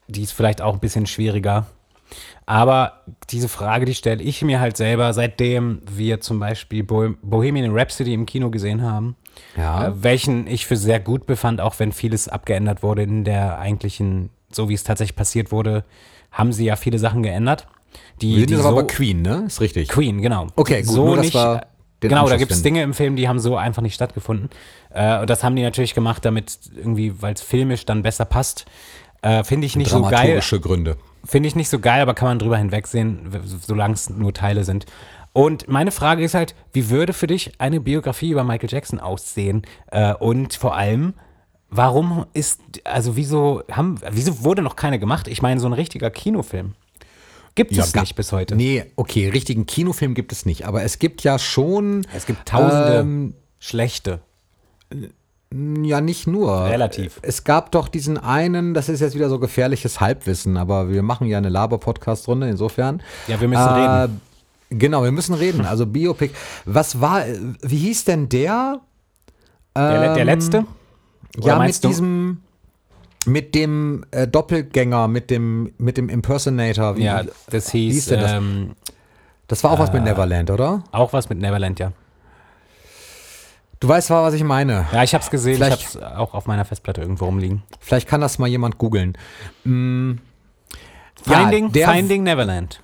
die 0.08 0.24
ist 0.24 0.34
vielleicht 0.34 0.62
auch 0.62 0.74
ein 0.74 0.80
bisschen 0.82 1.06
schwieriger. 1.08 1.68
Aber 2.46 3.04
diese 3.30 3.48
Frage, 3.48 3.86
die 3.86 3.96
stelle 3.96 4.22
ich 4.22 4.42
mir 4.42 4.60
halt 4.60 4.78
selber, 4.78 5.14
seitdem 5.14 5.82
wir 5.90 6.20
zum 6.20 6.40
Beispiel 6.40 6.84
Bo 6.84 7.14
Bohemian 7.22 7.72
Rhapsody 7.72 8.14
im 8.14 8.26
Kino 8.26 8.50
gesehen 8.50 8.82
haben. 8.82 9.16
Ja. 9.58 9.88
Äh, 9.88 10.04
welchen 10.04 10.48
ich 10.48 10.66
für 10.66 10.76
sehr 10.76 11.00
gut 11.00 11.26
befand, 11.26 11.62
auch 11.62 11.80
wenn 11.80 11.92
vieles 11.92 12.28
abgeändert 12.28 12.84
wurde 12.84 13.04
in 13.04 13.24
der 13.24 13.60
eigentlichen, 13.60 14.30
so 14.52 14.70
wie 14.70 14.74
es 14.74 14.84
tatsächlich 14.84 15.16
passiert 15.16 15.52
wurde, 15.52 15.86
haben 16.32 16.52
sie 16.52 16.66
ja 16.66 16.76
viele 16.76 17.00
Sachen 17.00 17.24
geändert. 17.24 17.68
Die, 18.22 18.38
Wir 18.38 18.48
sind 18.48 18.62
so, 18.62 18.68
aber 18.68 18.88
Queen, 18.88 19.22
ne? 19.22 19.44
Ist 19.48 19.62
richtig. 19.62 19.88
Queen, 19.88 20.22
genau. 20.22 20.48
Okay, 20.56 20.82
gut, 20.82 20.96
so 20.96 21.06
nur, 21.06 21.18
nicht, 21.18 21.34
wir 21.34 21.62
den 22.04 22.10
Genau, 22.10 22.28
da 22.28 22.36
gibt 22.38 22.52
es. 22.52 22.62
Dinge 22.62 22.84
im 22.84 22.94
Film, 22.94 23.16
die 23.16 23.28
haben 23.28 23.40
so 23.40 23.56
einfach 23.56 23.82
nicht 23.82 23.96
stattgefunden. 23.96 24.50
Äh, 24.94 25.22
und 25.22 25.30
das 25.30 25.44
haben 25.44 25.56
die 25.56 25.64
natürlich 25.64 25.96
gemacht, 25.96 26.26
damit 26.26 26.60
irgendwie, 26.76 27.22
weil 27.22 27.34
es 27.34 27.42
filmisch 27.42 27.86
dann 27.86 28.04
besser 28.04 28.26
passt. 28.26 28.66
Äh, 29.24 29.44
Finde 29.44 29.66
ich 29.66 29.76
nicht 29.76 29.90
so 29.90 30.02
geil. 30.02 30.12
Dramaturgische 30.12 30.60
Gründe. 30.60 30.98
Finde 31.26 31.48
ich 31.48 31.56
nicht 31.56 31.70
so 31.70 31.80
geil, 31.80 32.02
aber 32.02 32.14
kann 32.14 32.28
man 32.28 32.38
drüber 32.40 32.58
hinwegsehen, 32.58 33.30
solange 33.66 33.94
es 33.96 34.10
nur 34.10 34.34
Teile 34.34 34.64
sind. 34.64 34.86
Und 35.32 35.68
meine 35.68 35.92
Frage 35.92 36.24
ist 36.24 36.36
halt, 36.36 36.54
wie 36.74 36.90
würde 36.90 37.14
für 37.14 37.26
dich 37.28 37.54
eine 37.58 37.80
Biografie 37.80 38.30
über 38.30 38.44
Michael 38.44 38.70
Jackson 38.70 39.00
aussehen? 39.00 39.64
Äh, 39.92 40.14
und 40.14 40.54
vor 40.54 40.76
allem, 40.76 41.14
warum 41.70 42.26
ist, 42.34 42.60
also 42.84 43.16
wieso 43.16 43.64
haben, 43.72 44.00
wieso 44.12 44.44
wurde 44.44 44.62
noch 44.62 44.76
keine 44.76 45.00
gemacht? 45.00 45.28
Ich 45.28 45.42
meine, 45.42 45.60
so 45.60 45.66
ein 45.68 45.74
richtiger 45.74 46.12
Kinofilm 46.12 46.74
gibt 47.56 47.72
es 47.72 47.94
ga- 47.94 48.02
nicht 48.02 48.16
bis 48.16 48.32
heute. 48.34 48.56
Nee, 48.56 48.86
okay, 48.98 49.30
richtigen 49.30 49.66
Kinofilm 49.66 50.14
gibt 50.14 50.32
es 50.34 50.46
nicht. 50.46 50.68
Aber 50.68 50.84
es 50.84 51.00
gibt 51.00 51.24
ja 51.24 51.40
schon. 51.40 52.06
Es 52.14 52.26
gibt 52.26 52.48
tausende 52.50 53.00
Ähm, 53.00 53.34
schlechte. 53.60 54.20
Ja, 55.84 56.02
nicht 56.02 56.26
nur. 56.26 56.66
Relativ. 56.66 57.20
Es 57.22 57.44
gab 57.44 57.72
doch 57.72 57.88
diesen 57.88 58.18
einen, 58.18 58.74
das 58.74 58.90
ist 58.90 59.02
jetzt 59.02 59.14
wieder 59.14 59.30
so 59.30 59.38
gefährliches 59.40 60.00
Halbwissen, 60.02 60.58
aber 60.58 60.90
wir 60.90 61.04
machen 61.04 61.28
ja 61.28 61.38
eine 61.38 61.50
Laber-Podcast-Runde, 61.50 62.50
insofern. 62.50 63.02
Ja, 63.28 63.40
wir 63.40 63.48
müssen 63.48 63.62
Äh, 63.62 63.74
reden. 64.02 64.22
Genau, 64.70 65.04
wir 65.04 65.12
müssen 65.12 65.36
reden. 65.36 65.66
Also 65.66 65.86
Biopic. 65.86 66.34
Was 66.66 67.00
war, 67.02 67.24
wie 67.62 67.78
hieß 67.78 68.06
denn 68.06 68.30
der? 68.30 68.80
Der, 69.76 70.08
le- 70.10 70.14
der 70.16 70.26
letzte? 70.26 70.66
Oder 71.38 71.48
ja, 71.48 71.60
mit 71.60 71.84
du- 71.84 71.88
diesem, 71.88 72.38
mit 73.28 73.54
dem 73.54 74.06
äh, 74.12 74.28
Doppelgänger, 74.28 75.08
mit 75.08 75.30
dem, 75.30 75.74
mit 75.78 75.98
dem 75.98 76.10
Impersonator. 76.10 76.98
Wie, 76.98 77.04
Ja, 77.04 77.22
das 77.52 77.70
hieß 77.72 77.94
hieß 77.94 78.06
denn 78.08 78.20
das? 78.22 78.32
ähm, 78.32 78.72
das 79.48 79.64
war 79.64 79.72
auch 79.72 79.80
was 79.80 79.94
mit 79.94 80.04
Neverland, 80.04 80.50
oder? 80.50 80.84
auch 80.92 81.14
was 81.14 81.30
mit 81.30 81.38
Neverland, 81.40 81.80
ja. 81.80 81.92
Du 83.84 83.90
weißt, 83.90 84.10
was 84.12 84.34
ich 84.34 84.46
meine. 84.46 84.86
Ja, 84.94 85.04
ich 85.04 85.14
habe 85.14 85.22
es 85.26 85.30
gesehen, 85.30 85.56
Vielleicht- 85.56 85.82
ich 85.82 85.96
habe 86.02 86.14
es 86.14 86.18
auch 86.18 86.34
auf 86.34 86.46
meiner 86.46 86.64
Festplatte 86.64 87.02
irgendwo 87.02 87.26
rumliegen. 87.26 87.64
Vielleicht 87.82 88.08
kann 88.08 88.22
das 88.22 88.40
mal 88.40 88.48
jemand 88.48 88.78
googeln. 88.78 89.18
Ja, 89.66 89.72
Finding, 91.22 91.72
der- 91.74 91.90
Finding 91.90 92.24
Neverland. 92.24 92.82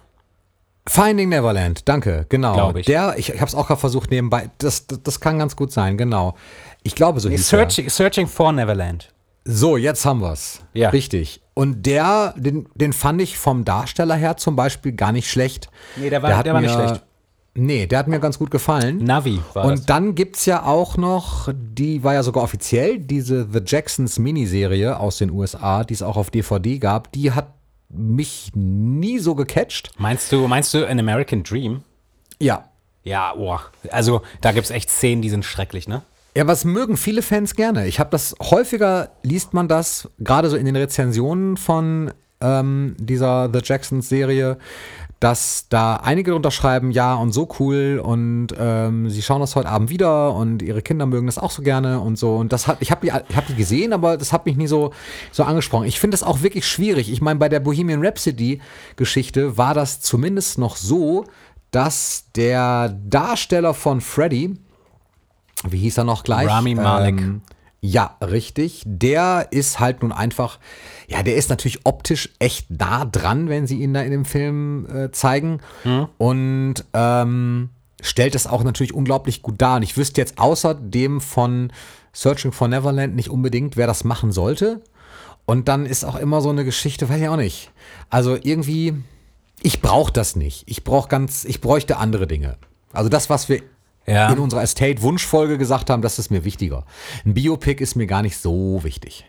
Finding 0.88 1.30
Neverland, 1.30 1.88
danke, 1.88 2.26
genau. 2.28 2.76
Ich. 2.76 2.86
Der, 2.88 3.18
ich, 3.18 3.30
ich 3.30 3.40
habe 3.40 3.48
es 3.48 3.56
auch 3.56 3.68
gerade 3.68 3.80
versucht 3.80 4.12
nebenbei. 4.12 4.50
Das, 4.58 4.88
das, 4.88 5.02
das 5.04 5.20
kann 5.22 5.40
ganz 5.40 5.56
gut 5.56 5.72
sein, 5.72 5.98
genau. 5.98 6.36
Ich 6.84 6.96
glaube, 6.96 7.22
so 7.22 7.30
hieß 7.30 7.40
er. 7.54 7.60
Searching, 7.60 7.90
Searching 7.90 8.28
for 8.28 8.52
Neverland. 8.52 9.14
So, 9.46 9.78
jetzt 9.78 10.06
haben 10.06 10.20
wir's. 10.20 10.62
Ja. 10.74 10.90
Richtig. 10.90 11.42
Und 11.54 11.86
der, 11.86 12.34
den, 12.36 12.68
den 12.76 12.92
fand 12.92 13.22
ich 13.22 13.38
vom 13.38 13.64
Darsteller 13.64 14.16
her 14.16 14.36
zum 14.36 14.58
Beispiel 14.58 14.92
gar 14.92 15.14
nicht 15.14 15.30
schlecht. 15.30 15.70
Nee, 15.96 16.10
der 16.10 16.22
war- 16.24 16.44
der 16.44 16.54
war 16.54 16.60
nicht 16.62 16.74
schlecht. 16.74 17.04
Nee, 17.60 17.88
der 17.88 18.00
hat 18.00 18.08
mir 18.08 18.19
ganz 18.19 18.39
gut 18.39 18.52
gefallen. 18.52 19.04
Navi 19.04 19.39
war 19.54 19.65
Und 19.65 19.80
das. 19.80 19.86
dann 19.86 20.15
gibt's 20.15 20.45
ja 20.45 20.63
auch 20.63 20.98
noch, 20.98 21.50
die 21.54 22.04
war 22.04 22.13
ja 22.13 22.24
sogar 22.24 22.43
offiziell, 22.43 23.00
diese 23.00 23.48
The 23.52 23.60
Jacksons 23.65 24.17
Miniserie 24.19 24.98
aus 25.00 25.17
den 25.17 25.30
USA, 25.32 25.84
die 25.84 25.93
es 25.93 26.02
auch 26.02 26.17
auf 26.17 26.32
DVD 26.32 26.80
gab, 26.80 27.12
die 27.12 27.32
hat 27.32 27.54
mich 27.89 28.52
nie 28.54 29.19
so 29.19 29.36
gecatcht. 29.36 29.91
Meinst 29.98 30.32
du, 30.32 30.48
meinst 30.48 30.74
du 30.74 30.88
An 30.88 31.00
American 31.00 31.43
Dream? 31.43 31.82
Ja. 32.39 32.65
Ja, 33.04 33.34
oh. 33.36 33.58
Also, 33.91 34.22
da 34.41 34.52
gibt 34.52 34.65
es 34.65 34.72
echt 34.72 34.89
Szenen, 34.89 35.22
die 35.22 35.30
sind 35.30 35.43
schrecklich, 35.43 35.88
ne? 35.88 36.02
Ja, 36.36 36.45
was 36.48 36.63
mögen 36.63 36.95
viele 36.95 37.22
Fans 37.22 37.56
gerne. 37.56 37.88
Ich 37.88 38.00
habe 38.00 38.12
das 38.12 38.36
häufiger, 38.39 39.10
liest 39.24 39.54
man 39.54 39.67
das, 39.67 40.08
gerade 40.19 40.50
so 40.50 40.56
in 40.56 40.65
den 40.65 40.76
Rezensionen 40.76 41.58
von 41.58 42.12
ähm, 42.41 42.95
dieser 43.00 43.50
The 43.52 43.60
Jacksons 43.63 44.08
Serie, 44.08 44.58
dass 45.19 45.67
da 45.67 45.97
einige 45.97 46.34
unterschreiben, 46.34 46.91
ja 46.91 47.13
und 47.15 47.34
so 47.34 47.49
cool 47.60 48.01
und 48.01 48.47
ähm, 48.58 49.10
sie 49.10 49.21
schauen 49.21 49.41
das 49.41 49.55
heute 49.55 49.67
Abend 49.67 49.89
wieder 49.89 50.34
und 50.34 50.62
ihre 50.62 50.82
Kinder 50.82 51.05
mögen 51.05 51.25
das 51.25 51.38
auch 51.38 51.51
so 51.51 51.62
gerne 51.62 51.99
und 51.99 52.17
so. 52.17 52.38
Und 52.38 52.53
das 52.53 52.67
hat, 52.67 52.77
ich 52.79 52.89
habe 52.91 53.01
die, 53.01 53.12
ich 53.27 53.36
hab 53.36 53.45
die 53.47 53.55
gesehen, 53.55 53.91
aber 53.91 54.15
das 54.15 54.32
hat 54.32 54.45
mich 54.45 54.55
nie 54.55 54.67
so, 54.67 54.93
so 55.32 55.43
angesprochen. 55.43 55.88
Ich 55.88 55.99
finde 55.99 56.15
das 56.15 56.23
auch 56.23 56.41
wirklich 56.41 56.65
schwierig. 56.65 57.12
Ich 57.12 57.21
meine, 57.21 57.38
bei 57.38 57.49
der 57.49 57.60
Bohemian 57.60 58.05
Rhapsody 58.05 58.62
Geschichte 58.95 59.58
war 59.58 59.73
das 59.73 59.99
zumindest 59.99 60.58
noch 60.58 60.77
so, 60.77 61.25
dass 61.71 62.25
der 62.36 62.89
Darsteller 62.89 63.73
von 63.73 63.99
Freddie, 63.99 64.58
wie 65.67 65.79
hieß 65.79 65.97
er 65.97 66.05
noch 66.05 66.23
gleich? 66.23 66.47
Rami 66.47 66.75
Malek. 66.75 67.19
Ähm, 67.19 67.41
ja, 67.82 68.18
richtig. 68.22 68.84
Der 68.86 69.48
ist 69.52 69.80
halt 69.80 70.02
nun 70.02 70.12
einfach, 70.12 70.60
ja, 71.08 71.24
der 71.24 71.36
ist 71.36 71.50
natürlich 71.50 71.86
optisch 71.86 72.30
echt 72.39 72.70
nah 72.70 73.06
dran, 73.06 73.48
wenn 73.48 73.68
sie 73.68 73.82
ihn 73.82 73.94
da 73.94 74.02
in 74.02 74.12
dem 74.12 74.26
Film 74.26 74.86
äh, 74.94 75.12
zeigen. 75.12 75.62
Und 76.18 76.76
ähm, 76.94 77.70
stellt 78.02 78.36
es 78.36 78.48
auch 78.48 78.63
natürlich 78.63 78.94
unglaublich 78.94 79.42
gut 79.42 79.62
dar. 79.62 79.78
Und 79.78 79.84
ich 79.84 79.96
wüsste 79.96 80.20
jetzt 80.20 80.39
außer 80.39 80.74
dem 80.74 81.22
von 81.22 81.72
Searching 82.12 82.52
for 82.52 82.68
Neverland 82.68 83.15
nicht 83.15 83.30
unbedingt, 83.30 83.78
wer 83.78 83.88
das 83.88 84.04
machen 84.04 84.32
sollte. 84.32 84.82
Und 85.46 85.68
dann 85.68 85.86
ist 85.86 86.04
auch 86.04 86.15
immer 86.15 86.42
so 86.42 86.50
eine 86.50 86.65
Geschichte, 86.65 87.10
weiß 87.10 87.22
ich 87.22 87.30
auch 87.30 87.38
nicht. 87.38 87.72
Also 88.10 88.38
irgendwie, 88.42 88.94
ich 89.62 89.82
brauche 89.82 90.12
das 90.12 90.36
nicht. 90.36 90.63
Ich 90.68 90.84
brauche 90.84 91.08
ganz, 91.08 91.46
ich 91.46 91.62
bräuchte 91.62 91.98
andere 91.98 92.28
Dinge. 92.28 92.58
Also 92.92 93.10
das, 93.10 93.30
was 93.30 93.50
wir 93.50 93.62
Ja. 94.10 94.32
in 94.32 94.39
unserer 94.39 94.63
Estate-Wunschfolge 94.63 95.58
gesagt 95.58 95.89
haben, 95.89 96.02
das 96.02 96.19
ist 96.19 96.32
mir 96.32 96.43
wichtiger. 96.43 96.84
Ein 97.26 97.34
Biopic 97.34 97.82
ist 97.84 97.95
mir 97.95 98.08
gar 98.08 98.22
nicht 98.22 98.38
so 98.38 98.80
wichtig. 98.84 99.26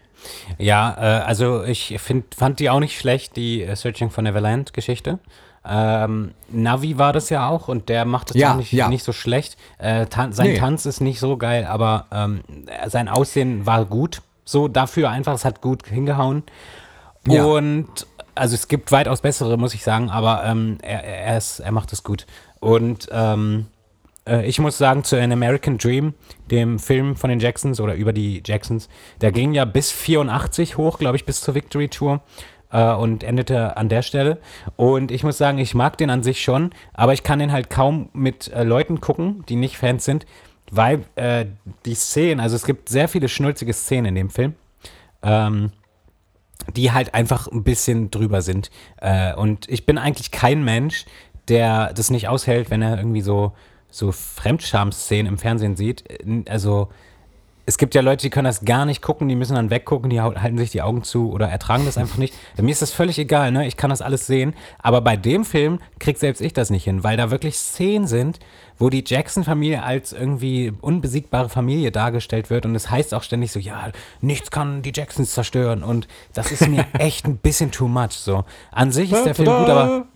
Ja, 0.59 0.97
äh, 0.99 1.23
also 1.25 1.65
ich 1.65 1.97
find, 1.99 2.35
fand 2.35 2.61
die 2.61 2.69
auch 2.71 2.81
nicht 2.81 2.99
schlecht, 2.99 3.37
die 3.37 3.63
äh, 3.63 3.75
Searching 3.77 4.11
for 4.11 4.23
Neverland 4.23 4.73
Geschichte. 4.73 5.19
Ähm, 5.65 6.33
Navi 6.51 6.97
war 6.99 7.13
das 7.13 7.29
ja 7.31 7.49
auch 7.49 7.69
und 7.69 7.89
der 7.91 8.05
macht 8.07 8.31
es 8.31 8.37
Ja, 8.37 8.53
auch 8.53 8.57
nicht, 8.57 8.73
ja. 8.73 8.89
nicht 8.89 9.05
so 9.05 9.13
schlecht. 9.13 9.57
Äh, 9.79 10.07
tan 10.07 10.33
sein 10.33 10.49
Nee. 10.53 10.59
Tanz 10.59 10.87
ist 10.87 11.01
nicht 11.01 11.21
so 11.21 11.37
geil, 11.37 11.67
aber 11.67 12.07
ähm, 12.13 12.41
sein 12.87 13.09
Aussehen 13.09 13.67
war 13.67 13.85
gut. 13.85 14.23
So 14.45 14.69
dafür 14.69 15.11
einfach, 15.11 15.35
es 15.35 15.45
hat 15.45 15.61
gut 15.61 15.87
hingehauen. 15.87 16.43
Ja. 17.27 17.45
Und 17.45 18.07
also 18.35 18.55
es 18.55 18.69
gibt 18.69 18.91
weitaus 18.93 19.21
bessere, 19.21 19.59
muss 19.59 19.75
ich 19.75 19.83
sagen, 19.85 20.09
aber 20.11 20.45
ähm, 20.45 20.79
er, 20.83 21.05
er, 21.05 21.37
ist, 21.37 21.61
er 21.61 21.73
macht 21.73 21.93
es 21.93 22.03
gut. 22.03 22.27
und 22.61 23.09
ähm, 23.13 23.67
äh, 24.27 24.47
ich 24.47 24.59
muss 24.59 24.79
sagen, 24.79 25.05
zu 25.05 25.21
An 25.21 25.33
American 25.33 25.79
Dream, 25.79 26.15
dem 26.51 26.79
Film 26.79 27.17
von 27.17 27.31
den 27.31 27.41
Jacksons 27.41 27.81
oder 27.81 27.95
über 27.95 28.13
die 28.13 28.43
Jacksons, 28.45 28.89
der 29.21 29.33
ging 29.33 29.53
ja 29.53 29.65
bis 29.65 29.91
84 29.91 30.77
hoch, 30.77 30.99
glaube 30.99 31.17
ich, 31.17 31.25
bis 31.25 31.41
zur 31.41 31.55
Victory 31.55 31.89
Tour 31.89 32.21
äh, 32.73 32.93
und 32.93 33.23
endete 33.23 33.77
an 33.77 33.89
der 33.89 34.03
Stelle. 34.03 34.39
Und 34.77 35.11
ich 35.11 35.25
muss 35.25 35.39
sagen, 35.39 35.59
ich 35.59 35.75
mag 35.75 35.99
den 35.99 36.11
an 36.11 36.23
sich 36.23 36.43
schon, 36.43 36.71
aber 36.95 37.13
ich 37.13 37.23
kann 37.23 37.39
den 37.39 37.53
halt 37.53 37.71
kaum 37.71 38.09
mit 38.13 38.49
äh, 38.49 38.65
Leuten 38.65 39.01
gucken, 39.01 39.45
die 39.49 39.57
nicht 39.57 39.77
Fans 39.77 40.05
sind, 40.05 40.27
weil 40.71 41.05
äh, 41.17 41.47
die 41.85 41.95
Szenen, 41.95 42.41
also 42.41 42.57
es 42.57 42.65
gibt 42.65 42.89
sehr 42.89 43.09
viele 43.09 43.29
schnulzige 43.29 43.73
Szenen 43.73 44.07
in 44.07 44.15
dem 44.15 44.31
Film. 44.31 44.55
Ähm, 45.23 45.73
die 46.77 46.93
halt 46.93 47.15
einfach 47.15 47.49
ein 47.49 47.65
bisschen 47.65 48.11
drüber 48.11 48.43
sind. 48.43 48.71
Äh, 48.99 49.35
und 49.35 49.69
ich 49.69 49.87
bin 49.87 49.99
eigentlich 49.99 50.31
kein 50.31 50.63
Mensch, 50.63 51.07
der 51.49 51.93
das 51.95 52.11
nicht 52.11 52.29
aushält, 52.29 52.71
wenn 52.71 52.83
er 52.83 52.99
irgendwie 52.99 53.23
so, 53.23 53.53
so 53.91 54.13
Fremdscham-Szenen 54.13 55.27
im 55.27 55.39
Fernsehen 55.39 55.77
sieht. 55.77 56.05
Also 56.49 56.89
es 57.71 57.79
gibt 57.79 57.95
ja 57.95 58.01
Leute, 58.01 58.23
die 58.23 58.31
können 58.31 58.47
das 58.47 58.65
gar 58.65 58.85
nicht 58.85 59.01
gucken, 59.01 59.29
die 59.29 59.37
müssen 59.37 59.55
dann 59.55 59.71
weggucken, 59.71 60.11
die 60.11 60.21
halten 60.21 60.59
sich 60.59 60.71
die 60.71 60.83
Augen 60.83 61.05
zu 61.05 61.31
oder 61.31 61.49
ertragen 61.49 61.85
das 61.85 61.99
einfach 61.99 62.17
nicht. 62.19 62.35
Mir 62.57 62.73
ist 62.73 62.83
das 62.83 62.91
völlig 62.91 63.17
egal, 63.19 63.53
ne? 63.53 63.65
Ich 63.65 63.77
kann 63.77 63.91
das 63.91 64.03
alles 64.03 64.27
sehen. 64.27 64.55
Aber 64.81 65.01
bei 65.03 65.17
dem 65.17 65.45
Film 65.45 65.79
kriegt 66.01 66.19
selbst 66.19 66.41
ich 66.41 66.53
das 66.53 66.71
nicht 66.71 66.83
hin, 66.83 67.05
weil 67.05 67.17
da 67.17 67.31
wirklich 67.31 67.57
Szenen 67.57 68.09
sind, 68.09 68.41
wo 68.79 68.91
die 68.91 69.05
Jackson-Familie 69.07 69.85
als 69.85 70.13
irgendwie 70.13 70.73
unbesiegbare 70.81 71.49
Familie 71.49 71.93
dargestellt 71.93 72.51
wird 72.51 72.67
und 72.67 72.75
es 72.75 72.91
heißt 72.91 73.15
auch 73.15 73.23
ständig 73.23 73.53
so, 73.53 73.61
ja, 73.61 73.91
nichts 74.21 74.51
kann 74.51 74.83
die 74.83 74.93
Jacksons 74.93 75.33
zerstören 75.35 75.85
und 75.85 76.09
das 76.33 76.51
ist 76.51 76.67
mir 76.67 76.87
echt 76.99 77.27
ein 77.27 77.37
bisschen 77.37 77.71
too 77.71 77.87
much. 77.87 78.13
So 78.13 78.45
an 78.73 78.91
sich 78.91 79.13
ist 79.13 79.25
der 79.25 79.37
Film 79.37 79.49
gut, 79.49 79.69
aber 79.69 80.07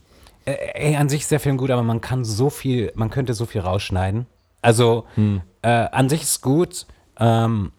ey, 0.45 0.97
an 0.97 1.09
sich 1.09 1.23
ist 1.23 1.31
der 1.31 1.41
Film 1.41 1.57
gut, 1.57 1.71
aber 1.71 1.83
man 1.83 2.01
kann 2.01 2.25
so 2.25 2.51
viel, 2.51 2.93
man 2.95 3.11
könnte 3.11 3.35
so 3.35 3.47
viel 3.47 3.61
rausschneiden. 3.61 4.27
Also 4.63 5.05
hm. 5.15 5.43
äh, 5.63 5.69
an 5.69 6.09
sich 6.09 6.23
ist 6.23 6.41
gut 6.41 6.87
ähm, 7.19 7.73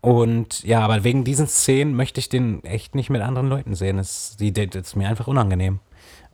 und 0.00 0.64
ja, 0.64 0.80
aber 0.80 1.04
wegen 1.04 1.24
diesen 1.24 1.46
Szenen 1.46 1.94
möchte 1.94 2.18
ich 2.18 2.28
den 2.28 2.64
echt 2.64 2.94
nicht 2.94 3.10
mit 3.10 3.22
anderen 3.22 3.48
Leuten 3.48 3.74
sehen. 3.74 3.98
Das, 3.98 4.36
die, 4.36 4.52
das 4.52 4.74
ist 4.74 4.96
mir 4.96 5.08
einfach 5.08 5.28
unangenehm. 5.28 5.78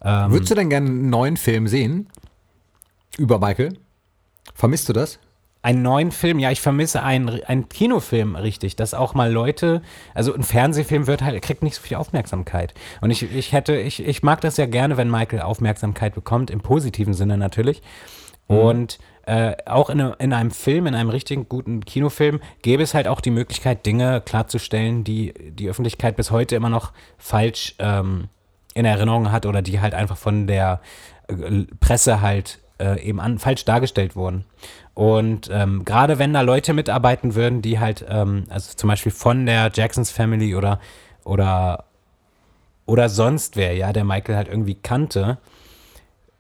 Ähm, 0.03 0.31
Würdest 0.31 0.51
du 0.51 0.55
denn 0.55 0.71
gerne 0.71 0.89
einen 0.89 1.11
neuen 1.11 1.37
Film 1.37 1.69
sehen? 1.69 2.09
Über 3.19 3.39
Michael? 3.39 3.79
Vermisst 4.55 4.89
du 4.89 4.93
das? 4.93 5.19
Einen 5.61 5.83
neuen 5.83 6.13
Film, 6.13 6.39
ja, 6.39 6.51
ich 6.51 6.61
vermisse 6.61 7.03
einen, 7.03 7.43
einen 7.45 7.69
Kinofilm 7.69 8.37
richtig, 8.37 8.77
dass 8.77 8.95
auch 8.95 9.15
mal 9.15 9.33
Leute, 9.33 9.83
also 10.15 10.33
ein 10.33 10.45
Fernsehfilm 10.45 11.07
wird 11.09 11.23
halt, 11.23 11.43
kriegt 11.43 11.63
nicht 11.63 11.75
so 11.75 11.83
viel 11.83 11.97
Aufmerksamkeit. 11.97 12.75
Und 13.01 13.11
ich, 13.11 13.35
ich 13.35 13.53
hätte, 13.53 13.77
ich, 13.77 14.05
ich 14.07 14.23
mag 14.23 14.41
das 14.41 14.57
ja 14.57 14.67
gerne, 14.67 14.97
wenn 14.97 15.11
Michael 15.11 15.41
Aufmerksamkeit 15.41 16.15
bekommt, 16.15 16.51
im 16.51 16.61
positiven 16.61 17.13
Sinne 17.13 17.37
natürlich. 17.37 17.83
Mhm. 18.49 18.57
Und 18.57 18.99
äh, 19.29 19.57
auch 19.67 19.91
in, 19.91 20.01
in, 20.01 20.33
einem 20.33 20.51
Film, 20.51 20.87
in 20.87 20.95
einem 20.95 21.11
richtigen 21.11 21.49
guten 21.49 21.85
Kinofilm, 21.85 22.41
gäbe 22.63 22.83
es 22.83 22.95
halt 22.95 23.07
auch 23.07 23.21
die 23.21 23.31
Möglichkeit, 23.31 23.85
Dinge 23.85 24.23
klarzustellen, 24.23 25.05
die 25.05 25.35
die 25.51 25.69
Öffentlichkeit 25.69 26.17
bis 26.17 26.31
heute 26.31 26.57
immer 26.57 26.71
noch 26.71 26.93
falsch 27.19 27.75
ähm, 27.79 28.29
in 28.73 28.87
Erinnerung 28.87 29.31
hat 29.31 29.45
oder 29.45 29.61
die 29.61 29.81
halt 29.81 29.93
einfach 29.93 30.17
von 30.17 30.47
der 30.47 30.81
äh, 31.29 31.65
Presse 31.79 32.23
halt 32.23 32.61
äh, 32.79 33.01
eben 33.03 33.21
an, 33.21 33.39
falsch 33.39 33.65
dargestellt 33.65 34.17
wurden. 34.17 34.45
Und 34.95 35.49
ähm, 35.53 35.85
gerade 35.85 36.19
wenn 36.19 36.33
da 36.33 36.41
Leute 36.41 36.75
mitarbeiten 36.75 37.35
würden, 37.35 37.63
die 37.63 37.79
halt, 37.79 38.05
ähm, 38.09 38.45
also 38.49 38.75
zum 38.75 38.89
Beispiel 38.89 39.13
von 39.13 39.47
der 39.47 39.71
Jacksons 39.73 40.11
Family 40.11 40.55
oder, 40.55 40.81
oder, 41.25 41.85
oder 42.87 43.09
sonst 43.09 43.57
wer, 43.57 43.75
ja, 43.75 43.93
der 43.93 44.05
Michael 44.05 44.37
halt 44.37 44.49
irgendwie 44.49 44.75
kannte, 44.75 45.39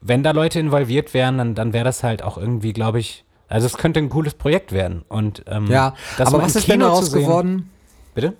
wenn 0.00 0.22
da 0.22 0.30
Leute 0.30 0.60
involviert 0.60 1.14
wären, 1.14 1.38
dann, 1.38 1.54
dann 1.54 1.72
wäre 1.72 1.84
das 1.84 2.02
halt 2.02 2.22
auch 2.22 2.38
irgendwie, 2.38 2.72
glaube 2.72 3.00
ich, 3.00 3.24
also 3.48 3.66
es 3.66 3.76
könnte 3.76 4.00
ein 4.00 4.10
cooles 4.10 4.34
Projekt 4.34 4.72
werden. 4.72 5.04
Und, 5.08 5.44
ähm, 5.48 5.66
ja, 5.66 5.94
aber 6.18 6.42
was 6.42 6.56
ist 6.56 6.68
denn 6.68 6.80
daraus 6.80 7.12
geworden? 7.12 7.70
Bitte? 8.14 8.34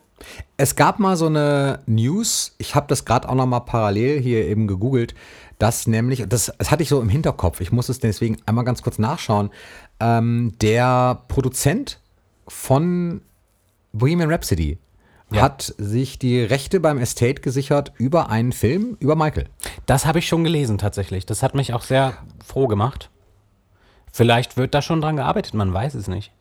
Es 0.57 0.75
gab 0.77 0.99
mal 0.99 1.17
so 1.17 1.27
eine 1.27 1.81
News, 1.87 2.55
ich 2.59 2.75
habe 2.75 2.87
das 2.89 3.05
gerade 3.05 3.29
auch 3.29 3.35
noch 3.35 3.47
mal 3.47 3.61
parallel 3.61 4.21
hier 4.21 4.47
eben 4.47 4.67
gegoogelt, 4.67 5.15
dass 5.59 5.87
nämlich, 5.87 6.25
das, 6.29 6.53
das 6.57 6.71
hatte 6.71 6.83
ich 6.83 6.89
so 6.89 7.01
im 7.01 7.09
Hinterkopf, 7.09 7.61
ich 7.61 7.73
muss 7.73 7.89
es 7.89 7.99
deswegen 7.99 8.39
einmal 8.47 8.65
ganz 8.65 8.83
kurz 8.83 8.99
nachschauen, 8.99 9.51
ähm, 10.01 10.55
der 10.61 11.25
Produzent 11.29 12.01
von 12.47 13.23
Bohemian 13.93 14.31
Rhapsody, 14.31 14.79
ja. 15.31 15.43
hat 15.43 15.75
sich 15.77 16.19
die 16.19 16.41
Rechte 16.41 16.81
beim 16.81 16.99
Estate 16.99 17.41
gesichert 17.41 17.93
über 17.99 18.31
einen 18.31 18.53
Film 18.53 18.97
über 19.01 19.17
Michael. 19.17 19.49
Das 19.87 20.07
habe 20.07 20.21
ich 20.21 20.29
schon 20.29 20.45
gelesen 20.45 20.79
tatsächlich. 20.79 21.27
Das 21.27 21.43
hat 21.43 21.55
mich 21.55 21.75
auch 21.75 21.83
sehr 21.83 22.15
froh 22.45 22.67
gemacht. 22.67 23.11
Vielleicht 24.13 24.57
wird 24.57 24.75
da 24.75 24.83
schon 24.83 25.01
dran 25.01 25.17
gearbeitet, 25.17 25.55
man 25.55 25.73
weiß 25.73 25.95
es 25.95 26.09
nicht. 26.09 26.33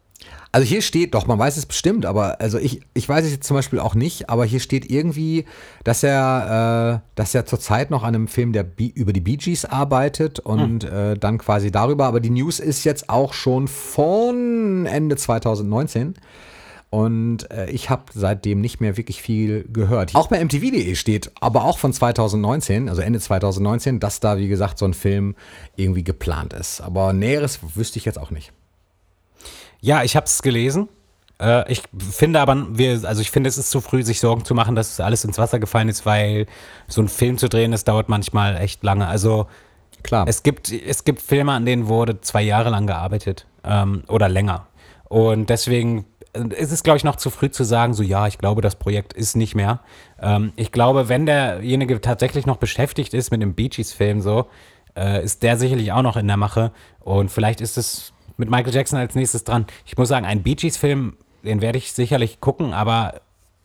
Also 0.51 0.65
hier 0.68 0.82
steht, 0.82 1.13
doch, 1.13 1.28
man 1.28 1.38
weiß 1.38 1.57
es 1.57 1.65
bestimmt, 1.65 2.05
aber 2.05 2.41
also 2.41 2.57
ich, 2.57 2.82
ich 2.93 3.07
weiß 3.07 3.26
es 3.26 3.32
jetzt 3.32 3.45
zum 3.45 3.55
Beispiel 3.55 3.80
auch 3.80 3.95
nicht, 3.95 4.30
aber 4.30 4.45
hier 4.45 4.59
steht 4.59 4.89
irgendwie, 4.89 5.45
dass 5.84 6.03
er, 6.03 7.01
äh, 7.03 7.09
dass 7.15 7.36
er 7.36 7.45
zurzeit 7.45 7.91
noch 7.91 8.03
an 8.03 8.15
einem 8.15 8.28
Film 8.28 8.53
der 8.53 8.63
Be 8.63 8.86
über 8.86 9.13
die 9.13 9.22
Bee 9.22 9.36
Gees 9.38 9.65
arbeitet 9.65 10.39
und 10.39 10.84
hm. 10.84 10.93
äh, 10.93 11.18
dann 11.18 11.38
quasi 11.38 11.70
darüber, 11.70 12.05
aber 12.05 12.20
die 12.20 12.30
News 12.30 12.59
ist 12.59 12.86
jetzt 12.86 13.09
auch 13.09 13.34
schon 13.34 13.68
von 13.68 14.86
Ende 14.86 15.15
2019. 15.18 16.15
Und 16.89 17.51
äh, 17.51 17.70
ich 17.70 17.89
habe 17.89 18.03
seitdem 18.13 18.61
nicht 18.61 18.80
mehr 18.80 18.95
wirklich 18.95 19.22
viel 19.22 19.65
gehört. 19.72 20.15
Auch 20.15 20.28
bei 20.28 20.43
MTV.de 20.43 20.95
steht, 20.95 21.32
aber 21.41 21.65
auch 21.65 21.78
von 21.78 21.91
2019, 21.91 22.88
also 22.88 23.01
Ende 23.01 23.20
2019, 23.20 23.99
dass 23.99 24.22
da, 24.22 24.38
wie 24.38 24.47
gesagt, 24.47 24.78
so 24.78 24.86
ein 24.86 24.93
Film 24.93 25.36
irgendwie 25.76 26.05
geplant 26.05 26.53
ist. 26.53 26.80
Aber 26.80 27.11
Näheres 27.11 27.59
wüsste 27.76 27.99
ich 27.99 28.05
jetzt 28.05 28.18
auch 28.18 28.32
nicht. 28.32 28.53
Ja, 29.88 30.04
ich 30.04 30.18
habe 30.18 30.26
es 30.26 30.42
gelesen. 30.42 30.90
Äh, 31.40 31.72
ich 31.72 31.82
finde 31.98 32.42
aber, 32.42 32.68
wir, 32.78 33.08
also 33.08 33.22
ich 33.22 33.32
finde, 33.32 33.48
es 33.48 33.58
ist 33.58 33.72
zu 33.72 33.80
früh, 33.80 34.04
sich 34.04 34.20
Sorgen 34.20 34.44
zu 34.44 34.54
machen, 34.54 34.76
dass 34.76 35.00
alles 35.00 35.24
ins 35.24 35.38
Wasser 35.38 35.60
gefallen 35.60 35.88
ist, 35.88 36.06
weil 36.06 36.46
so 36.88 37.02
ein 37.02 37.08
Film 37.08 37.38
zu 37.38 37.48
drehen, 37.48 37.72
das 37.72 37.86
dauert 37.86 38.10
manchmal 38.10 38.58
echt 38.58 38.84
lange. 38.84 39.08
Also 39.08 39.48
klar. 40.04 40.26
Es 40.28 40.44
gibt, 40.44 40.74
es 40.74 41.06
gibt 41.06 41.22
Filme, 41.22 41.54
an 41.54 41.66
denen 41.66 41.88
wurde 41.88 42.20
zwei 42.20 42.42
Jahre 42.42 42.70
lang 42.70 42.86
gearbeitet 42.86 43.46
ähm, 43.64 44.04
oder 44.10 44.28
länger. 44.28 44.68
Und 45.08 45.50
deswegen 45.50 46.06
es 46.34 46.72
ist, 46.72 46.84
glaube 46.84 46.98
ich, 46.98 47.06
noch 47.06 47.16
zu 47.16 47.30
früh 47.30 47.50
zu 47.50 47.64
sagen, 47.64 47.94
so 47.94 48.04
ja, 48.04 48.28
ich 48.28 48.38
glaube, 48.38 48.62
das 48.62 48.76
Projekt 48.76 49.14
ist 49.14 49.38
nicht 49.38 49.56
mehr. 49.56 49.80
Ähm, 50.22 50.52
ich 50.58 50.74
glaube, 50.74 51.08
wenn 51.08 51.26
derjenige 51.26 52.00
tatsächlich 52.02 52.46
noch 52.46 52.58
beschäftigt 52.58 53.14
ist 53.14 53.32
mit 53.32 53.42
dem 53.42 53.56
Bee 53.56 53.70
Gees-Film, 53.70 54.20
so, 54.20 54.48
äh, 54.98 55.24
ist 55.24 55.42
der 55.44 55.58
sicherlich 55.58 55.94
auch 55.94 56.04
noch 56.04 56.18
in 56.18 56.28
der 56.28 56.38
Mache. 56.38 56.74
Und 57.00 57.32
vielleicht 57.32 57.62
ist 57.62 57.78
es 57.78 58.12
mit 58.38 58.50
Michael 58.50 58.74
Jackson 58.74 59.00
als 59.00 59.16
nächstes 59.16 59.44
dran. 59.44 59.66
Ich 59.86 59.98
muss 59.98 60.10
sagen, 60.10 60.26
ein 60.26 60.44
Bee 60.44 60.56
Gees-Film, 60.56 61.18
den 61.44 61.62
werde 61.62 61.78
ich 61.78 61.92
sicherlich 61.92 62.40
gucken, 62.40 62.74
aber 62.74 63.22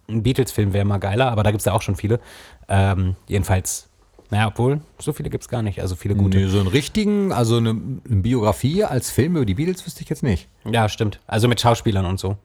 ein 0.09 0.23
Beatles-Film 0.23 0.73
wäre 0.73 0.85
mal 0.85 0.99
geiler, 0.99 1.31
aber 1.31 1.43
da 1.43 1.51
gibt 1.51 1.61
es 1.61 1.65
ja 1.67 1.73
auch 1.73 1.83
schon 1.83 1.97
viele. 1.97 2.21
Ähm, 2.69 3.17
jedenfalls 3.29 3.89
naja, 4.33 4.47
obwohl, 4.47 4.81
so 4.99 5.13
viele 5.13 5.29
gibt 5.29 5.45
es 5.45 5.49
gar 5.49 5.61
nicht, 5.61 5.83
also 5.83 5.95
viele 5.95 6.15
gute. 6.15 6.39
Nee, 6.39 6.47
so 6.47 6.59
einen 6.59 6.69
richtigen, 6.69 7.33
also 7.33 7.59
eine, 7.59 7.69
eine, 7.69 8.23
Biografie 8.23 8.83
als 8.83 9.11
Film 9.11 9.37
über 9.37 9.45
die 9.45 9.53
Beatles 9.53 9.85
wüsste 9.85 10.03
ich 10.03 10.09
jetzt 10.09 10.23
nicht. 10.23 10.49
Ja, 10.65 10.89
stimmt. 10.89 11.21
Also 11.27 11.49
mit 11.49 11.61
Schauspielern 11.61 12.07
und 12.07 12.19
so. 12.19 12.39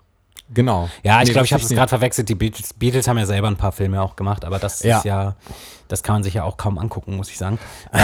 Genau. 0.53 0.89
Ja, 1.03 1.21
ich 1.21 1.27
nee, 1.27 1.33
glaube, 1.33 1.45
ich 1.45 1.53
habe 1.53 1.63
es 1.63 1.69
gerade 1.69 1.89
verwechselt. 1.89 2.29
Die 2.29 2.35
Beatles, 2.35 2.73
Beatles, 2.73 3.07
haben 3.07 3.17
ja 3.17 3.25
selber 3.25 3.47
ein 3.47 3.57
paar 3.57 3.71
Filme 3.71 4.01
auch 4.01 4.15
gemacht, 4.15 4.45
aber 4.45 4.59
das 4.59 4.81
ja. 4.83 4.97
ist 4.97 5.05
ja, 5.05 5.35
das 5.87 6.03
kann 6.03 6.15
man 6.15 6.23
sich 6.23 6.35
ja 6.35 6.43
auch 6.43 6.57
kaum 6.57 6.77
angucken, 6.77 7.15
muss 7.15 7.29
ich 7.29 7.37
sagen. 7.37 7.59
Äh, 7.91 7.99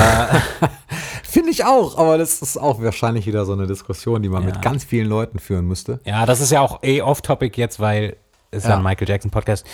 Finde 1.24 1.52
ich 1.52 1.64
auch, 1.64 1.98
aber 1.98 2.18
das 2.18 2.42
ist 2.42 2.58
auch 2.58 2.82
wahrscheinlich 2.82 3.26
wieder 3.26 3.46
so 3.46 3.54
eine 3.54 3.68
Diskussion, 3.68 4.22
die 4.22 4.30
man 4.30 4.44
ja. 4.44 4.50
mit 4.50 4.62
ganz 4.62 4.84
vielen 4.84 5.08
Leuten 5.08 5.40
führen 5.40 5.66
müsste. 5.66 6.00
Ja, 6.06 6.26
das 6.26 6.42
ist 6.42 6.52
ja 6.52 6.62
auch 6.62 6.84
eh 6.84 7.02
off-topic 7.02 7.60
jetzt, 7.60 7.80
weil 7.80 8.18
es 8.52 8.64
ja. 8.64 8.72
ja 8.72 8.78
ein 8.78 8.84
Michael 8.84 9.08
Jackson 9.08 9.32
Podcast. 9.32 9.66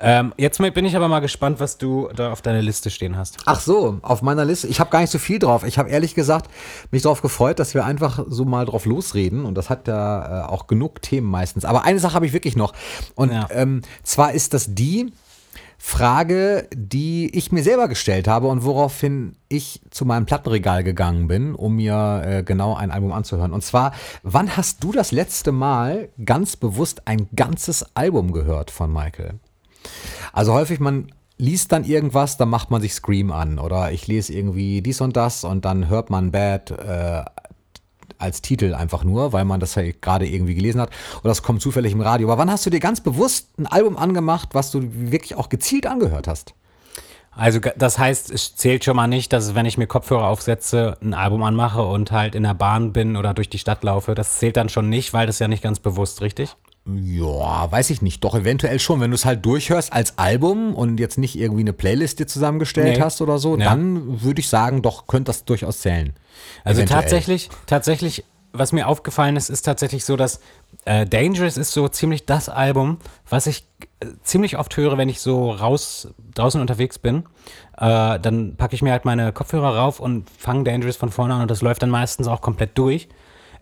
Ähm, 0.00 0.34
jetzt 0.36 0.58
bin 0.58 0.84
ich 0.84 0.96
aber 0.96 1.08
mal 1.08 1.20
gespannt, 1.20 1.60
was 1.60 1.78
du 1.78 2.08
da 2.14 2.32
auf 2.32 2.42
deiner 2.42 2.62
Liste 2.62 2.90
stehen 2.90 3.16
hast. 3.16 3.38
Ach 3.44 3.60
so, 3.60 3.98
auf 4.02 4.22
meiner 4.22 4.44
Liste. 4.44 4.66
Ich 4.66 4.80
habe 4.80 4.90
gar 4.90 5.00
nicht 5.00 5.10
so 5.10 5.18
viel 5.18 5.38
drauf. 5.38 5.64
Ich 5.64 5.78
habe 5.78 5.88
ehrlich 5.88 6.14
gesagt 6.14 6.50
mich 6.90 7.02
darauf 7.02 7.22
gefreut, 7.22 7.60
dass 7.60 7.74
wir 7.74 7.84
einfach 7.84 8.24
so 8.28 8.44
mal 8.44 8.66
drauf 8.66 8.86
losreden. 8.86 9.44
Und 9.44 9.54
das 9.54 9.70
hat 9.70 9.86
ja 9.86 10.42
äh, 10.42 10.46
auch 10.46 10.66
genug 10.66 11.00
Themen 11.00 11.28
meistens. 11.28 11.64
Aber 11.64 11.84
eine 11.84 12.00
Sache 12.00 12.14
habe 12.14 12.26
ich 12.26 12.32
wirklich 12.32 12.56
noch. 12.56 12.72
Und 13.14 13.32
ja. 13.32 13.46
ähm, 13.50 13.82
zwar 14.02 14.32
ist 14.32 14.52
das 14.52 14.74
die 14.74 15.12
Frage, 15.78 16.66
die 16.74 17.30
ich 17.36 17.52
mir 17.52 17.62
selber 17.62 17.88
gestellt 17.88 18.26
habe 18.26 18.48
und 18.48 18.64
woraufhin 18.64 19.36
ich 19.48 19.82
zu 19.90 20.06
meinem 20.06 20.26
Plattenregal 20.26 20.82
gegangen 20.82 21.28
bin, 21.28 21.54
um 21.54 21.76
mir 21.76 22.22
äh, 22.24 22.42
genau 22.42 22.74
ein 22.74 22.90
Album 22.90 23.12
anzuhören. 23.12 23.52
Und 23.52 23.62
zwar, 23.62 23.92
wann 24.22 24.56
hast 24.56 24.82
du 24.82 24.92
das 24.92 25.12
letzte 25.12 25.52
Mal 25.52 26.08
ganz 26.24 26.56
bewusst 26.56 27.06
ein 27.06 27.28
ganzes 27.36 27.94
Album 27.94 28.32
gehört 28.32 28.70
von 28.70 28.92
Michael? 28.92 29.38
Also 30.34 30.52
häufig, 30.52 30.80
man 30.80 31.12
liest 31.38 31.70
dann 31.70 31.84
irgendwas, 31.84 32.36
dann 32.36 32.48
macht 32.48 32.68
man 32.72 32.82
sich 32.82 32.92
Scream 32.92 33.30
an 33.30 33.60
oder 33.60 33.92
ich 33.92 34.08
lese 34.08 34.32
irgendwie 34.32 34.82
dies 34.82 35.00
und 35.00 35.16
das 35.16 35.44
und 35.44 35.64
dann 35.64 35.88
hört 35.88 36.10
man 36.10 36.32
Bad 36.32 36.72
äh, 36.72 37.24
als 38.18 38.42
Titel 38.42 38.74
einfach 38.74 39.04
nur, 39.04 39.32
weil 39.32 39.44
man 39.44 39.60
das 39.60 39.76
ja 39.76 39.84
gerade 40.00 40.26
irgendwie 40.26 40.56
gelesen 40.56 40.80
hat 40.80 40.90
oder 41.20 41.28
das 41.28 41.44
kommt 41.44 41.62
zufällig 41.62 41.92
im 41.92 42.00
Radio. 42.00 42.26
Aber 42.28 42.38
wann 42.38 42.50
hast 42.50 42.66
du 42.66 42.70
dir 42.70 42.80
ganz 42.80 43.00
bewusst 43.00 43.56
ein 43.60 43.68
Album 43.68 43.96
angemacht, 43.96 44.50
was 44.54 44.72
du 44.72 44.80
wirklich 44.82 45.36
auch 45.36 45.48
gezielt 45.48 45.86
angehört 45.86 46.26
hast? 46.26 46.54
Also 47.30 47.60
das 47.76 47.98
heißt, 47.98 48.32
es 48.32 48.56
zählt 48.56 48.84
schon 48.84 48.96
mal 48.96 49.06
nicht, 49.06 49.32
dass 49.32 49.54
wenn 49.54 49.66
ich 49.66 49.78
mir 49.78 49.86
Kopfhörer 49.86 50.26
aufsetze, 50.26 50.98
ein 51.00 51.14
Album 51.14 51.44
anmache 51.44 51.82
und 51.82 52.10
halt 52.10 52.34
in 52.34 52.42
der 52.42 52.54
Bahn 52.54 52.92
bin 52.92 53.16
oder 53.16 53.34
durch 53.34 53.48
die 53.48 53.58
Stadt 53.58 53.84
laufe, 53.84 54.16
das 54.16 54.38
zählt 54.40 54.56
dann 54.56 54.68
schon 54.68 54.88
nicht, 54.88 55.12
weil 55.12 55.28
das 55.28 55.38
ja 55.38 55.46
nicht 55.46 55.62
ganz 55.62 55.78
bewusst, 55.78 56.22
richtig? 56.22 56.56
Ja, 56.86 57.70
weiß 57.72 57.88
ich 57.90 58.02
nicht. 58.02 58.22
Doch, 58.24 58.34
eventuell 58.34 58.78
schon. 58.78 59.00
Wenn 59.00 59.10
du 59.10 59.14
es 59.14 59.24
halt 59.24 59.44
durchhörst 59.46 59.92
als 59.92 60.18
Album 60.18 60.74
und 60.74 61.00
jetzt 61.00 61.16
nicht 61.16 61.34
irgendwie 61.38 61.62
eine 61.62 61.72
Playlist 61.72 62.18
dir 62.18 62.26
zusammengestellt 62.26 62.98
Nee. 62.98 63.02
hast 63.02 63.22
oder 63.22 63.38
so, 63.38 63.56
Ja. 63.56 63.70
dann 63.70 64.22
würde 64.22 64.40
ich 64.40 64.48
sagen, 64.50 64.82
doch, 64.82 65.06
könnte 65.06 65.30
das 65.30 65.44
durchaus 65.46 65.80
zählen. 65.80 66.12
Also 66.62 66.80
Eventuell. 66.80 67.00
tatsächlich, 67.02 67.48
tatsächlich, 67.66 68.24
was 68.52 68.72
mir 68.72 68.86
aufgefallen 68.86 69.36
ist, 69.36 69.48
ist 69.48 69.62
tatsächlich 69.62 70.04
so, 70.04 70.16
dass 70.16 70.40
äh, 70.84 71.06
Dangerous 71.06 71.56
ist 71.56 71.72
so 71.72 71.88
ziemlich 71.88 72.26
das 72.26 72.50
Album, 72.50 72.98
was 73.30 73.46
ich 73.46 73.66
äh, 74.00 74.06
ziemlich 74.22 74.58
oft 74.58 74.76
höre, 74.76 74.98
wenn 74.98 75.08
ich 75.08 75.20
so 75.20 75.50
raus 75.52 76.08
draußen 76.34 76.60
unterwegs 76.60 76.98
bin. 76.98 77.24
Äh, 77.78 78.20
dann 78.20 78.56
packe 78.56 78.74
ich 78.74 78.82
mir 78.82 78.92
halt 78.92 79.06
meine 79.06 79.32
Kopfhörer 79.32 79.74
rauf 79.76 80.00
und 80.00 80.28
fange 80.38 80.64
Dangerous 80.64 80.96
von 80.96 81.10
vorne 81.10 81.34
an 81.34 81.40
und 81.42 81.50
das 81.50 81.62
läuft 81.62 81.82
dann 81.82 81.90
meistens 81.90 82.28
auch 82.28 82.42
komplett 82.42 82.76
durch. 82.76 83.08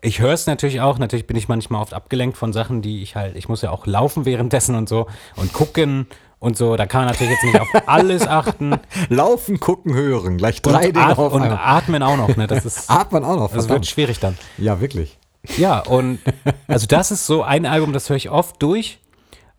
Ich 0.03 0.19
höre 0.19 0.33
es 0.33 0.45
natürlich 0.47 0.81
auch, 0.81 0.97
natürlich 0.99 1.27
bin 1.27 1.37
ich 1.37 1.47
manchmal 1.47 1.81
oft 1.81 1.93
abgelenkt 1.93 2.37
von 2.37 2.51
Sachen, 2.51 2.81
die 2.81 3.01
ich 3.01 3.15
halt, 3.15 3.37
ich 3.37 3.47
muss 3.47 3.61
ja 3.61 3.71
auch 3.71 3.87
laufen 3.87 4.25
währenddessen 4.25 4.75
und 4.75 4.89
so 4.89 5.07
und 5.37 5.53
gucken 5.53 6.07
und 6.39 6.57
so, 6.57 6.75
da 6.75 6.85
kann 6.85 7.05
man 7.05 7.11
natürlich 7.11 7.31
jetzt 7.31 7.43
nicht 7.45 7.59
auf 7.59 7.69
alles 7.87 8.27
achten. 8.27 8.75
Laufen, 9.07 9.61
gucken, 9.61 9.93
hören. 9.93 10.37
Gleich 10.37 10.61
drei 10.61 10.87
und, 10.87 10.95
Dinge 10.97 11.05
at 11.07 11.17
auf 11.17 11.31
und 11.31 11.41
einmal. 11.41 11.57
atmen 11.57 12.03
auch 12.03 12.17
noch, 12.17 12.35
ne? 12.35 12.47
Das 12.47 12.65
ist, 12.65 12.89
Atmen 12.91 13.23
auch 13.23 13.37
noch, 13.37 13.47
das 13.47 13.53
wird 13.53 13.65
verdammt. 13.67 13.87
schwierig 13.87 14.19
dann. 14.19 14.37
Ja, 14.57 14.81
wirklich. 14.81 15.17
Ja, 15.57 15.79
und 15.79 16.19
also 16.67 16.85
das 16.85 17.11
ist 17.11 17.25
so 17.25 17.43
ein 17.43 17.65
Album, 17.65 17.93
das 17.93 18.09
höre 18.09 18.17
ich 18.17 18.29
oft 18.29 18.61
durch. 18.61 18.99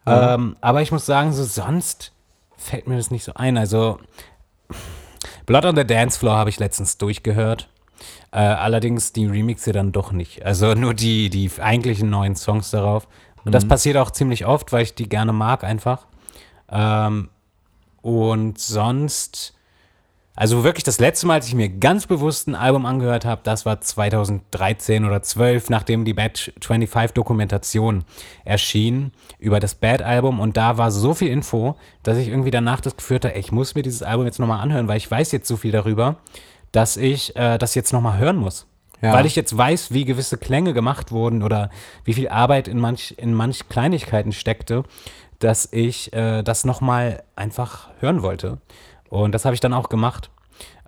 Ähm, 0.07 0.57
aber 0.61 0.83
ich 0.83 0.93
muss 0.93 1.07
sagen, 1.07 1.33
so 1.33 1.45
sonst 1.45 2.13
fällt 2.59 2.87
mir 2.87 2.99
das 2.99 3.11
nicht 3.11 3.25
so 3.25 3.33
ein. 3.35 3.57
Also 3.57 3.99
Blood 5.47 5.65
on 5.65 5.77
the 5.77 5.87
Dance 5.87 6.19
Floor 6.19 6.37
habe 6.37 6.51
ich 6.51 6.59
letztens 6.59 6.99
durchgehört. 6.99 7.69
Äh, 8.35 8.39
allerdings 8.39 9.13
die 9.13 9.27
Remixe 9.27 9.71
dann 9.71 9.93
doch 9.93 10.11
nicht. 10.11 10.45
Also 10.45 10.75
nur 10.75 10.93
die, 10.93 11.31
die 11.31 11.49
eigentlichen 11.61 12.11
neuen 12.11 12.35
Songs 12.35 12.73
darauf. 12.73 13.07
Und 13.45 13.55
das 13.55 13.65
passiert 13.69 13.97
auch 13.97 14.11
ziemlich 14.11 14.45
oft, 14.45 14.73
weil 14.73 14.83
ich 14.83 14.95
die 14.97 15.09
gerne 15.09 15.33
mag 15.33 15.63
einfach. 15.63 16.07
Ähm, 16.69 17.29
und 18.03 18.59
sonst, 18.59 19.55
also 20.35 20.65
wirklich 20.65 20.83
das 20.83 20.99
letzte 20.99 21.29
Mal, 21.29 21.35
als 21.35 21.47
ich 21.47 21.55
mir 21.55 21.69
ganz 21.69 22.09
bewusst 22.09 22.49
ein 22.49 22.57
Album 22.57 22.87
angehört 22.87 23.25
habe, 23.25 23.43
das 23.45 23.67
war 23.67 23.81
2013 23.81 25.05
oder 25.05 25.23
12, 25.23 25.71
nachdem 25.71 26.05
die 26.05 26.15
Bad 26.15 26.53
25 26.61 27.13
Dokumentation 27.13 28.03
erschien 28.45 29.13
über 29.39 29.61
das 29.61 29.77
Bad-Album. 29.77 30.41
Und 30.41 30.57
da 30.57 30.77
war 30.77 30.91
so 30.91 31.15
viel 31.15 31.29
Info, 31.29 31.77
dass 32.03 32.19
ich 32.19 32.29
irgendwie 32.29 32.51
danach 32.51 32.81
das 32.81 32.97
Gefühl 32.97 33.17
hatte, 33.17 33.33
ey, 33.33 33.41
ich 33.41 33.53
muss 33.53 33.77
mir 33.77 33.83
dieses 33.83 34.03
Album 34.03 34.27
jetzt 34.27 34.41
nochmal 34.41 34.61
anhören, 34.61 34.89
weil 34.89 34.97
ich 34.97 35.09
weiß 35.09 35.31
jetzt 35.31 35.47
so 35.47 35.57
viel 35.57 35.71
darüber, 35.71 36.17
dass 36.75 36.97
ich 36.97 37.37
äh, 37.37 37.57
das 37.57 37.77
jetzt 37.77 37.93
nochmal 37.93 38.19
hören 38.19 38.37
muss. 38.37 38.67
Ja. 39.01 39.13
Weil 39.13 39.27
ich 39.27 39.37
jetzt 39.37 39.57
weiß, 39.57 39.93
wie 39.93 40.05
gewisse 40.05 40.39
Klänge 40.39 40.73
gemacht 40.73 41.13
wurden 41.13 41.43
oder 41.43 41.71
wie 42.05 42.15
viel 42.15 42.29
Arbeit 42.29 42.69
in 42.69 42.81
manch, 42.81 43.15
in 43.17 43.33
manch 43.33 43.69
Kleinigkeiten 43.69 44.33
steckte, 44.33 44.83
dass 45.39 45.73
ich 45.73 46.13
äh, 46.13 46.43
das 46.43 46.65
nochmal 46.65 47.23
einfach 47.37 47.91
hören 48.01 48.23
wollte. 48.23 48.59
Und 49.09 49.33
das 49.33 49.45
habe 49.45 49.55
ich 49.55 49.61
dann 49.61 49.73
auch 49.73 49.89
gemacht. 49.89 50.31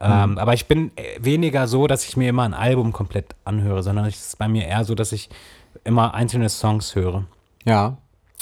Ähm, 0.00 0.38
aber 0.38 0.54
ich 0.54 0.66
bin 0.66 0.90
äh, 0.96 1.02
weniger 1.20 1.68
so, 1.68 1.86
dass 1.86 2.06
ich 2.06 2.16
mir 2.16 2.28
immer 2.28 2.42
ein 2.42 2.54
Album 2.54 2.92
komplett 2.92 3.34
anhöre, 3.44 3.82
sondern 3.82 4.06
es 4.06 4.26
ist 4.26 4.38
bei 4.38 4.48
mir 4.48 4.66
eher 4.66 4.84
so, 4.84 4.94
dass 4.94 5.12
ich 5.12 5.30
immer 5.84 6.14
einzelne 6.14 6.48
Songs 6.48 6.94
höre. 6.94 7.24
Ja. 7.64 7.96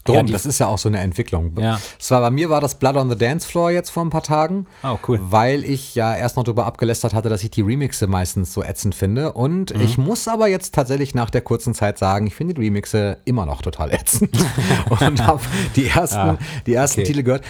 Drum, 0.04 0.16
Ja, 0.16 0.22
das 0.22 0.44
ist 0.44 0.58
ja 0.58 0.66
auch 0.66 0.76
so 0.78 0.88
eine 0.88 0.98
Entwicklung. 1.00 1.54
Ja. 1.58 1.80
Es 1.98 2.10
war, 2.10 2.20
bei 2.20 2.30
mir 2.30 2.50
war 2.50 2.60
das 2.60 2.74
Blood 2.74 2.96
on 2.96 3.08
the 3.08 3.16
Dance 3.16 3.48
Floor 3.48 3.70
jetzt 3.70 3.88
vor 3.90 4.04
ein 4.04 4.10
paar 4.10 4.22
Tagen. 4.22 4.66
Oh, 4.82 4.98
cool. 5.08 5.18
Weil 5.22 5.64
ich 5.64 5.94
ja 5.94 6.14
erst 6.14 6.36
noch 6.36 6.44
darüber 6.44 6.66
abgelästert 6.66 7.14
hatte, 7.14 7.28
dass 7.30 7.42
ich 7.42 7.50
die 7.50 7.62
Remixe 7.62 8.06
meistens 8.06 8.52
so 8.52 8.62
ätzend 8.62 8.94
finde. 8.94 9.32
Und 9.32 9.74
Mhm. 9.74 9.80
ich 9.80 9.96
muss 9.96 10.28
aber 10.28 10.46
jetzt 10.48 10.74
tatsächlich 10.74 11.14
nach 11.14 11.30
der 11.30 11.40
kurzen 11.40 11.72
Zeit 11.74 11.98
sagen, 11.98 12.26
ich 12.26 12.34
finde 12.34 12.52
die 12.54 12.60
Remixe 12.62 13.16
immer 13.24 13.46
noch 13.46 13.62
total 13.62 13.92
ätzend. 13.92 14.30
und 14.90 15.26
habe 15.26 15.40
die 15.76 15.88
ersten, 15.88 16.18
Ah, 16.18 16.38
die 16.66 16.74
ersten 16.74 17.00
okay. 17.00 17.06
Titel 17.08 17.22
gehört. 17.22 17.44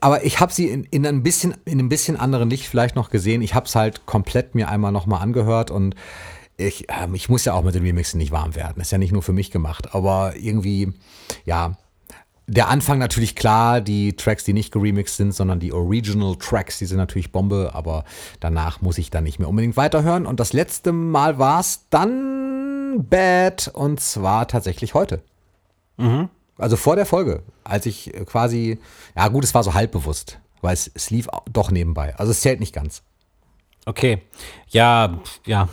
Aber 0.00 0.24
ich 0.24 0.40
habe 0.40 0.52
sie 0.52 0.68
in, 0.68 0.84
in, 0.84 1.04
ein 1.06 1.22
bisschen, 1.22 1.54
in 1.64 1.78
ein 1.80 1.88
bisschen 1.88 2.16
anderen 2.18 2.50
Licht 2.50 2.66
vielleicht 2.66 2.96
noch 2.96 3.10
gesehen. 3.10 3.42
Ich 3.42 3.54
habe 3.54 3.66
es 3.66 3.74
halt 3.74 4.06
komplett 4.06 4.54
mir 4.54 4.68
einmal 4.68 4.92
nochmal 4.92 5.22
angehört 5.22 5.70
und 5.70 5.94
ich, 6.60 6.86
ähm, 6.88 7.14
ich 7.14 7.28
muss 7.28 7.44
ja 7.44 7.54
auch 7.54 7.62
mit 7.62 7.74
den 7.74 7.82
Remixen 7.82 8.18
nicht 8.18 8.32
warm 8.32 8.54
werden. 8.54 8.80
Ist 8.80 8.92
ja 8.92 8.98
nicht 8.98 9.12
nur 9.12 9.22
für 9.22 9.32
mich 9.32 9.50
gemacht. 9.50 9.94
Aber 9.94 10.36
irgendwie, 10.36 10.92
ja, 11.44 11.76
der 12.46 12.68
Anfang 12.68 12.98
natürlich 12.98 13.36
klar, 13.36 13.80
die 13.80 14.16
Tracks, 14.16 14.44
die 14.44 14.52
nicht 14.52 14.72
geremixed 14.72 15.16
sind, 15.16 15.32
sondern 15.32 15.60
die 15.60 15.72
Original 15.72 16.36
Tracks, 16.36 16.78
die 16.78 16.86
sind 16.86 16.98
natürlich 16.98 17.30
Bombe, 17.30 17.70
aber 17.74 18.04
danach 18.40 18.80
muss 18.80 18.98
ich 18.98 19.10
dann 19.10 19.24
nicht 19.24 19.38
mehr 19.38 19.48
unbedingt 19.48 19.76
weiterhören. 19.76 20.26
Und 20.26 20.40
das 20.40 20.52
letzte 20.52 20.92
Mal 20.92 21.38
war 21.38 21.60
es 21.60 21.86
dann 21.90 23.06
Bad 23.08 23.68
und 23.72 24.00
zwar 24.00 24.48
tatsächlich 24.48 24.94
heute. 24.94 25.22
Also 26.58 26.76
vor 26.76 26.96
der 26.96 27.06
Folge, 27.06 27.42
als 27.62 27.86
ich 27.86 28.12
quasi, 28.26 28.78
ja 29.16 29.28
gut, 29.28 29.44
es 29.44 29.54
war 29.54 29.62
so 29.62 29.74
halbbewusst, 29.74 30.40
weil 30.60 30.74
es, 30.74 30.90
es 30.92 31.10
lief 31.10 31.28
doch 31.52 31.70
nebenbei. 31.70 32.16
Also 32.16 32.32
es 32.32 32.40
zählt 32.40 32.60
nicht 32.60 32.74
ganz. 32.74 33.02
Okay. 33.86 34.22
Ja, 34.68 35.20
ja. 35.46 35.68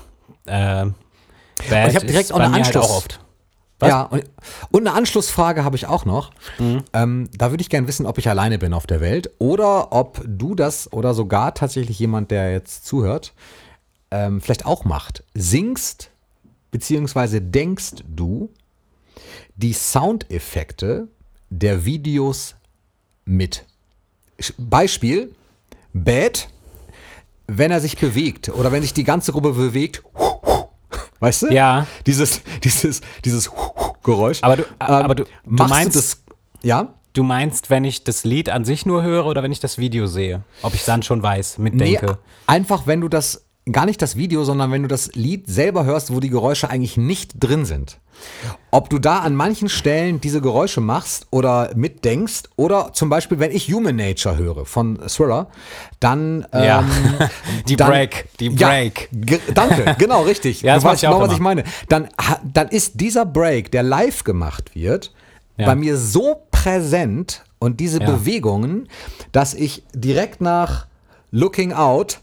Äh, 0.48 0.88
ich 1.60 1.95
habe 1.95 2.06
direkt 2.06 2.32
auch 2.32 2.39
eine 2.39 2.54
halt 2.54 2.66
Anschluss. 2.66 2.86
auch 2.86 2.98
oft. 2.98 3.20
Was? 3.80 3.89
Ja, 3.89 4.04
und, 4.04 4.24
und 4.72 4.88
eine 4.88 4.95
Anschlussfrage 4.95 5.64
habe 5.64 5.76
ich 5.76 5.86
auch 5.86 6.06
noch. 6.06 6.32
Ähm, 6.93 7.30
da 7.38 7.52
würde 7.52 7.62
ich 7.62 7.70
gerne 7.70 7.88
wissen, 7.88 8.08
ob 8.08 8.18
ich 8.18 8.28
alleine 8.28 8.58
bin 8.58 8.74
auf 8.74 8.88
der 8.88 9.02
Welt 9.02 9.30
oder 9.38 9.91
ob 9.91 10.22
du 10.26 10.56
das 10.56 10.91
oder 10.91 11.14
sogar 11.14 11.54
tatsächlich 11.54 12.00
jemand, 12.00 12.32
der 12.32 12.52
jetzt 12.52 12.88
zuhört, 12.88 13.34
ähm, 14.10 14.41
vielleicht 14.41 14.66
auch 14.66 14.84
macht. 14.84 15.24
Singst 15.36 16.10
beziehungsweise 16.72 17.39
denkst 17.39 18.04
du 18.08 18.50
die 19.56 19.74
Soundeffekte 19.74 21.08
der 21.50 21.86
Videos 21.86 22.56
mit? 23.26 23.66
Beispiel, 24.58 25.34
Bad, 25.93 26.50
wenn 27.48 27.72
er 27.72 27.80
sich 27.80 27.98
bewegt 27.98 28.50
oder 28.50 28.72
wenn 28.72 28.82
sich 28.82 28.93
die 28.93 29.04
ganze 29.04 29.32
Gruppe 29.32 29.54
bewegt, 29.54 30.04
weißt 31.20 31.43
du? 31.43 31.47
Ja. 31.53 31.88
Dieses, 32.05 32.41
dieses, 32.63 33.01
dieses 33.26 33.49
Geräusch. 34.03 34.39
Aber 34.43 34.57
du- 34.57 34.63
aber 34.80 35.15
du- 35.15 35.24
du 35.24 35.30
meinst- 35.65 35.95
du 35.95 35.99
das, 35.99 36.24
ja? 36.63 36.93
Du 37.13 37.24
meinst, 37.24 37.70
wenn 37.72 37.84
ich 37.84 38.03
das 38.03 38.24
Lied 38.26 38.49
an 38.49 38.63
sich 38.63 38.86
nur 38.86 39.01
höre 39.01 39.26
oder 39.26 39.41
wenn 39.41 39.51
ich 39.51 39.59
das 39.59 39.80
Video 39.80 40.05
sehe? 40.05 40.43
Ob 40.61 40.76
ich 40.76 40.86
dann 40.86 41.01
schon 41.01 41.24
weiß, 41.24 41.57
mitdenke? 41.57 42.05
Nee, 42.05 42.11
einfach 42.45 42.86
wenn 42.86 43.01
du 43.01 43.07
das, 43.07 43.47
gar 43.72 43.86
nicht 43.86 44.01
das 44.01 44.15
Video, 44.15 44.43
sondern 44.43 44.72
wenn 44.72 44.82
du 44.82 44.88
das 44.88 45.13
Lied 45.15 45.47
selber 45.47 45.86
hörst, 45.86 46.13
wo 46.13 46.20
die 46.20 46.30
Geräusche 46.30 46.70
eigentlich 46.70 46.97
nicht 46.97 47.34
drin 47.39 47.65
sind. 47.65 47.99
Ob 48.72 48.89
du 48.89 48.97
da 48.97 49.20
an 49.20 49.36
manchen 49.36 49.70
Stellen 49.70 50.20
diese 50.20 50.41
Geräusche 50.41 50.82
machst 50.82 51.28
oder 51.30 51.72
mitdenkst 51.76 52.43
oder 52.55 52.91
zum 52.93 53.09
Beispiel, 53.09 53.38
wenn 53.39 53.51
ich 53.51 53.72
Human 53.72 53.95
Nature 53.95 54.38
höre 54.38 54.65
von 54.65 54.99
Thriller, 55.07 55.47
dann 55.99 56.45
Ja. 56.51 56.80
ähm, 56.80 56.88
Die 57.68 57.76
dann, 57.76 57.89
Break, 57.91 58.26
die 58.39 58.47
Ja, 58.49 58.70
Break. 58.70 59.09
ge- 59.13 59.39
danke, 59.53 59.95
genau, 59.99 60.24
richtig. 60.24 60.61
Ja, 60.63 60.74
das 60.76 60.84
du 60.84 60.89
weißt 60.89 61.01
genau, 61.03 61.20
was 61.22 61.34
ich 61.34 61.39
meine. 61.39 61.63
Dann, 61.89 62.07
dann 62.43 62.70
ist 62.70 62.99
dieser 62.99 63.26
Break, 63.26 63.72
der 63.72 63.84
live 63.84 64.24
gemacht 64.24 64.74
wird, 64.74 65.13
Ja. 65.57 65.68
bei 65.68 65.76
mir 65.76 65.95
so 65.97 66.41
präsent 66.49 67.43
und 67.59 67.80
diese 67.80 67.99
Ja. 67.99 68.05
Bewegungen, 68.11 68.88
dass 69.32 69.53
ich 69.53 69.84
direkt 69.93 70.41
nach 70.41 70.88
Looking 71.30 71.74
Out 71.74 72.20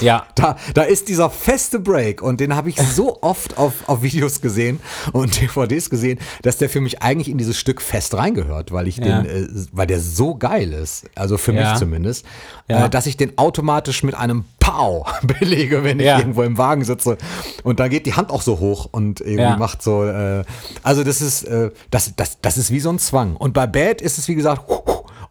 Ja. 0.00 0.26
da, 0.34 0.56
da 0.74 0.82
ist 0.82 1.08
dieser 1.08 1.30
feste 1.30 1.80
Break 1.80 2.22
und 2.22 2.40
den 2.40 2.54
habe 2.54 2.68
ich 2.68 2.76
so 2.80 3.18
oft 3.22 3.58
auf, 3.58 3.88
auf 3.88 4.02
Videos 4.02 4.40
gesehen 4.40 4.80
und 5.12 5.40
DVDs 5.40 5.90
gesehen, 5.90 6.18
dass 6.42 6.56
der 6.58 6.68
für 6.68 6.80
mich 6.80 7.02
eigentlich 7.02 7.28
in 7.28 7.38
dieses 7.38 7.58
Stück 7.58 7.80
fest 7.82 8.14
reingehört, 8.14 8.72
weil 8.72 8.86
ich 8.88 8.98
Ja. 8.98 9.22
den, 9.22 9.26
äh, 9.26 9.48
weil 9.72 9.86
der 9.86 10.00
so 10.00 10.34
geil 10.36 10.72
ist, 10.72 11.06
also 11.14 11.36
für 11.38 11.52
Ja. 11.52 11.70
mich 11.70 11.78
zumindest, 11.78 12.24
Ja. 12.68 12.86
äh, 12.86 12.90
dass 12.90 13.06
ich 13.06 13.16
den 13.16 13.36
automatisch 13.38 14.02
mit 14.02 14.14
einem 14.14 14.44
Pow 14.60 15.06
belege, 15.22 15.82
wenn 15.84 15.98
ich 16.00 16.06
irgendwo 16.06 16.42
im 16.42 16.58
Wagen 16.58 16.84
sitze 16.84 17.16
und 17.64 17.80
da 17.80 17.88
geht 17.88 18.06
die 18.06 18.14
Hand 18.14 18.30
auch 18.30 18.42
so 18.42 18.58
hoch 18.60 18.88
und 18.90 19.20
irgendwie 19.20 19.58
macht 19.58 19.82
so, 19.82 20.04
äh, 20.04 20.44
also 20.82 21.04
das 21.04 21.20
ist, 21.20 21.44
äh, 21.44 21.70
das, 21.90 22.12
das, 22.16 22.40
das 22.40 22.56
ist 22.58 22.70
wie 22.70 22.80
so 22.80 22.90
ein 22.90 22.98
Zwang 22.98 23.36
und 23.36 23.52
bei 23.54 23.66
Bad 23.66 24.00
ist 24.00 24.18
es 24.18 24.28
wie 24.28 24.34
gesagt 24.34 24.62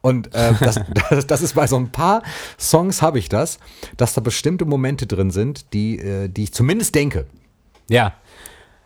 und 0.08 0.34
äh, 0.34 0.54
das, 0.60 0.80
das, 1.10 1.28
das 1.28 1.42
ist 1.42 1.54
bei 1.54 1.68
so 1.68 1.76
ein 1.78 1.92
paar 1.92 2.24
Songs 2.58 3.02
habe 3.02 3.20
ich 3.20 3.28
das, 3.28 3.60
dass 3.98 4.14
da 4.14 4.22
bestimmte 4.22 4.64
Momente 4.66 5.06
drin 5.06 5.32
sind, 5.32 5.74
die, 5.74 6.00
äh, 6.00 6.30
die 6.30 6.44
ich 6.44 6.54
zumindest 6.54 6.96
denke. 6.96 7.26
Ja. 7.90 8.14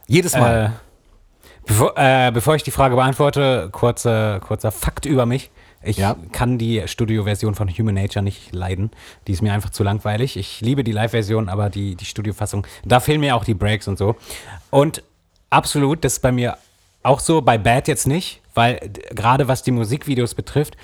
Jedes 0.07 0.33
Mal. 0.35 0.65
Äh, 0.65 0.69
bevor, 1.67 1.93
äh, 1.95 2.31
bevor 2.33 2.55
ich 2.55 2.63
die 2.63 2.71
Frage 2.71 2.95
beantworte, 2.95 3.69
kurzer, 3.71 4.39
kurzer 4.39 4.71
Fakt 4.71 5.05
über 5.05 5.25
mich. 5.27 5.51
Ich 5.83 5.97
Ja. 5.97 6.15
kann 6.31 6.57
die 6.57 6.83
Studio-Version 6.87 7.55
von 7.55 7.69
Human 7.69 7.95
Nature 7.95 8.23
nicht 8.23 8.51
leiden. 8.53 8.91
Die 9.27 9.31
ist 9.31 9.41
mir 9.41 9.53
einfach 9.53 9.69
zu 9.69 9.83
langweilig. 9.83 10.37
Ich 10.37 10.61
liebe 10.61 10.83
die 10.83 10.91
Live-Version, 10.91 11.49
aber 11.49 11.69
die, 11.69 11.95
die 11.95 12.05
Studio-Fassung, 12.05 12.65
da 12.83 12.99
fehlen 12.99 13.19
mir 13.19 13.35
auch 13.35 13.43
die 13.43 13.55
Breaks 13.55 13.87
und 13.87 13.97
so. 13.97 14.15
Und 14.69 15.03
absolut, 15.49 16.03
das 16.03 16.13
ist 16.13 16.19
bei 16.19 16.31
mir 16.31 16.57
auch 17.03 17.19
so, 17.19 17.41
bei 17.41 17.57
Bad 17.57 17.87
jetzt 17.87 18.05
nicht, 18.05 18.41
weil 18.53 18.91
gerade 19.09 19.47
was 19.47 19.63
die 19.63 19.71
Musikvideos 19.71 20.35
betrifft, 20.35 20.77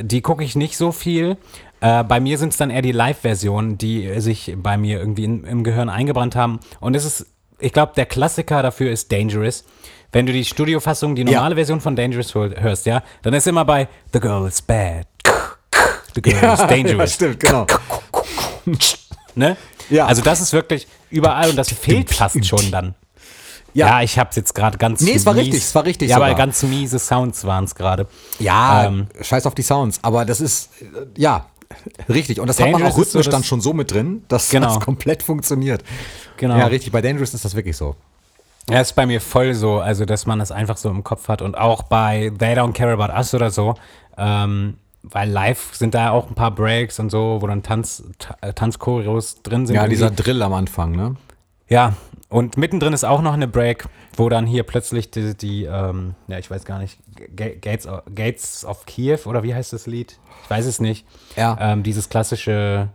die 0.00 0.20
gucke 0.22 0.44
ich 0.44 0.56
nicht 0.56 0.76
so 0.76 0.92
viel. 0.92 1.36
Äh, 1.80 2.02
bei 2.04 2.18
mir 2.20 2.38
sind 2.38 2.50
es 2.50 2.56
dann 2.56 2.70
eher 2.70 2.82
die 2.82 2.92
Live-Versionen, 2.92 3.78
die 3.78 4.20
sich 4.20 4.54
bei 4.56 4.76
mir 4.76 4.98
irgendwie 4.98 5.24
in, 5.24 5.44
im 5.44 5.62
Gehirn 5.64 5.88
eingebrannt 5.88 6.34
haben. 6.36 6.58
Und 6.80 6.94
es 6.96 7.04
ist, 7.04 7.26
ich 7.60 7.72
glaube, 7.72 7.92
der 7.96 8.06
Klassiker 8.06 8.62
dafür 8.62 8.90
ist 8.90 9.12
Dangerous. 9.12 9.64
Wenn 10.10 10.26
du 10.26 10.32
die 10.32 10.44
Studiofassung, 10.44 11.14
die 11.14 11.24
normale 11.24 11.50
Ja. 11.50 11.56
Version 11.56 11.80
von 11.80 11.94
Dangerous 11.94 12.34
hör- 12.34 12.58
hörst, 12.60 12.86
ja, 12.86 13.02
dann 13.22 13.34
ist 13.34 13.46
immer 13.46 13.64
bei 13.64 13.88
The 14.12 14.20
Girl 14.20 14.48
is 14.48 14.60
Bad. 14.62 15.06
The 16.14 16.22
Girl 16.22 16.34
is 16.36 16.42
ja, 16.60 16.66
Dangerous. 16.66 17.14
stimmt, 17.14 17.40
genau. 17.40 17.66
Ne? 19.34 19.56
Ja. 19.90 20.06
Also 20.06 20.22
das 20.22 20.40
ist 20.40 20.52
wirklich 20.52 20.86
überall 21.10 21.50
und 21.50 21.56
das 21.56 21.72
fehlt 21.72 22.10
fast 22.12 22.44
schon 22.44 22.70
dann. 22.70 22.94
Ja, 23.74 24.02
ich 24.02 24.18
hab's 24.18 24.36
jetzt 24.36 24.54
gerade 24.54 24.78
ganz 24.78 25.00
Nee, 25.02 25.14
es 25.14 25.26
war 25.26 25.34
richtig, 25.36 25.60
es 25.62 25.74
war 25.74 25.84
richtig 25.84 26.10
Ja, 26.10 26.16
aber 26.16 26.26
sogar. 26.28 26.46
ganz 26.46 26.62
miese 26.62 26.98
Sounds 26.98 27.44
waren 27.44 27.64
es 27.64 27.74
gerade. 27.74 28.06
Ja, 28.38 28.86
Ähm. 28.86 29.06
scheiß 29.20 29.46
auf 29.46 29.54
die 29.54 29.62
Sounds, 29.62 29.98
aber 30.02 30.24
das 30.24 30.40
ist, 30.40 30.70
äh, 30.82 31.06
ja, 31.16 31.46
richtig. 32.08 32.40
Und 32.40 32.46
das 32.48 32.58
hat 32.58 32.66
man 32.70 32.80
Dangerous 32.80 32.92
auch 32.92 32.96
so 32.96 33.02
rhythmisch 33.02 33.26
das- 33.26 33.32
dann 33.32 33.44
schon 33.44 33.60
so 33.60 33.72
mit 33.72 33.90
drin, 33.92 34.24
dass 34.28 34.48
Genau. 34.50 34.68
das 34.74 34.80
komplett 34.80 35.22
funktioniert. 35.22 35.84
Genau. 36.38 36.56
Ja, 36.56 36.66
richtig. 36.66 36.92
Bei 36.92 37.02
Dangerous 37.02 37.34
ist 37.34 37.44
das 37.44 37.54
wirklich 37.54 37.76
so. 37.76 37.94
Ja, 38.70 38.80
ist 38.80 38.94
bei 38.94 39.06
mir 39.06 39.20
voll 39.20 39.54
so, 39.54 39.78
also 39.78 40.04
dass 40.04 40.26
man 40.26 40.38
das 40.40 40.50
einfach 40.52 40.76
so 40.76 40.90
im 40.90 41.02
Kopf 41.04 41.28
hat 41.28 41.40
und 41.40 41.56
auch 41.56 41.82
bei 41.84 42.30
They 42.38 42.54
Don't 42.54 42.72
Care 42.72 42.92
About 43.00 43.12
Us 43.16 43.32
oder 43.32 43.50
so, 43.50 43.74
ähm, 44.18 44.76
weil 45.02 45.30
live 45.30 45.70
sind 45.74 45.94
da 45.94 46.10
auch 46.10 46.28
ein 46.28 46.34
paar 46.34 46.50
Breaks 46.50 46.98
und 46.98 47.08
so, 47.10 47.38
wo 47.40 47.46
dann 47.46 47.62
Tanz, 47.62 48.02
Ta- 48.18 48.36
Tanzchoreos 48.52 49.42
drin 49.42 49.66
sind. 49.66 49.76
Ja, 49.76 49.82
irgendwie. 49.82 49.94
dieser 49.96 50.10
Drill 50.10 50.42
am 50.42 50.52
Anfang, 50.52 50.92
ne? 50.92 51.16
Ja, 51.68 51.94
und 52.28 52.56
mittendrin 52.56 52.92
ist 52.92 53.04
auch 53.04 53.22
noch 53.22 53.32
eine 53.32 53.48
Break, 53.48 53.86
wo 54.16 54.28
dann 54.28 54.46
hier 54.46 54.62
plötzlich 54.62 55.10
die, 55.10 55.34
die 55.36 55.64
ähm, 55.64 56.14
ja, 56.26 56.38
ich 56.38 56.50
weiß 56.50 56.64
gar 56.64 56.78
nicht, 56.78 56.98
Ga- 57.36 57.54
Gates, 57.60 57.86
of- 57.86 58.02
Gates 58.14 58.64
of 58.64 58.86
Kiew 58.86 59.18
oder 59.26 59.42
wie 59.42 59.54
heißt 59.54 59.72
das 59.72 59.86
Lied? 59.86 60.18
Ich 60.44 60.50
weiß 60.50 60.66
es 60.66 60.80
nicht. 60.80 61.06
Ja. 61.36 61.56
Ähm, 61.60 61.82
dieses 61.82 62.08
klassische 62.08 62.88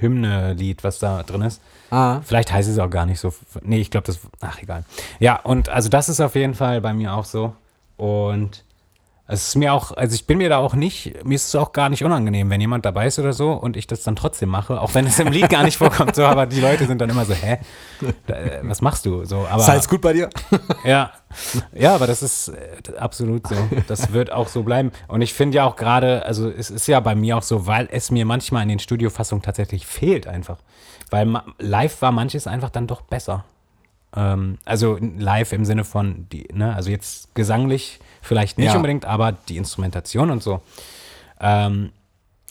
Hymne-Lied, 0.00 0.82
was 0.84 0.98
da 0.98 1.22
drin 1.22 1.42
ist. 1.42 1.60
Ah. 1.90 2.20
Vielleicht 2.24 2.52
heißt 2.52 2.68
es 2.68 2.78
auch 2.78 2.90
gar 2.90 3.06
nicht 3.06 3.20
so. 3.20 3.32
Nee, 3.62 3.78
ich 3.80 3.90
glaube, 3.90 4.06
das. 4.06 4.18
Ach, 4.40 4.60
egal. 4.62 4.84
Ja, 5.20 5.40
und 5.40 5.68
also 5.68 5.88
das 5.88 6.08
ist 6.08 6.20
auf 6.20 6.34
jeden 6.34 6.54
Fall 6.54 6.80
bei 6.80 6.92
mir 6.92 7.14
auch 7.14 7.24
so. 7.24 7.54
Und 7.96 8.64
es 9.26 9.48
ist 9.48 9.54
mir 9.56 9.72
auch, 9.72 9.92
also 9.92 10.14
ich 10.14 10.26
bin 10.26 10.36
mir 10.36 10.50
da 10.50 10.58
auch 10.58 10.74
nicht, 10.74 11.24
mir 11.24 11.34
ist 11.34 11.48
es 11.48 11.54
auch 11.54 11.72
gar 11.72 11.88
nicht 11.88 12.04
unangenehm, 12.04 12.50
wenn 12.50 12.60
jemand 12.60 12.84
dabei 12.84 13.06
ist 13.06 13.18
oder 13.18 13.32
so 13.32 13.52
und 13.52 13.74
ich 13.74 13.86
das 13.86 14.02
dann 14.02 14.16
trotzdem 14.16 14.50
mache, 14.50 14.78
auch 14.78 14.94
wenn 14.94 15.06
es 15.06 15.18
im 15.18 15.28
Lied 15.28 15.48
gar 15.48 15.62
nicht 15.62 15.78
vorkommt, 15.78 16.14
so, 16.14 16.24
aber 16.24 16.44
die 16.44 16.60
Leute 16.60 16.86
sind 16.86 17.00
dann 17.00 17.08
immer 17.08 17.24
so, 17.24 17.32
hä? 17.32 17.58
Da, 18.26 18.34
äh, 18.34 18.60
was 18.62 18.82
machst 18.82 19.06
du? 19.06 19.24
So, 19.24 19.46
aber 19.48 19.62
Ist 19.62 19.70
alles 19.70 19.88
gut 19.88 20.02
bei 20.02 20.12
dir? 20.12 20.28
ja, 20.84 21.10
ja, 21.72 21.94
aber 21.94 22.06
das 22.06 22.22
ist 22.22 22.48
äh, 22.48 22.98
absolut 22.98 23.46
so. 23.46 23.56
Das 23.88 24.12
wird 24.12 24.30
auch 24.30 24.48
so 24.48 24.62
bleiben. 24.62 24.92
Und 25.08 25.22
ich 25.22 25.32
finde 25.32 25.56
ja 25.56 25.64
auch 25.64 25.76
gerade, 25.76 26.24
also 26.26 26.50
es 26.50 26.70
ist 26.70 26.86
ja 26.86 27.00
bei 27.00 27.14
mir 27.14 27.38
auch 27.38 27.42
so, 27.42 27.66
weil 27.66 27.88
es 27.90 28.10
mir 28.10 28.26
manchmal 28.26 28.62
in 28.62 28.68
den 28.68 28.78
Studiofassungen 28.78 29.42
tatsächlich 29.42 29.86
fehlt 29.86 30.26
einfach. 30.26 30.58
Weil 31.10 31.40
live 31.58 32.02
war 32.02 32.12
manches 32.12 32.46
einfach 32.46 32.70
dann 32.70 32.86
doch 32.86 33.00
besser. 33.00 33.44
Ähm, 34.14 34.58
also 34.64 34.98
live 35.00 35.52
im 35.52 35.64
Sinne 35.64 35.84
von, 35.84 36.26
die, 36.30 36.46
ne, 36.52 36.74
also 36.74 36.90
jetzt 36.90 37.34
gesanglich 37.34 38.00
vielleicht 38.24 38.58
nicht 38.58 38.68
Ja. 38.70 38.76
unbedingt, 38.76 39.04
aber 39.04 39.32
die 39.32 39.56
Instrumentation 39.56 40.30
und 40.30 40.42
so. 40.42 40.60
Ähm, 41.40 41.92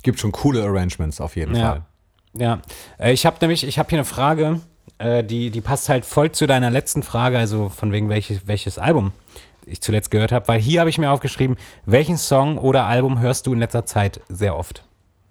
Gibt 0.04 0.20
schon 0.20 0.32
coole 0.32 0.64
Arrangements 0.64 1.22
auf 1.22 1.36
jeden 1.36 1.56
ja. 1.56 1.70
Fall. 1.70 1.82
Ja, 2.36 2.60
äh, 3.00 3.14
ich 3.14 3.26
habe 3.26 3.38
nämlich, 3.42 3.66
ich 3.66 3.80
habe 3.80 3.90
hier 3.90 4.00
eine 4.00 4.06
Frage, 4.06 4.60
äh, 4.98 5.24
die, 5.24 5.50
die 5.50 5.62
passt 5.62 5.90
halt 5.90 6.06
voll 6.06 6.32
zu 6.32 6.48
deiner 6.48 6.70
letzten 6.70 7.04
Frage, 7.04 7.38
also 7.38 7.70
von 7.70 7.92
wegen 7.92 8.10
welches, 8.10 8.48
welches 8.48 8.78
Album 8.78 9.12
ich 9.66 9.82
zuletzt 9.82 10.12
gehört 10.12 10.32
habe, 10.32 10.48
weil 10.48 10.60
hier 10.60 10.82
habe 10.82 10.90
ich 10.90 10.98
mir 10.98 11.10
aufgeschrieben, 11.12 11.56
welchen 11.86 12.18
Song 12.18 12.58
oder 12.58 12.86
Album 12.86 13.20
hörst 13.20 13.48
du 13.48 13.54
in 13.54 13.60
letzter 13.60 13.86
Zeit 13.86 14.20
sehr 14.28 14.58
oft? 14.58 14.84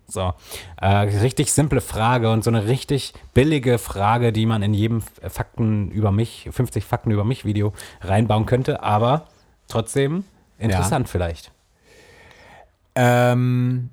So, 0.08 0.32
äh, 0.80 0.86
richtig 0.86 1.52
simple 1.52 1.80
Frage 1.80 2.30
und 2.30 2.44
so 2.44 2.50
eine 2.50 2.66
richtig 2.66 3.14
billige 3.34 3.78
Frage, 3.78 4.32
die 4.32 4.46
man 4.46 4.62
in 4.62 4.74
jedem 4.74 5.00
Fakten 5.00 5.90
über 5.90 6.12
mich, 6.12 6.48
50 6.50 6.84
Fakten 6.84 7.10
über 7.10 7.24
mich 7.24 7.44
Video 7.44 7.72
reinbauen 8.02 8.46
könnte, 8.46 8.82
aber 8.82 9.26
trotzdem 9.68 10.24
interessant 10.62 11.08
vielleicht. 11.08 11.50
Ähm, 12.94 13.90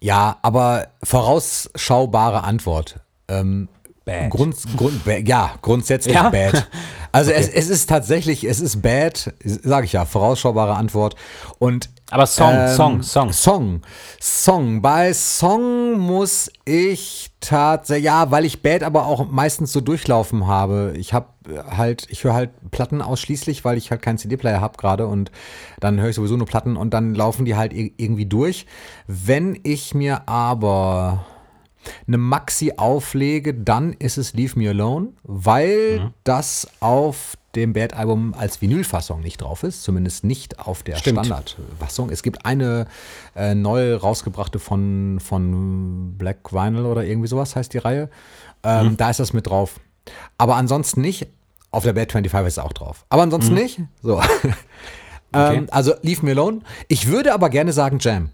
ja, 0.00 0.38
aber 0.42 0.88
vorausschaubare 1.02 2.44
Antwort. 2.44 3.00
Ähm, 3.28 3.68
Bad. 4.08 4.30
Grund, 4.30 4.56
Grund, 4.76 5.00
ja, 5.26 5.50
grundsätzlich 5.62 6.14
Ja? 6.14 6.30
bad. 6.30 6.66
Also 7.10 7.30
es, 7.30 7.48
es 7.48 7.70
ist 7.70 7.88
tatsächlich, 7.88 8.44
es 8.44 8.60
ist 8.60 8.82
bad, 8.82 9.32
sage 9.42 9.86
ich 9.86 9.94
ja, 9.94 10.04
vorausschaubare 10.04 10.74
Antwort. 10.74 11.14
Und 11.58 11.88
Aber 12.10 12.26
Song, 12.26 12.52
ähm, 12.54 12.68
Song, 12.68 13.02
Song. 13.02 13.32
Song, 13.32 13.80
Song. 14.20 14.82
Bei 14.82 15.14
Song 15.14 15.98
muss 15.98 16.50
ich 16.66 17.30
tatsächlich, 17.40 18.04
ja, 18.04 18.30
weil 18.30 18.44
ich 18.44 18.62
Bad 18.62 18.82
aber 18.82 19.06
auch 19.06 19.26
meistens 19.30 19.72
so 19.72 19.80
durchlaufen 19.80 20.46
habe. 20.46 20.92
Ich 20.98 21.14
habe 21.14 21.28
halt, 21.74 22.06
ich 22.10 22.24
höre 22.24 22.34
halt 22.34 22.50
Platten 22.70 23.00
ausschließlich, 23.00 23.64
weil 23.64 23.78
ich 23.78 23.90
halt 23.90 24.02
keinen 24.02 24.18
CD-Player 24.18 24.60
habe 24.60 24.76
gerade 24.76 25.06
und 25.06 25.30
dann 25.80 25.98
höre 25.98 26.10
ich 26.10 26.16
sowieso 26.16 26.36
nur 26.36 26.46
Platten 26.46 26.76
und 26.76 26.92
dann 26.92 27.14
laufen 27.14 27.46
die 27.46 27.56
halt 27.56 27.72
ir- 27.72 27.92
irgendwie 27.96 28.26
durch. 28.26 28.66
Wenn 29.06 29.58
ich 29.62 29.94
mir 29.94 30.28
aber 30.28 31.24
eine 32.06 32.18
Maxi 32.18 32.72
auflege, 32.76 33.54
dann 33.54 33.92
ist 33.94 34.18
es 34.18 34.34
Leave 34.34 34.58
Me 34.58 34.68
Alone, 34.70 35.08
weil 35.22 36.00
Mhm. 36.00 36.14
das 36.24 36.68
auf 36.80 37.36
dem 37.54 37.72
Bad-Album 37.72 38.34
als 38.36 38.60
Vinylfassung 38.60 39.20
nicht 39.20 39.38
drauf 39.40 39.62
ist, 39.62 39.82
zumindest 39.82 40.22
nicht 40.24 40.58
auf 40.60 40.82
der. 40.82 40.96
Standardfassung. 40.96 42.10
Es 42.10 42.22
gibt 42.22 42.44
eine 42.44 42.86
äh, 43.34 43.54
neu 43.54 43.94
rausgebrachte 43.96 44.58
von, 44.58 45.18
von 45.20 46.14
Black 46.18 46.52
Vinyl 46.52 46.84
oder 46.84 47.04
irgendwie 47.04 47.28
sowas 47.28 47.56
heißt 47.56 47.72
die 47.72 47.78
Reihe. 47.78 48.10
Ähm, 48.62 48.88
Mhm. 48.88 48.96
Da 48.96 49.10
ist 49.10 49.20
das 49.20 49.32
mit 49.32 49.46
drauf. 49.46 49.80
Aber 50.36 50.56
ansonsten 50.56 51.00
nicht. 51.00 51.28
Auf 51.70 51.84
der 51.84 51.92
Bad 51.92 52.12
25 52.12 52.46
ist 52.48 52.52
es 52.54 52.58
auch 52.58 52.72
drauf. 52.72 53.04
Aber 53.08 53.22
ansonsten 53.22 53.52
Mhm. 53.54 53.60
nicht. 53.60 53.80
So. 54.02 54.20
ähm, 55.32 55.66
also 55.70 55.94
Leave 56.02 56.24
Me 56.24 56.32
Alone. 56.32 56.60
Ich 56.88 57.08
würde 57.08 57.32
aber 57.34 57.50
gerne 57.50 57.72
sagen 57.72 57.98
Jam. 58.00 58.30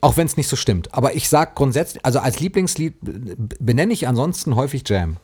Auch 0.00 0.16
wenn 0.16 0.26
es 0.26 0.36
nicht 0.36 0.48
so 0.48 0.56
stimmt. 0.56 0.94
Aber 0.94 1.14
ich 1.14 1.28
sag 1.28 1.54
grundsätzlich, 1.56 2.04
also 2.04 2.20
als 2.20 2.40
Lieblingslied 2.40 2.94
b- 3.00 3.34
benenne 3.58 3.92
ich 3.92 4.06
ansonsten 4.06 4.54
häufig 4.54 4.82
Jam. 4.88 5.16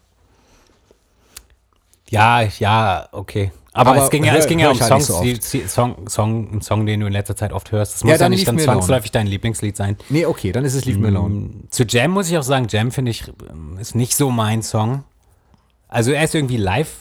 Ja, 2.10 2.42
ja, 2.42 3.08
okay. 3.12 3.50
Aber, 3.72 3.90
Aber 3.92 4.04
es 4.04 4.10
ging 4.10 4.22
ja, 4.24 4.36
es 4.36 4.46
ging 4.46 4.60
ja 4.60 4.70
um 4.70 4.78
halt 4.78 4.88
Songs, 5.02 5.06
so 5.08 5.22
die, 5.22 5.66
Song, 5.66 6.08
Song, 6.08 6.48
ein 6.54 6.60
Song, 6.60 6.86
den 6.86 7.00
du 7.00 7.06
in 7.06 7.12
letzter 7.12 7.34
Zeit 7.34 7.52
oft 7.52 7.72
hörst. 7.72 7.94
Das 7.94 8.00
Ja, 8.02 8.10
muss 8.10 8.20
ja, 8.20 8.28
nicht 8.28 8.46
dann 8.46 8.54
Alone. 8.56 8.64
zwangsläufig 8.64 9.10
dein 9.10 9.26
Lieblingslied 9.26 9.76
sein. 9.76 9.96
Nee, 10.10 10.26
okay, 10.26 10.52
dann 10.52 10.64
ist 10.64 10.74
es 10.74 10.84
Leave 10.84 11.00
Me 11.00 11.08
Alone. 11.08 11.34
Mm, 11.34 11.64
Zu 11.70 11.84
Jam 11.84 12.12
muss 12.12 12.30
ich 12.30 12.38
auch 12.38 12.44
sagen, 12.44 12.66
Jam 12.70 12.92
finde 12.92 13.10
ich, 13.10 13.24
ähm, 13.50 13.76
ist 13.80 13.96
nicht 13.96 14.14
so 14.16 14.30
mein 14.30 14.62
Song. 14.62 15.02
Also 15.88 16.12
er 16.12 16.22
ist 16.22 16.34
irgendwie 16.36 16.56
live 16.56 16.92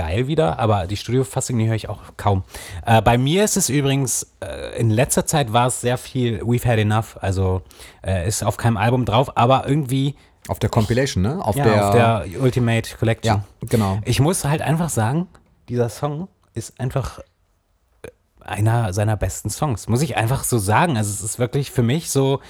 geil 0.00 0.26
wieder, 0.28 0.58
aber 0.58 0.86
die 0.86 0.96
Studiofassung, 0.96 1.58
die 1.58 1.68
höre 1.68 1.74
ich 1.74 1.90
auch 1.90 2.00
kaum. 2.16 2.42
Äh, 2.86 3.02
bei 3.02 3.18
mir 3.18 3.44
ist 3.44 3.58
es 3.58 3.68
übrigens, 3.68 4.32
äh, 4.42 4.80
in 4.80 4.88
letzter 4.88 5.26
Zeit 5.26 5.52
war 5.52 5.66
es 5.66 5.82
sehr 5.82 5.98
viel 5.98 6.40
We've 6.40 6.64
Had 6.64 6.78
Enough, 6.78 7.18
also 7.20 7.60
äh, 8.02 8.26
ist 8.26 8.42
auf 8.42 8.56
keinem 8.56 8.78
Album 8.78 9.04
drauf, 9.04 9.36
aber 9.36 9.68
irgendwie 9.68 10.14
Auf 10.48 10.58
der 10.58 10.70
Compilation, 10.70 11.22
ne? 11.22 11.44
Auf 11.44 11.54
ja, 11.54 11.64
der. 11.64 11.86
auf 11.86 11.94
der 11.94 12.40
Ultimate 12.40 12.96
Collection. 12.96 13.26
ja, 13.36 13.44
genau. 13.68 13.98
Ich 14.06 14.20
muss 14.20 14.46
halt 14.46 14.62
einfach 14.62 14.88
sagen, 14.88 15.28
dieser 15.68 15.90
Song 15.90 16.28
ist 16.54 16.80
einfach 16.80 17.20
einer 18.40 18.94
seiner 18.94 19.18
besten 19.18 19.50
Songs. 19.50 19.86
Muss 19.86 20.00
ich 20.00 20.16
einfach 20.16 20.44
so 20.44 20.56
sagen. 20.56 20.96
Also 20.96 21.10
es 21.10 21.22
ist 21.22 21.38
wirklich 21.38 21.70
für 21.70 21.82
mich 21.82 22.10
so 22.10 22.40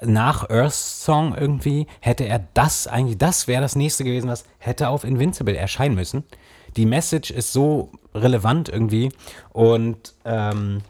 nach 0.00 0.48
Earth 0.48 0.72
Song 0.72 1.34
irgendwie 1.36 1.86
hätte 2.00 2.24
er 2.24 2.40
das 2.54 2.86
eigentlich, 2.86 3.18
das 3.18 3.48
wäre 3.48 3.62
das 3.62 3.76
nächste 3.76 4.04
gewesen, 4.04 4.28
was 4.28 4.44
hätte 4.58 4.88
auf 4.88 5.04
Invincible 5.04 5.56
erscheinen 5.56 5.94
müssen. 5.94 6.24
Die 6.76 6.86
Message 6.86 7.30
ist 7.30 7.52
so 7.52 7.90
relevant 8.14 8.68
irgendwie 8.68 9.10
und 9.52 10.14
ähm, 10.24 10.82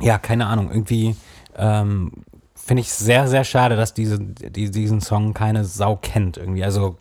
ja, 0.00 0.18
keine 0.18 0.46
Ahnung, 0.46 0.70
irgendwie 0.70 1.16
ähm, 1.56 2.12
finde 2.54 2.80
ich 2.80 2.92
sehr, 2.92 3.28
sehr 3.28 3.44
schade, 3.44 3.76
dass 3.76 3.94
diese, 3.94 4.18
die, 4.18 4.70
diesen 4.70 5.00
Song 5.00 5.34
keine 5.34 5.64
Sau 5.64 5.96
kennt 5.96 6.36
irgendwie, 6.36 6.64
also 6.64 6.96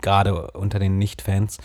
gerade 0.00 0.50
unter 0.52 0.78
den 0.78 0.96
Nicht-Fans. 0.98 1.58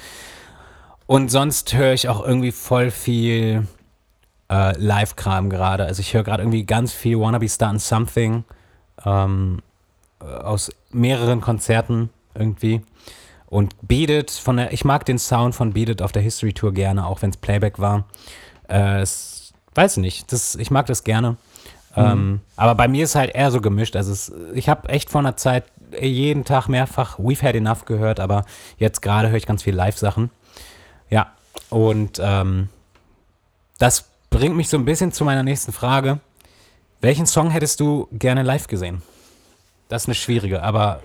Und 1.05 1.29
sonst 1.29 1.73
höre 1.73 1.93
ich 1.93 2.09
auch 2.09 2.25
irgendwie 2.25 2.51
voll 2.51 2.89
viel 2.89 3.67
äh, 4.49 4.77
Live-Kram 4.77 5.49
gerade. 5.49 5.85
Also 5.85 5.99
ich 5.99 6.13
höre 6.13 6.23
gerade 6.23 6.43
irgendwie 6.43 6.65
ganz 6.65 6.93
viel 6.93 7.19
Wanna 7.19 7.37
Be 7.37 7.49
Starting 7.49 7.79
Something 7.79 8.43
ähm, 9.05 9.59
äh, 10.21 10.25
aus 10.25 10.71
mehreren 10.91 11.41
Konzerten 11.41 12.09
irgendwie. 12.33 12.81
Und 13.53 13.75
Beat 13.83 14.09
It 14.09 14.31
von 14.31 14.57
der, 14.57 14.73
ich 14.73 14.83
mag 14.83 15.05
den 15.05 15.19
Sound 15.19 15.53
von 15.53 15.73
Beat 15.73 15.87
It 15.87 16.01
auf 16.01 16.11
der 16.11 16.23
History 16.23 16.53
Tour 16.53 16.73
gerne, 16.73 17.05
auch 17.05 17.21
wenn 17.21 17.29
es 17.29 17.37
Playback 17.37 17.77
war. 17.77 18.05
Äh, 18.67 19.01
es, 19.01 19.53
weiß 19.75 19.97
nicht, 19.97 20.31
das, 20.31 20.55
ich 20.55 20.71
mag 20.71 20.87
das 20.87 21.03
gerne. 21.03 21.37
Ähm, 21.95 22.39
aber 22.55 22.73
bei 22.73 22.87
mir 22.87 23.03
ist 23.03 23.13
halt 23.13 23.35
eher 23.35 23.51
so 23.51 23.61
gemischt. 23.61 23.95
Also 23.95 24.11
es, 24.11 24.31
ich 24.55 24.69
habe 24.69 24.89
echt 24.89 25.11
vor 25.11 25.19
einer 25.19 25.37
Zeit 25.37 25.65
jeden 26.01 26.45
Tag 26.45 26.67
mehrfach 26.67 27.19
We've 27.19 27.43
Had 27.43 27.53
Enough 27.53 27.85
gehört, 27.85 28.19
aber 28.19 28.43
jetzt 28.79 29.03
gerade 29.03 29.29
höre 29.29 29.37
ich 29.37 29.45
ganz 29.45 29.61
viel 29.61 29.75
Live-Sachen. 29.75 30.31
Ja, 31.11 31.31
und 31.69 32.19
ähm, 32.19 32.69
das 33.77 34.05
bringt 34.31 34.55
mich 34.55 34.69
so 34.69 34.77
ein 34.77 34.85
bisschen 34.85 35.11
zu 35.11 35.25
meiner 35.25 35.43
nächsten 35.43 35.73
Frage. 35.73 36.19
Welchen 37.01 37.27
Song 37.27 37.51
hättest 37.51 37.79
du 37.79 38.07
gerne 38.13 38.41
live 38.41 38.65
gesehen? 38.65 39.03
Das 39.89 40.03
ist 40.03 40.07
eine 40.07 40.15
schwierige, 40.15 40.63
aber 40.63 41.01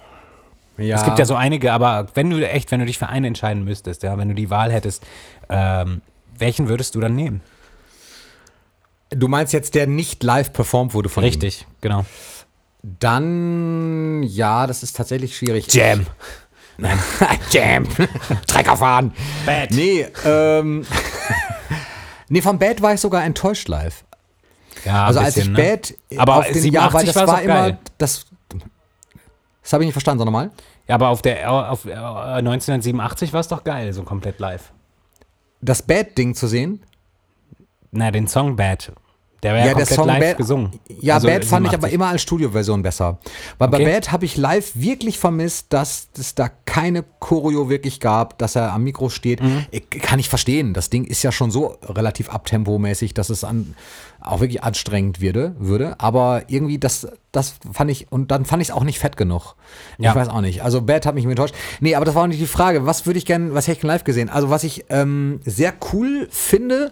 Ja. 0.79 0.97
es 0.97 1.05
gibt 1.05 1.19
ja 1.19 1.25
so 1.25 1.35
einige, 1.35 1.73
aber 1.73 2.07
wenn 2.15 2.31
du 2.31 2.39
echt, 2.49 2.71
wenn 2.71 2.81
du 2.81 2.87
dich 2.87 2.99
für 2.99 3.09
eine 3.09 3.27
entscheiden 3.27 3.65
müsstest, 3.65 4.03
ja, 4.05 4.17
wenn 4.17 4.29
du 4.29 4.35
die 4.35 4.49
Wahl 4.51 4.73
hättest, 4.73 5.05
ähm, 5.49 6.03
welchen 6.39 6.69
würdest 6.69 6.95
du 6.95 7.01
dann 7.01 7.15
nehmen? 7.17 7.41
Du 9.11 9.27
meinst 9.27 9.53
jetzt, 9.53 9.75
der 9.75 9.87
nicht 9.87 10.23
live 10.23 10.53
performt 10.53 10.95
wurde 10.95 11.09
von 11.09 11.25
Richtig, 11.25 11.67
genau. 11.81 12.01
ihm? 12.01 12.07
Dann, 13.01 14.23
ja, 14.23 14.67
das 14.67 14.83
ist 14.83 14.97
tatsächlich 14.97 15.37
schwierig. 15.37 15.73
Jam. 15.73 16.07
Nein. 16.77 16.99
Jam. 17.51 17.87
Trecker 18.47 18.77
fahren. 18.77 19.13
Bad. 19.45 19.73
Nee, 19.73 20.07
ähm. 20.25 20.87
nee, 22.29 22.41
von 22.41 22.59
Bad 22.59 22.81
war 22.83 22.95
ich 22.95 23.01
sogar 23.01 23.25
enttäuscht 23.25 23.67
live. 23.69 24.05
Ja, 24.85 25.07
Also 25.07 25.19
ein 25.19 25.25
als 25.27 25.35
bisschen, 25.35 25.57
ich 25.57 25.59
ne? 25.59 25.65
Bad 25.77 25.95
Aber 26.21 26.37
auf 26.37 26.47
den 26.53 26.73
ja, 26.73 26.93
weil 26.93 27.05
87 27.05 27.13
das 27.13 27.27
war 27.27 27.35
auch 27.35 27.43
immer 27.43 27.55
geil. 27.71 27.79
das 27.99 28.27
Das 29.69 29.75
habe 29.75 29.85
ich 29.85 29.89
nicht 29.89 29.93
verstanden, 29.93 30.21
sag 30.21 30.25
nochmal. 30.25 30.51
Ja, 30.87 30.95
aber 30.95 31.11
auf 31.11 31.21
der 31.21 31.53
auf 31.53 31.85
äh, 31.85 31.93
1987 31.93 33.35
war 33.35 33.41
es 33.41 33.49
doch 33.49 33.65
geil, 33.65 33.93
so 33.93 34.03
komplett 34.03 34.39
live. 34.39 34.73
Das 35.61 35.83
Bad 35.83 36.17
Ding 36.17 36.35
zu 36.35 36.47
sehen. 36.47 36.83
Na, 37.91 38.11
den 38.11 38.29
Song 38.29 38.57
Bad. 38.57 38.93
Der 39.43 39.55
war 39.55 39.65
ja, 39.65 39.73
komplett 39.73 40.05
live 40.07 40.37
gesungen. 40.37 40.73
Ja, 41.01 41.15
Also 41.15 41.29
Bad 41.29 41.45
fand 41.45 41.67
ich 41.67 41.73
aber 41.73 41.89
87. 41.89 41.95
immer 41.95 42.07
als 42.09 42.23
Studioversion 42.23 42.83
besser. 42.83 43.19
Weil 43.59 43.69
bei 43.69 43.79
Okay. 43.79 43.93
Bad 43.93 44.11
habe 44.11 44.25
ich 44.25 44.37
live 44.37 44.73
wirklich 44.75 45.19
vermisst, 45.19 45.67
dass 45.69 46.09
es 46.19 46.35
da 46.35 46.51
keine 46.65 47.05
Choreo 47.21 47.69
wirklich 47.71 48.01
gab, 48.01 48.37
dass 48.39 48.57
er 48.57 48.73
am 48.73 48.83
Mikro 48.83 49.11
steht. 49.11 49.41
Mhm. 49.41 49.67
Ich, 49.71 49.89
kann 49.91 50.19
ich 50.19 50.29
verstehen. 50.29 50.75
Das 50.75 50.91
Ding 50.91 51.05
ist 51.05 51.23
ja 51.23 51.31
schon 51.31 51.53
so 51.53 51.77
relativ 51.85 52.31
abtempomäßig, 52.31 53.15
dass 53.15 53.31
es 53.31 53.45
an, 53.45 53.75
auch 54.21 54.41
wirklich 54.41 54.65
anstrengend 54.65 55.21
würde, 55.21 55.55
würde. 55.61 55.95
Aber 56.01 56.43
irgendwie, 56.49 56.79
das, 56.79 57.07
das 57.31 57.55
fand 57.73 57.93
ich, 57.93 58.11
und 58.11 58.33
dann 58.33 58.45
fand 58.45 58.61
ich 58.61 58.71
es 58.71 58.75
auch 58.75 58.83
nicht 58.83 58.99
fett 58.99 59.17
genug. 59.17 59.55
Ja. 59.99 60.11
Ich 60.11 60.17
weiß 60.17 60.29
auch 60.31 60.41
nicht. 60.41 60.65
Also 60.65 60.83
Bad 60.83 61.07
hat 61.07 61.15
mich 61.15 61.25
enttäuscht. 61.25 61.55
Nee, 61.79 61.95
aber 61.95 62.05
das 62.05 62.17
war 62.17 62.25
auch 62.25 62.29
nicht 62.29 62.41
die 62.41 62.47
Frage. 62.47 62.87
Was 62.87 63.07
würde 63.07 63.19
ich 63.19 63.27
gerne, 63.27 63.55
was 63.55 63.69
hätte 63.69 63.79
ich 63.79 63.85
live 63.85 64.03
gesehen? 64.03 64.31
Also 64.31 64.51
was 64.51 64.65
ich 64.65 64.87
ähm, 64.91 65.41
sehr 65.45 65.75
cool 65.93 66.27
finde, 66.33 66.91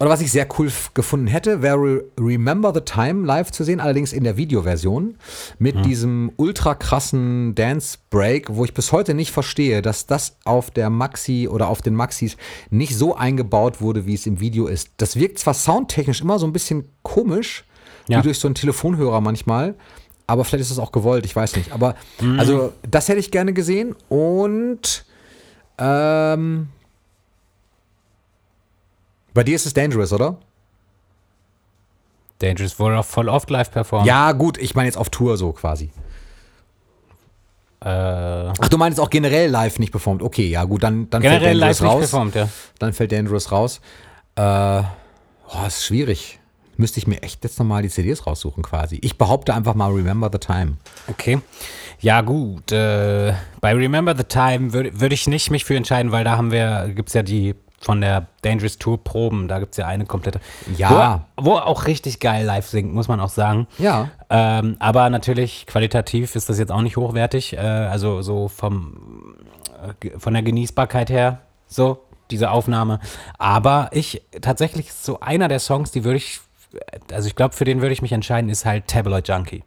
oder 0.00 0.10
was 0.10 0.20
ich 0.20 0.30
sehr 0.30 0.46
cool 0.58 0.70
gefunden 0.94 1.26
hätte, 1.26 1.60
wäre 1.60 2.04
Remember 2.18 2.72
the 2.72 2.80
Time 2.82 3.26
live 3.26 3.50
zu 3.50 3.64
sehen, 3.64 3.80
allerdings 3.80 4.12
in 4.12 4.22
der 4.24 4.36
Videoversion 4.36 5.16
mit 5.58 5.84
diesem 5.84 6.30
ultra 6.36 6.74
krassen 6.76 7.54
Dance 7.56 7.98
Break, 8.10 8.54
wo 8.54 8.64
ich 8.64 8.74
bis 8.74 8.92
heute 8.92 9.14
nicht 9.14 9.32
verstehe, 9.32 9.82
dass 9.82 10.06
das 10.06 10.36
auf 10.44 10.70
der 10.70 10.88
Maxi 10.88 11.48
oder 11.50 11.68
auf 11.68 11.82
den 11.82 11.94
Maxis 11.94 12.36
nicht 12.70 12.96
so 12.96 13.16
eingebaut 13.16 13.80
wurde, 13.80 14.06
wie 14.06 14.14
es 14.14 14.26
im 14.26 14.38
Video 14.40 14.66
ist. 14.68 14.90
Das 14.98 15.16
wirkt 15.16 15.38
zwar 15.40 15.54
soundtechnisch 15.54 16.20
immer 16.20 16.38
so 16.38 16.46
ein 16.46 16.52
bisschen 16.52 16.84
komisch, 17.02 17.64
Ja. 18.06 18.18
wie 18.18 18.22
durch 18.22 18.38
so 18.38 18.46
einen 18.46 18.54
Telefonhörer 18.54 19.20
manchmal, 19.20 19.74
aber 20.28 20.44
vielleicht 20.44 20.62
ist 20.62 20.70
das 20.70 20.78
auch 20.78 20.92
gewollt, 20.92 21.24
ich 21.24 21.34
weiß 21.34 21.56
nicht. 21.56 21.72
Aber 21.72 21.96
also 22.38 22.72
das 22.88 23.08
hätte 23.08 23.18
ich 23.18 23.30
gerne 23.32 23.52
gesehen 23.52 23.96
und 24.08 25.04
ähm, 25.78 26.68
bei 29.38 29.44
dir 29.44 29.54
ist 29.54 29.66
es 29.66 29.72
Dangerous, 29.72 30.12
oder? 30.12 30.36
Dangerous 32.40 32.76
wurde 32.80 32.98
auch 32.98 33.04
voll 33.04 33.28
oft 33.28 33.48
live 33.50 33.70
performt. 33.70 34.04
Ja, 34.04 34.32
gut, 34.32 34.58
ich 34.58 34.74
meine 34.74 34.88
jetzt 34.88 34.98
auf 34.98 35.10
Tour 35.10 35.36
so 35.36 35.52
quasi. 35.52 35.92
Äh, 37.80 37.88
Ach, 37.88 38.68
du 38.68 38.76
meinst 38.78 38.98
auch 38.98 39.10
generell 39.10 39.48
live 39.48 39.78
nicht 39.78 39.92
performt. 39.92 40.24
Okay, 40.24 40.48
ja, 40.48 40.64
gut, 40.64 40.82
dann, 40.82 41.08
dann 41.10 41.22
fällt 41.22 41.40
live 41.40 41.78
Dangerous 41.78 41.80
nicht 41.80 41.88
raus. 41.88 42.00
performt, 42.00 42.34
ja. 42.34 42.48
Dann 42.80 42.92
fällt 42.92 43.12
Dangerous 43.12 43.52
raus. 43.52 43.80
Äh, 44.34 44.42
oh, 44.42 45.66
ist 45.68 45.84
schwierig. 45.84 46.40
Müsste 46.76 46.98
ich 46.98 47.06
mir 47.06 47.22
echt 47.22 47.44
jetzt 47.44 47.60
nochmal 47.60 47.82
die 47.82 47.90
CDs 47.90 48.26
raussuchen 48.26 48.64
quasi. 48.64 48.98
Ich 49.02 49.18
behaupte 49.18 49.54
einfach 49.54 49.74
mal 49.74 49.92
Remember 49.92 50.30
the 50.32 50.38
Time. 50.38 50.78
Okay. 51.06 51.38
Ja, 52.00 52.22
gut. 52.22 52.72
Äh, 52.72 53.34
bei 53.60 53.72
Remember 53.72 54.16
the 54.16 54.24
Time 54.24 54.72
würde 54.72 55.00
würd 55.00 55.12
ich 55.12 55.28
nicht 55.28 55.52
mich 55.52 55.64
für 55.64 55.76
entscheiden, 55.76 56.10
weil 56.10 56.24
da 56.24 56.36
haben 56.36 56.50
wir, 56.50 56.90
gibt 56.92 57.10
es 57.10 57.14
ja 57.14 57.22
die 57.22 57.54
von 57.80 58.00
der 58.00 58.26
Dangerous 58.42 58.78
Tour 58.78 59.02
Proben, 59.02 59.48
da 59.48 59.58
gibt 59.60 59.72
es 59.72 59.76
ja 59.76 59.86
eine 59.86 60.04
komplette. 60.04 60.40
Ja. 60.76 61.24
Wo, 61.36 61.44
wo 61.44 61.56
er 61.56 61.66
auch 61.66 61.86
richtig 61.86 62.20
geil 62.20 62.44
live 62.44 62.66
singt, 62.66 62.92
muss 62.92 63.08
man 63.08 63.20
auch 63.20 63.28
sagen. 63.28 63.66
Ja. 63.78 64.10
Ähm, 64.30 64.76
aber 64.80 65.08
natürlich, 65.10 65.66
qualitativ 65.66 66.34
ist 66.34 66.48
das 66.48 66.58
jetzt 66.58 66.72
auch 66.72 66.82
nicht 66.82 66.96
hochwertig. 66.96 67.54
Äh, 67.54 67.58
also 67.58 68.22
so 68.22 68.48
vom, 68.48 69.36
äh, 70.02 70.18
von 70.18 70.34
der 70.34 70.42
Genießbarkeit 70.42 71.10
her, 71.10 71.40
so, 71.66 72.02
diese 72.30 72.50
Aufnahme. 72.50 73.00
Aber 73.38 73.90
ich, 73.92 74.22
tatsächlich 74.40 74.92
so 74.92 75.20
einer 75.20 75.48
der 75.48 75.60
Songs, 75.60 75.92
die 75.92 76.04
würde 76.04 76.16
ich, 76.16 76.40
also 77.12 77.28
ich 77.28 77.36
glaube, 77.36 77.54
für 77.54 77.64
den 77.64 77.80
würde 77.80 77.92
ich 77.92 78.02
mich 78.02 78.12
entscheiden, 78.12 78.50
ist 78.50 78.64
halt 78.64 78.88
Tabloid 78.88 79.28
Junkie. 79.28 79.62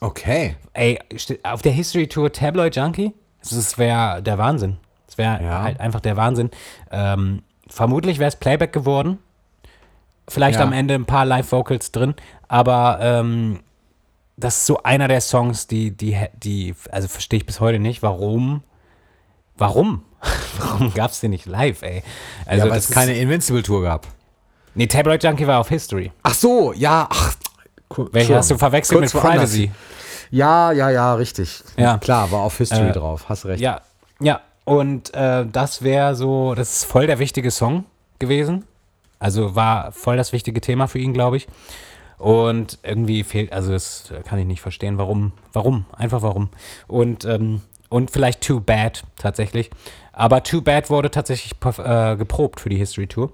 Okay. 0.00 0.56
Ey, 0.74 0.98
auf 1.42 1.62
der 1.62 1.72
History 1.72 2.06
Tour 2.06 2.30
Tabloid 2.30 2.76
Junkie, 2.76 3.14
das 3.40 3.78
wäre 3.78 4.22
der 4.22 4.36
Wahnsinn. 4.36 4.76
Das 5.16 5.18
wäre 5.18 5.42
Ja. 5.42 5.62
halt 5.62 5.80
einfach 5.80 6.00
der 6.00 6.16
Wahnsinn. 6.16 6.50
Ähm, 6.90 7.42
vermutlich 7.68 8.18
wäre 8.18 8.28
es 8.28 8.36
Playback 8.36 8.72
geworden. 8.72 9.18
Vielleicht 10.28 10.58
Ja. 10.58 10.64
am 10.66 10.72
Ende 10.72 10.94
ein 10.94 11.04
paar 11.06 11.24
Live-Vocals 11.24 11.92
drin, 11.92 12.14
aber 12.48 12.98
ähm, 13.00 13.60
das 14.36 14.56
ist 14.56 14.66
so 14.66 14.82
einer 14.82 15.06
der 15.08 15.20
Songs, 15.20 15.68
die, 15.68 15.92
die, 15.96 16.18
die, 16.34 16.74
also 16.90 17.06
verstehe 17.08 17.38
ich 17.38 17.46
bis 17.46 17.60
heute 17.60 17.78
nicht, 17.78 18.02
warum, 18.02 18.62
warum? 19.56 20.02
warum 20.58 20.92
gab 20.92 21.12
es 21.12 21.20
den 21.20 21.30
nicht 21.30 21.46
live, 21.46 21.82
ey? 21.82 22.02
Also 22.44 22.64
ja, 22.66 22.70
weil 22.72 22.78
es 22.78 22.90
keine 22.90 23.14
Invincible 23.16 23.62
Tour 23.62 23.82
gab. 23.82 24.06
Nee, 24.74 24.88
Tabloid 24.88 25.22
Junkie 25.22 25.46
war 25.46 25.60
auf 25.60 25.68
History. 25.68 26.10
Ach 26.24 26.34
so, 26.34 26.72
ja. 26.72 27.08
Ach, 27.10 27.34
Welche 28.12 28.34
hast 28.36 28.50
du 28.50 28.58
verwechselt 28.58 28.98
Kurz 29.00 29.14
mit. 29.14 29.22
Privacy? 29.22 29.70
Ja, 30.32 30.72
ja, 30.72 30.90
ja, 30.90 31.14
richtig. 31.14 31.62
Ja. 31.76 31.98
Klar, 31.98 32.30
war 32.32 32.40
auf 32.40 32.58
History 32.58 32.88
Äh, 32.88 32.92
drauf. 32.92 33.28
Hast 33.28 33.46
recht. 33.46 33.60
Ja, 33.60 33.80
ja. 34.20 34.40
Und 34.66 35.14
äh, 35.14 35.46
das 35.46 35.82
wäre 35.82 36.16
so, 36.16 36.54
das 36.54 36.78
ist 36.78 36.84
voll 36.86 37.06
der 37.06 37.20
wichtige 37.20 37.52
Song 37.52 37.84
gewesen. 38.18 38.64
Also 39.20 39.54
war 39.54 39.92
voll 39.92 40.16
das 40.16 40.32
wichtige 40.32 40.60
Thema 40.60 40.88
für 40.88 40.98
ihn, 40.98 41.14
glaube 41.14 41.36
ich. 41.36 41.46
Und 42.18 42.78
irgendwie 42.82 43.22
fehlt, 43.22 43.52
also 43.52 43.70
das 43.70 44.12
kann 44.24 44.40
ich 44.40 44.44
nicht 44.44 44.60
verstehen, 44.60 44.98
warum, 44.98 45.32
warum, 45.52 45.86
einfach 45.96 46.20
warum. 46.22 46.48
Und, 46.88 47.24
ähm, 47.24 47.62
und 47.90 48.10
vielleicht 48.10 48.40
Too 48.40 48.60
Bad 48.60 49.04
tatsächlich. 49.16 49.70
Aber 50.12 50.42
Too 50.42 50.62
Bad 50.62 50.90
wurde 50.90 51.12
tatsächlich 51.12 51.52
äh, 51.78 52.16
geprobt 52.16 52.58
für 52.58 52.68
die 52.68 52.76
History 52.76 53.06
Tour. 53.06 53.30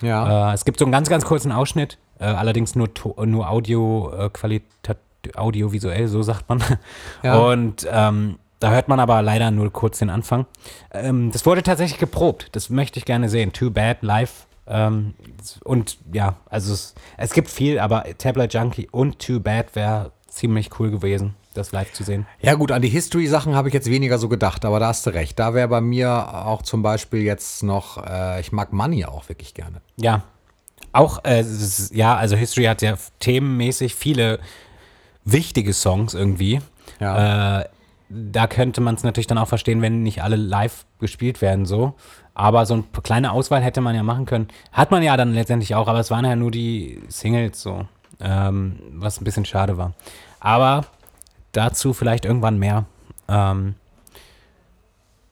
Ja. 0.00 0.50
Äh, 0.50 0.54
es 0.54 0.64
gibt 0.64 0.80
so 0.80 0.84
einen 0.84 0.92
ganz, 0.92 1.08
ganz 1.08 1.24
kurzen 1.24 1.52
Ausschnitt, 1.52 1.96
äh, 2.18 2.24
allerdings 2.24 2.74
nur, 2.74 2.88
nur 3.24 3.48
Audio, 3.48 4.12
äh, 4.18 4.60
audiovisuell, 5.36 6.08
so 6.08 6.22
sagt 6.22 6.48
man. 6.48 6.60
Ja. 7.22 7.38
Und 7.38 7.86
ähm, 7.88 8.40
da 8.62 8.70
hört 8.70 8.88
man 8.88 9.00
aber 9.00 9.22
leider 9.22 9.50
nur 9.50 9.72
kurz 9.72 9.98
den 9.98 10.10
Anfang. 10.10 10.46
Ähm, 10.92 11.30
das 11.32 11.44
wurde 11.46 11.62
tatsächlich 11.62 11.98
geprobt. 11.98 12.48
Das 12.52 12.70
möchte 12.70 12.98
ich 12.98 13.04
gerne 13.04 13.28
sehen. 13.28 13.52
Too 13.52 13.70
Bad 13.70 14.02
live. 14.02 14.46
Ähm, 14.66 15.14
und 15.64 15.98
ja, 16.12 16.36
also 16.48 16.72
es, 16.72 16.94
es 17.16 17.32
gibt 17.32 17.48
viel, 17.50 17.78
aber 17.78 18.04
Tablet 18.18 18.54
Junkie 18.54 18.88
und 18.90 19.18
Too 19.18 19.40
Bad 19.40 19.74
wäre 19.74 20.12
ziemlich 20.28 20.70
cool 20.78 20.90
gewesen, 20.90 21.34
das 21.52 21.72
live 21.72 21.92
zu 21.92 22.04
sehen. 22.04 22.26
Ja 22.40 22.54
gut, 22.54 22.70
an 22.72 22.80
die 22.80 22.88
History-Sachen 22.88 23.54
habe 23.56 23.68
ich 23.68 23.74
jetzt 23.74 23.90
weniger 23.90 24.18
so 24.18 24.28
gedacht, 24.28 24.64
aber 24.64 24.78
da 24.80 24.86
hast 24.88 25.04
du 25.04 25.10
recht. 25.10 25.38
Da 25.38 25.52
wäre 25.54 25.68
bei 25.68 25.80
mir 25.80 26.46
auch 26.46 26.62
zum 26.62 26.82
Beispiel 26.82 27.22
jetzt 27.22 27.62
noch, 27.64 28.06
äh, 28.06 28.40
ich 28.40 28.52
mag 28.52 28.72
Money 28.72 29.04
auch 29.04 29.28
wirklich 29.28 29.52
gerne. 29.54 29.80
Ja. 29.96 30.22
Auch, 30.92 31.24
äh, 31.24 31.40
ist- 31.40 31.92
ja, 31.94 32.16
also 32.16 32.36
History 32.36 32.64
hat 32.66 32.82
ja 32.82 32.94
themenmäßig 33.18 33.94
viele 33.96 34.38
wichtige 35.24 35.72
Songs 35.72 36.14
irgendwie. 36.14 36.60
Ja. 37.00 37.60
Äh, 37.60 37.64
da 38.12 38.46
könnte 38.46 38.80
man 38.80 38.94
es 38.94 39.04
natürlich 39.04 39.26
dann 39.26 39.38
auch 39.38 39.48
verstehen, 39.48 39.82
wenn 39.82 40.02
nicht 40.02 40.22
alle 40.22 40.36
live 40.36 40.84
gespielt 40.98 41.40
werden, 41.40 41.66
so. 41.66 41.94
Aber 42.34 42.66
so 42.66 42.74
eine 42.74 42.84
kleine 43.02 43.32
Auswahl 43.32 43.62
hätte 43.62 43.80
man 43.80 43.94
ja 43.94 44.02
machen 44.02 44.26
können. 44.26 44.48
Hat 44.72 44.90
man 44.90 45.02
ja 45.02 45.16
dann 45.16 45.34
letztendlich 45.34 45.74
auch, 45.74 45.88
aber 45.88 46.00
es 46.00 46.10
waren 46.10 46.24
ja 46.24 46.36
nur 46.36 46.50
die 46.50 47.00
Singles 47.08 47.60
so. 47.60 47.86
Ähm, 48.20 48.78
was 48.92 49.20
ein 49.20 49.24
bisschen 49.24 49.44
schade 49.44 49.78
war. 49.78 49.94
Aber 50.40 50.84
dazu 51.52 51.92
vielleicht 51.92 52.24
irgendwann 52.24 52.58
mehr. 52.58 52.84
Ähm, 53.28 53.74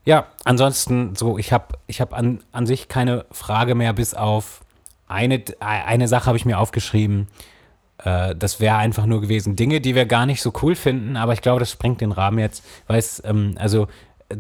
ja, 0.05 0.27
ansonsten 0.45 1.15
so, 1.15 1.39
ich 1.39 1.53
habe 1.53 1.79
ich 1.87 2.01
hab 2.01 2.15
an, 2.15 2.43
an 2.53 2.67
sich 2.67 2.89
keine 2.89 3.27
Frage 3.31 3.75
mehr, 3.75 3.93
bis 3.93 4.15
auf 4.15 4.61
eine, 5.07 5.43
eine 5.61 6.09
Sache 6.09 6.27
habe 6.27 6.37
ich 6.37 6.47
mir 6.47 6.59
aufgeschrieben. 6.59 7.29
Äh, 8.05 8.35
das 8.37 8.61
wäre 8.61 8.77
einfach 8.77 9.07
nur 9.07 9.21
gewesen. 9.21 9.57
Dinge, 9.57 9.81
die 9.81 9.95
wir 9.95 10.07
gar 10.07 10.27
nicht 10.27 10.43
so 10.43 10.53
cool 10.63 10.75
finden, 10.75 11.17
aber 11.17 11.33
ich 11.33 11.43
glaube, 11.43 11.61
das 11.61 11.71
sprengt 11.71 12.01
den 12.01 12.13
Rahmen 12.13 12.39
jetzt. 12.39 12.65
Weil 12.87 12.99
es, 12.99 13.23
ähm, 13.25 13.55
also, 13.59 13.89
äh, 14.29 14.37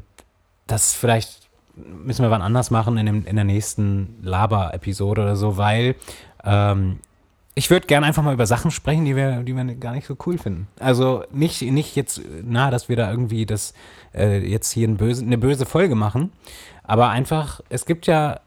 das 0.67 0.95
vielleicht 0.95 1.41
müssen 1.77 2.23
wir 2.23 2.31
wann 2.31 2.43
anders 2.43 2.71
machen 2.71 2.97
in, 2.99 3.07
dem, 3.07 3.27
in 3.27 3.37
der 3.37 3.45
nächsten 3.45 4.19
Laber-Episode 4.23 5.23
oder 5.23 5.37
so, 5.37 5.57
weil 5.57 5.95
ähm, 6.45 6.99
ich 7.55 7.71
würde 7.71 7.87
gerne 7.87 8.07
einfach 8.07 8.23
mal 8.23 8.35
über 8.35 8.47
Sachen 8.47 8.71
sprechen, 8.71 9.05
die 9.05 9.17
wir, 9.17 9.43
die 9.43 9.55
wir 9.55 9.65
gar 9.75 9.93
nicht 9.93 10.07
so 10.07 10.17
cool 10.27 10.39
finden. 10.39 10.69
Also 10.79 11.25
nicht, 11.33 11.63
nicht 11.63 11.97
jetzt, 11.97 12.21
na, 12.45 12.71
dass 12.71 12.89
wir 12.89 12.97
da 12.97 13.11
irgendwie 13.11 13.47
das 13.47 13.75
äh, 14.15 14.39
jetzt 14.39 14.71
hier 14.71 14.89
ein 14.89 14.97
böse, 14.97 15.25
eine 15.25 15.39
böse 15.39 15.67
Folge 15.67 15.95
machen, 15.95 16.33
aber 16.85 17.09
einfach, 17.11 17.61
es 17.69 17.87
gibt 17.87 18.07
ja 18.07 18.41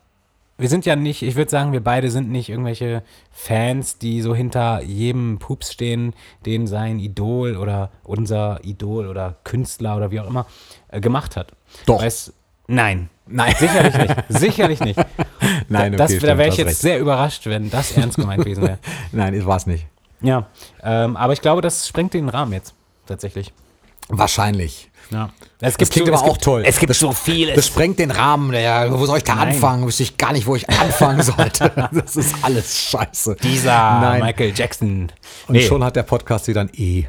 wir 0.58 0.70
sind 0.70 0.86
ja 0.86 0.96
nicht, 0.96 1.24
ich 1.24 1.36
würde 1.36 1.50
sagen, 1.50 1.72
wir 1.72 1.84
beide 1.84 2.12
sind 2.12 2.30
nicht 2.30 2.50
irgendwelche 2.50 3.04
Fans, 3.32 3.98
die 3.98 4.22
so 4.22 4.36
hinter 4.36 4.82
jedem 4.84 5.40
Pups 5.40 5.74
stehen, 5.74 6.14
den 6.46 6.68
sein 6.68 7.00
Idol 7.00 7.58
oder 7.58 7.90
unser 8.04 8.60
Idol 8.64 9.08
oder 9.08 9.38
Künstler 9.44 9.98
oder 9.98 10.12
wie 10.12 10.20
auch 10.20 10.28
immer 10.28 10.46
äh, 10.90 11.02
gemacht 11.02 11.36
hat. 11.36 11.54
Doch. 11.86 12.02
Weißt, 12.02 12.34
nein. 12.68 13.10
Nein. 13.26 13.56
Sicherlich 13.58 13.98
nicht. 13.98 14.16
Sicherlich 14.30 14.80
nicht. 14.82 15.00
Nein, 15.70 15.96
das, 15.96 16.12
okay, 16.12 16.20
da 16.20 16.38
wäre 16.38 16.52
stimmt, 16.52 16.54
ich 16.54 16.58
jetzt 16.58 16.68
recht. 16.68 16.78
sehr 16.82 17.00
überrascht, 17.00 17.46
wenn 17.46 17.70
das 17.70 17.96
ernst 17.96 18.18
gemeint 18.18 18.44
gewesen 18.44 18.64
wäre. 18.64 18.80
Nein, 19.14 19.46
war 19.46 19.56
es 19.56 19.66
nicht. 19.66 19.88
Ja, 20.22 20.48
ähm, 20.84 21.16
aber 21.16 21.32
ich 21.32 21.42
glaube, 21.42 21.62
das 21.62 21.88
sprengt 21.88 22.14
den 22.14 22.28
Rahmen 22.28 22.52
jetzt 22.52 22.76
tatsächlich. 23.06 23.54
Wahrscheinlich. 24.10 24.90
Ja. 25.12 25.30
Es 25.60 25.76
Das 25.78 25.90
klingt 25.90 26.08
so, 26.08 26.14
aber 26.14 26.22
es 26.24 26.28
auch 26.28 26.34
gibt, 26.34 26.44
toll. 26.44 26.64
Es 26.66 26.80
gibt 26.80 26.90
Das- 26.90 27.00
so 27.00 27.12
vieles. 27.12 27.56
Das 27.56 27.68
sprengt 27.68 28.00
den 28.00 28.12
Rahmen. 28.12 28.54
Ja, 28.54 28.92
wo 28.98 29.06
soll 29.06 29.18
ich 29.18 29.24
da 29.24 29.36
Nein. 29.36 29.50
anfangen? 29.50 29.86
Wüsste 29.86 30.04
ich 30.04 30.18
gar 30.18 30.34
nicht, 30.34 30.46
wo 30.48 30.56
ich 30.56 30.68
anfangen 30.70 31.22
sollte. 31.24 31.90
Das 31.92 32.16
ist 32.16 32.36
alles 32.42 32.90
scheiße. 32.90 33.36
Dieser 33.42 34.00
Nein. 34.00 34.22
Michael 34.24 34.54
Jackson. 34.56 35.12
Und 35.48 35.62
schon 35.62 35.84
hat 35.84 35.96
der 35.96 36.04
Podcast 36.04 36.48
wieder 36.48 36.62
ein 36.62 36.70
E, 36.74 37.06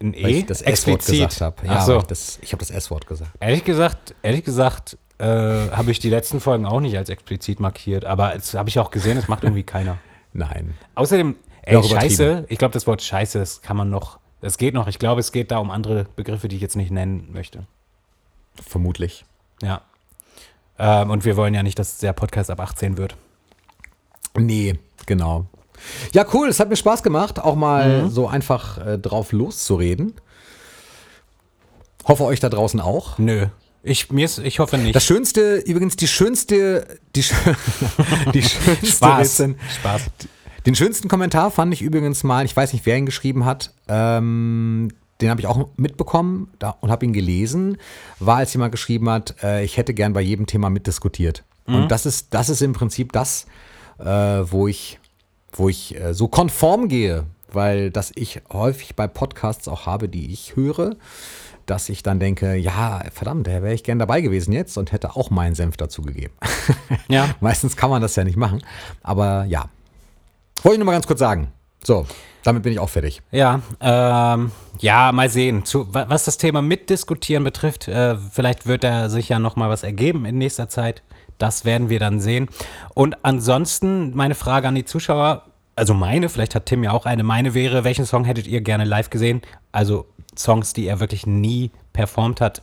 ein 0.00 0.12
weil 0.14 0.26
E 0.30 0.38
ich 0.40 0.46
das 0.46 0.60
S-Wort 0.62 1.06
gesagt 1.06 1.40
habe. 1.40 1.66
Ja, 1.66 1.80
so. 1.84 1.92
weil 1.92 1.98
ich, 2.00 2.06
das- 2.06 2.38
ich 2.42 2.52
habe 2.52 2.60
das 2.60 2.70
S-Wort 2.70 3.06
gesagt. 3.06 3.30
Ehrlich 3.40 3.64
gesagt, 3.64 4.14
ehrlich 4.22 4.44
gesagt, 4.44 4.98
äh, 5.18 5.24
habe 5.24 5.90
ich 5.90 5.98
die 5.98 6.10
letzten 6.10 6.40
Folgen 6.40 6.66
auch 6.66 6.80
nicht 6.80 6.96
als 6.96 7.08
explizit 7.08 7.58
markiert, 7.58 8.04
aber 8.04 8.34
jetzt 8.34 8.52
habe 8.54 8.68
ich 8.68 8.78
auch 8.78 8.90
gesehen, 8.90 9.16
es 9.16 9.28
macht 9.28 9.44
irgendwie 9.44 9.62
keiner. 9.62 9.96
Nein. 10.34 10.74
Außerdem, 10.94 11.36
ey. 11.62 11.82
Scheiße, 11.82 12.44
ich 12.48 12.58
glaube, 12.58 12.72
das 12.74 12.86
Wort 12.86 13.00
Scheiße, 13.02 13.38
das 13.38 13.62
kann 13.62 13.76
man 13.78 13.88
noch, 13.88 14.18
das 14.40 14.58
geht 14.58 14.74
noch. 14.74 14.86
Ich 14.86 14.98
glaube, 14.98 15.20
es 15.20 15.32
geht 15.32 15.50
da 15.50 15.58
um 15.58 15.70
andere 15.70 16.06
Begriffe, 16.16 16.48
die 16.48 16.56
ich 16.56 16.62
jetzt 16.62 16.76
nicht 16.76 16.90
nennen 16.90 17.30
möchte. 17.32 17.66
Vermutlich. 18.66 19.24
Ja. 19.62 19.82
Ähm, 20.78 21.10
und 21.10 21.24
wir 21.24 21.36
wollen 21.36 21.54
ja 21.54 21.62
nicht, 21.62 21.78
dass 21.78 21.98
der 21.98 22.12
Podcast 22.12 22.50
ab 22.50 22.60
18 22.60 22.96
wird. 22.98 23.16
Nee, 24.36 24.78
genau. 25.06 25.46
Ja, 26.12 26.24
cool. 26.32 26.48
Es 26.48 26.60
hat 26.60 26.68
mir 26.68 26.76
Spaß 26.76 27.02
gemacht, 27.02 27.38
auch 27.38 27.54
mal 27.54 28.10
so 28.10 28.28
einfach 28.28 28.78
äh, 28.86 28.98
drauf 28.98 29.32
loszureden. 29.32 30.14
Hoffe 32.06 32.24
euch 32.24 32.40
da 32.40 32.48
draußen 32.48 32.80
auch. 32.80 33.18
Nö. 33.18 33.46
Ich, 33.82 34.10
mir 34.10 34.24
ist, 34.24 34.38
ich 34.38 34.58
hoffe 34.58 34.78
nicht. 34.78 34.94
Das 34.96 35.04
Schönste, 35.04 35.56
übrigens 35.58 35.96
die 35.96 36.08
schönste, 36.08 36.98
die, 37.14 37.22
die 38.34 38.42
schönste 38.42 38.86
Spaß. 38.86 39.20
Rezen- 39.40 39.56
Spaß. 39.80 40.02
Den 40.66 40.74
schönsten 40.74 41.06
Kommentar 41.06 41.52
fand 41.52 41.72
ich 41.72 41.80
übrigens 41.80 42.24
mal, 42.24 42.44
ich 42.44 42.56
weiß 42.56 42.72
nicht, 42.72 42.84
wer 42.86 42.96
ihn 42.96 43.06
geschrieben 43.06 43.44
hat, 43.44 43.72
ähm, 43.86 44.90
den 45.20 45.30
habe 45.30 45.40
ich 45.40 45.46
auch 45.46 45.68
mitbekommen 45.76 46.50
und 46.80 46.90
habe 46.90 47.06
ihn 47.06 47.12
gelesen, 47.12 47.78
war, 48.18 48.38
als 48.38 48.52
jemand 48.52 48.72
geschrieben 48.72 49.08
hat, 49.08 49.36
äh, 49.44 49.64
ich 49.64 49.76
hätte 49.76 49.94
gern 49.94 50.12
bei 50.12 50.20
jedem 50.20 50.46
Thema 50.46 50.68
mitdiskutiert. 50.68 51.44
Und 51.66 51.90
das 51.90 52.06
ist, 52.06 52.32
das 52.32 52.48
ist 52.48 52.62
im 52.62 52.72
Prinzip 52.72 53.12
das, 53.12 53.46
äh, 53.98 54.04
wo 54.04 54.68
ich, 54.68 55.00
wo 55.52 55.68
ich 55.68 55.98
äh, 56.00 56.14
so 56.14 56.28
konform 56.28 56.88
gehe, 56.88 57.26
weil 57.52 57.90
das 57.90 58.12
ich 58.14 58.40
häufig 58.52 58.94
bei 58.94 59.06
Podcasts 59.08 59.66
auch 59.68 59.86
habe, 59.86 60.08
die 60.08 60.32
ich 60.32 60.54
höre, 60.54 60.96
dass 61.66 61.88
ich 61.88 62.02
dann 62.04 62.20
denke, 62.20 62.54
ja, 62.54 63.02
verdammt, 63.12 63.48
da 63.48 63.62
wäre 63.62 63.74
ich 63.74 63.82
gern 63.82 63.98
dabei 63.98 64.20
gewesen 64.20 64.52
jetzt 64.52 64.76
und 64.78 64.92
hätte 64.92 65.16
auch 65.16 65.30
meinen 65.30 65.56
Senf 65.56 65.76
dazu 65.76 66.02
gegeben. 66.02 66.34
Ja. 67.08 67.34
Meistens 67.40 67.76
kann 67.76 67.90
man 67.90 68.02
das 68.02 68.14
ja 68.14 68.22
nicht 68.22 68.36
machen, 68.36 68.62
aber 69.02 69.44
ja, 69.46 69.68
wollte 70.66 70.74
ich 70.74 70.78
nur 70.80 70.86
mal 70.86 70.92
ganz 70.92 71.06
kurz 71.06 71.20
sagen. 71.20 71.52
So, 71.84 72.06
damit 72.42 72.64
bin 72.64 72.72
ich 72.72 72.80
auch 72.80 72.88
fertig. 72.88 73.22
Ja, 73.30 73.60
ähm, 73.80 74.50
ja, 74.80 75.12
mal 75.12 75.28
sehen. 75.30 75.64
Zu, 75.64 75.92
wa- 75.94 76.06
was 76.08 76.24
das 76.24 76.38
Thema 76.38 76.60
Mitdiskutieren 76.60 77.44
betrifft, 77.44 77.86
äh, 77.86 78.16
vielleicht 78.16 78.66
wird 78.66 78.82
da 78.82 79.08
sich 79.08 79.28
ja 79.28 79.38
noch 79.38 79.54
mal 79.54 79.70
was 79.70 79.84
ergeben 79.84 80.24
in 80.24 80.38
nächster 80.38 80.68
Zeit. 80.68 81.02
Das 81.38 81.64
werden 81.64 81.88
wir 81.88 82.00
dann 82.00 82.18
sehen. 82.18 82.48
Und 82.94 83.16
ansonsten 83.24 84.16
meine 84.16 84.34
Frage 84.34 84.66
an 84.66 84.74
die 84.74 84.84
Zuschauer, 84.84 85.42
also 85.76 85.94
meine, 85.94 86.28
vielleicht 86.28 86.54
hat 86.56 86.66
Tim 86.66 86.82
ja 86.82 86.90
auch 86.90 87.06
eine, 87.06 87.22
meine 87.22 87.54
wäre, 87.54 87.84
welchen 87.84 88.04
Song 88.06 88.24
hättet 88.24 88.46
ihr 88.48 88.60
gerne 88.62 88.84
live 88.84 89.10
gesehen? 89.10 89.42
Also 89.70 90.06
Songs, 90.36 90.72
die 90.72 90.86
er 90.88 90.98
wirklich 90.98 91.26
nie 91.26 91.70
performt 91.92 92.40
hat. 92.40 92.62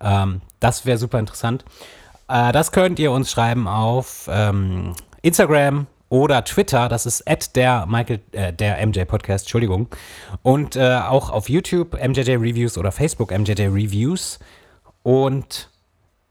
Ähm, 0.00 0.40
das 0.58 0.84
wäre 0.84 0.98
super 0.98 1.18
interessant. 1.20 1.64
Äh, 2.28 2.50
das 2.50 2.72
könnt 2.72 2.98
ihr 2.98 3.12
uns 3.12 3.30
schreiben 3.30 3.68
auf 3.68 4.28
ähm, 4.32 4.94
Instagram 5.22 5.86
oder 6.08 6.44
Twitter. 6.44 6.88
Das 6.88 7.06
ist 7.06 7.28
at 7.28 7.56
der 7.56 7.86
Michael, 7.86 8.20
äh, 8.32 8.52
der 8.52 8.84
MJ 8.86 9.04
Podcast, 9.04 9.44
Entschuldigung. 9.44 9.88
Und 10.42 10.76
äh, 10.76 10.98
auch 10.98 11.30
auf 11.30 11.48
YouTube 11.48 11.94
MJJ 11.94 12.32
Reviews 12.32 12.78
oder 12.78 12.92
Facebook 12.92 13.36
MJJ 13.36 13.62
Reviews. 13.62 14.38
Und 15.02 15.70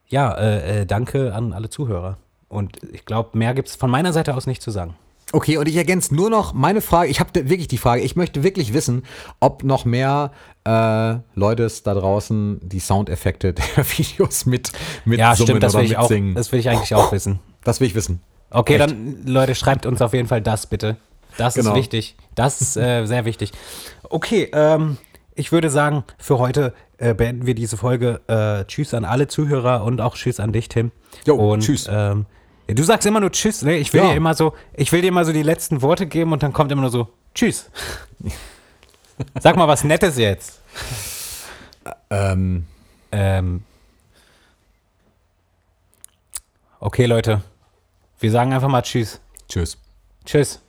ja, 0.07 0.33
äh, 0.33 0.81
äh, 0.81 0.85
danke 0.85 1.33
an 1.33 1.53
alle 1.53 1.69
Zuhörer. 1.69 2.17
Und 2.47 2.77
ich 2.93 3.05
glaube, 3.05 3.37
mehr 3.37 3.53
gibt 3.53 3.69
es 3.69 3.75
von 3.75 3.89
meiner 3.89 4.13
Seite 4.13 4.35
aus 4.35 4.47
nicht 4.47 4.61
zu 4.61 4.71
sagen. 4.71 4.95
Okay, 5.31 5.57
und 5.57 5.67
ich 5.67 5.75
ergänze 5.75 6.15
nur 6.15 6.29
noch 6.29 6.53
meine 6.53 6.81
Frage. 6.81 7.09
Ich 7.09 7.19
habe 7.19 7.49
wirklich 7.49 7.67
die 7.67 7.79
Frage. 7.79 8.01
Ich 8.01 8.15
möchte 8.15 8.43
wirklich 8.43 8.73
wissen, 8.73 9.03
ob 9.39 9.63
noch 9.63 9.83
mehr 9.83 10.31
äh, 10.65 11.15
Leute 11.33 11.63
es 11.63 11.83
da 11.83 11.93
draußen 11.93 12.59
die 12.61 12.79
Soundeffekte 12.79 13.53
der 13.77 13.85
Videos 13.97 14.45
mit 14.45 14.71
mit 15.03 15.19
Ja, 15.19 15.35
stimmt, 15.35 15.63
das 15.63 15.73
oder 15.73 15.83
will 15.83 15.91
ich 15.91 15.97
auch, 15.97 16.09
das 16.35 16.51
will 16.51 16.59
ich 16.59 16.69
eigentlich 16.69 16.93
auch 16.93 17.11
wissen. 17.11 17.39
Das 17.63 17.79
will 17.79 17.87
ich 17.87 17.95
wissen. 17.95 18.21
Okay, 18.49 18.75
Echt? 18.75 18.89
dann, 18.89 19.25
Leute, 19.25 19.55
schreibt 19.55 19.85
uns 19.85 20.01
auf 20.01 20.13
jeden 20.13 20.27
Fall 20.27 20.41
das 20.41 20.67
bitte. 20.67 20.97
Das 21.37 21.55
Genau. 21.55 21.71
ist 21.71 21.75
wichtig. 21.77 22.15
Das 22.35 22.61
ist 22.61 22.77
äh, 22.77 23.05
sehr 23.05 23.25
wichtig. 23.25 23.51
Okay, 24.09 24.49
ähm, 24.53 24.97
ich 25.33 25.51
würde 25.51 25.69
sagen, 25.69 26.03
für 26.17 26.39
heute 26.39 26.73
äh, 26.97 27.13
beenden 27.13 27.45
wir 27.45 27.55
diese 27.55 27.75
Folge. 27.75 28.21
Äh, 28.27 28.63
tschüss 28.65 28.93
an 28.93 29.03
alle 29.03 29.27
Zuhörer 29.27 29.83
und 29.83 29.99
auch 29.99 30.15
Tschüss 30.15 30.39
an 30.39 30.53
dich, 30.53 30.69
Tim. 30.69 30.91
Jo, 31.25 31.35
und, 31.35 31.61
tschüss. 31.61 31.87
Ähm, 31.91 32.25
du 32.67 32.83
sagst 32.83 33.05
immer 33.05 33.19
nur 33.19 33.31
Tschüss, 33.31 33.63
ne? 33.63 33.75
Ich 33.75 33.91
will 33.91 34.01
Ja. 34.01 34.09
dir 34.11 34.15
immer 34.15 34.33
so, 34.33 34.53
ich 34.73 34.91
will 34.93 35.01
dir 35.01 35.07
immer 35.09 35.25
so 35.25 35.33
die 35.33 35.43
letzten 35.43 35.81
Worte 35.81 36.07
geben 36.07 36.31
und 36.31 36.41
dann 36.41 36.53
kommt 36.53 36.71
immer 36.71 36.81
nur 36.83 36.91
so 36.91 37.09
Tschüss. 37.33 37.69
Sag 39.41 39.57
mal 39.57 39.67
was 39.67 39.83
Nettes 39.83 40.17
jetzt. 40.17 40.61
Ähm, 42.09 42.65
Ähm, 43.11 43.63
okay, 46.79 47.05
Leute. 47.05 47.41
Wir 48.19 48.31
sagen 48.31 48.53
einfach 48.53 48.69
mal 48.69 48.81
Tschüss. 48.81 49.19
tschüss. 49.47 49.77
Tschüss. 50.25 50.61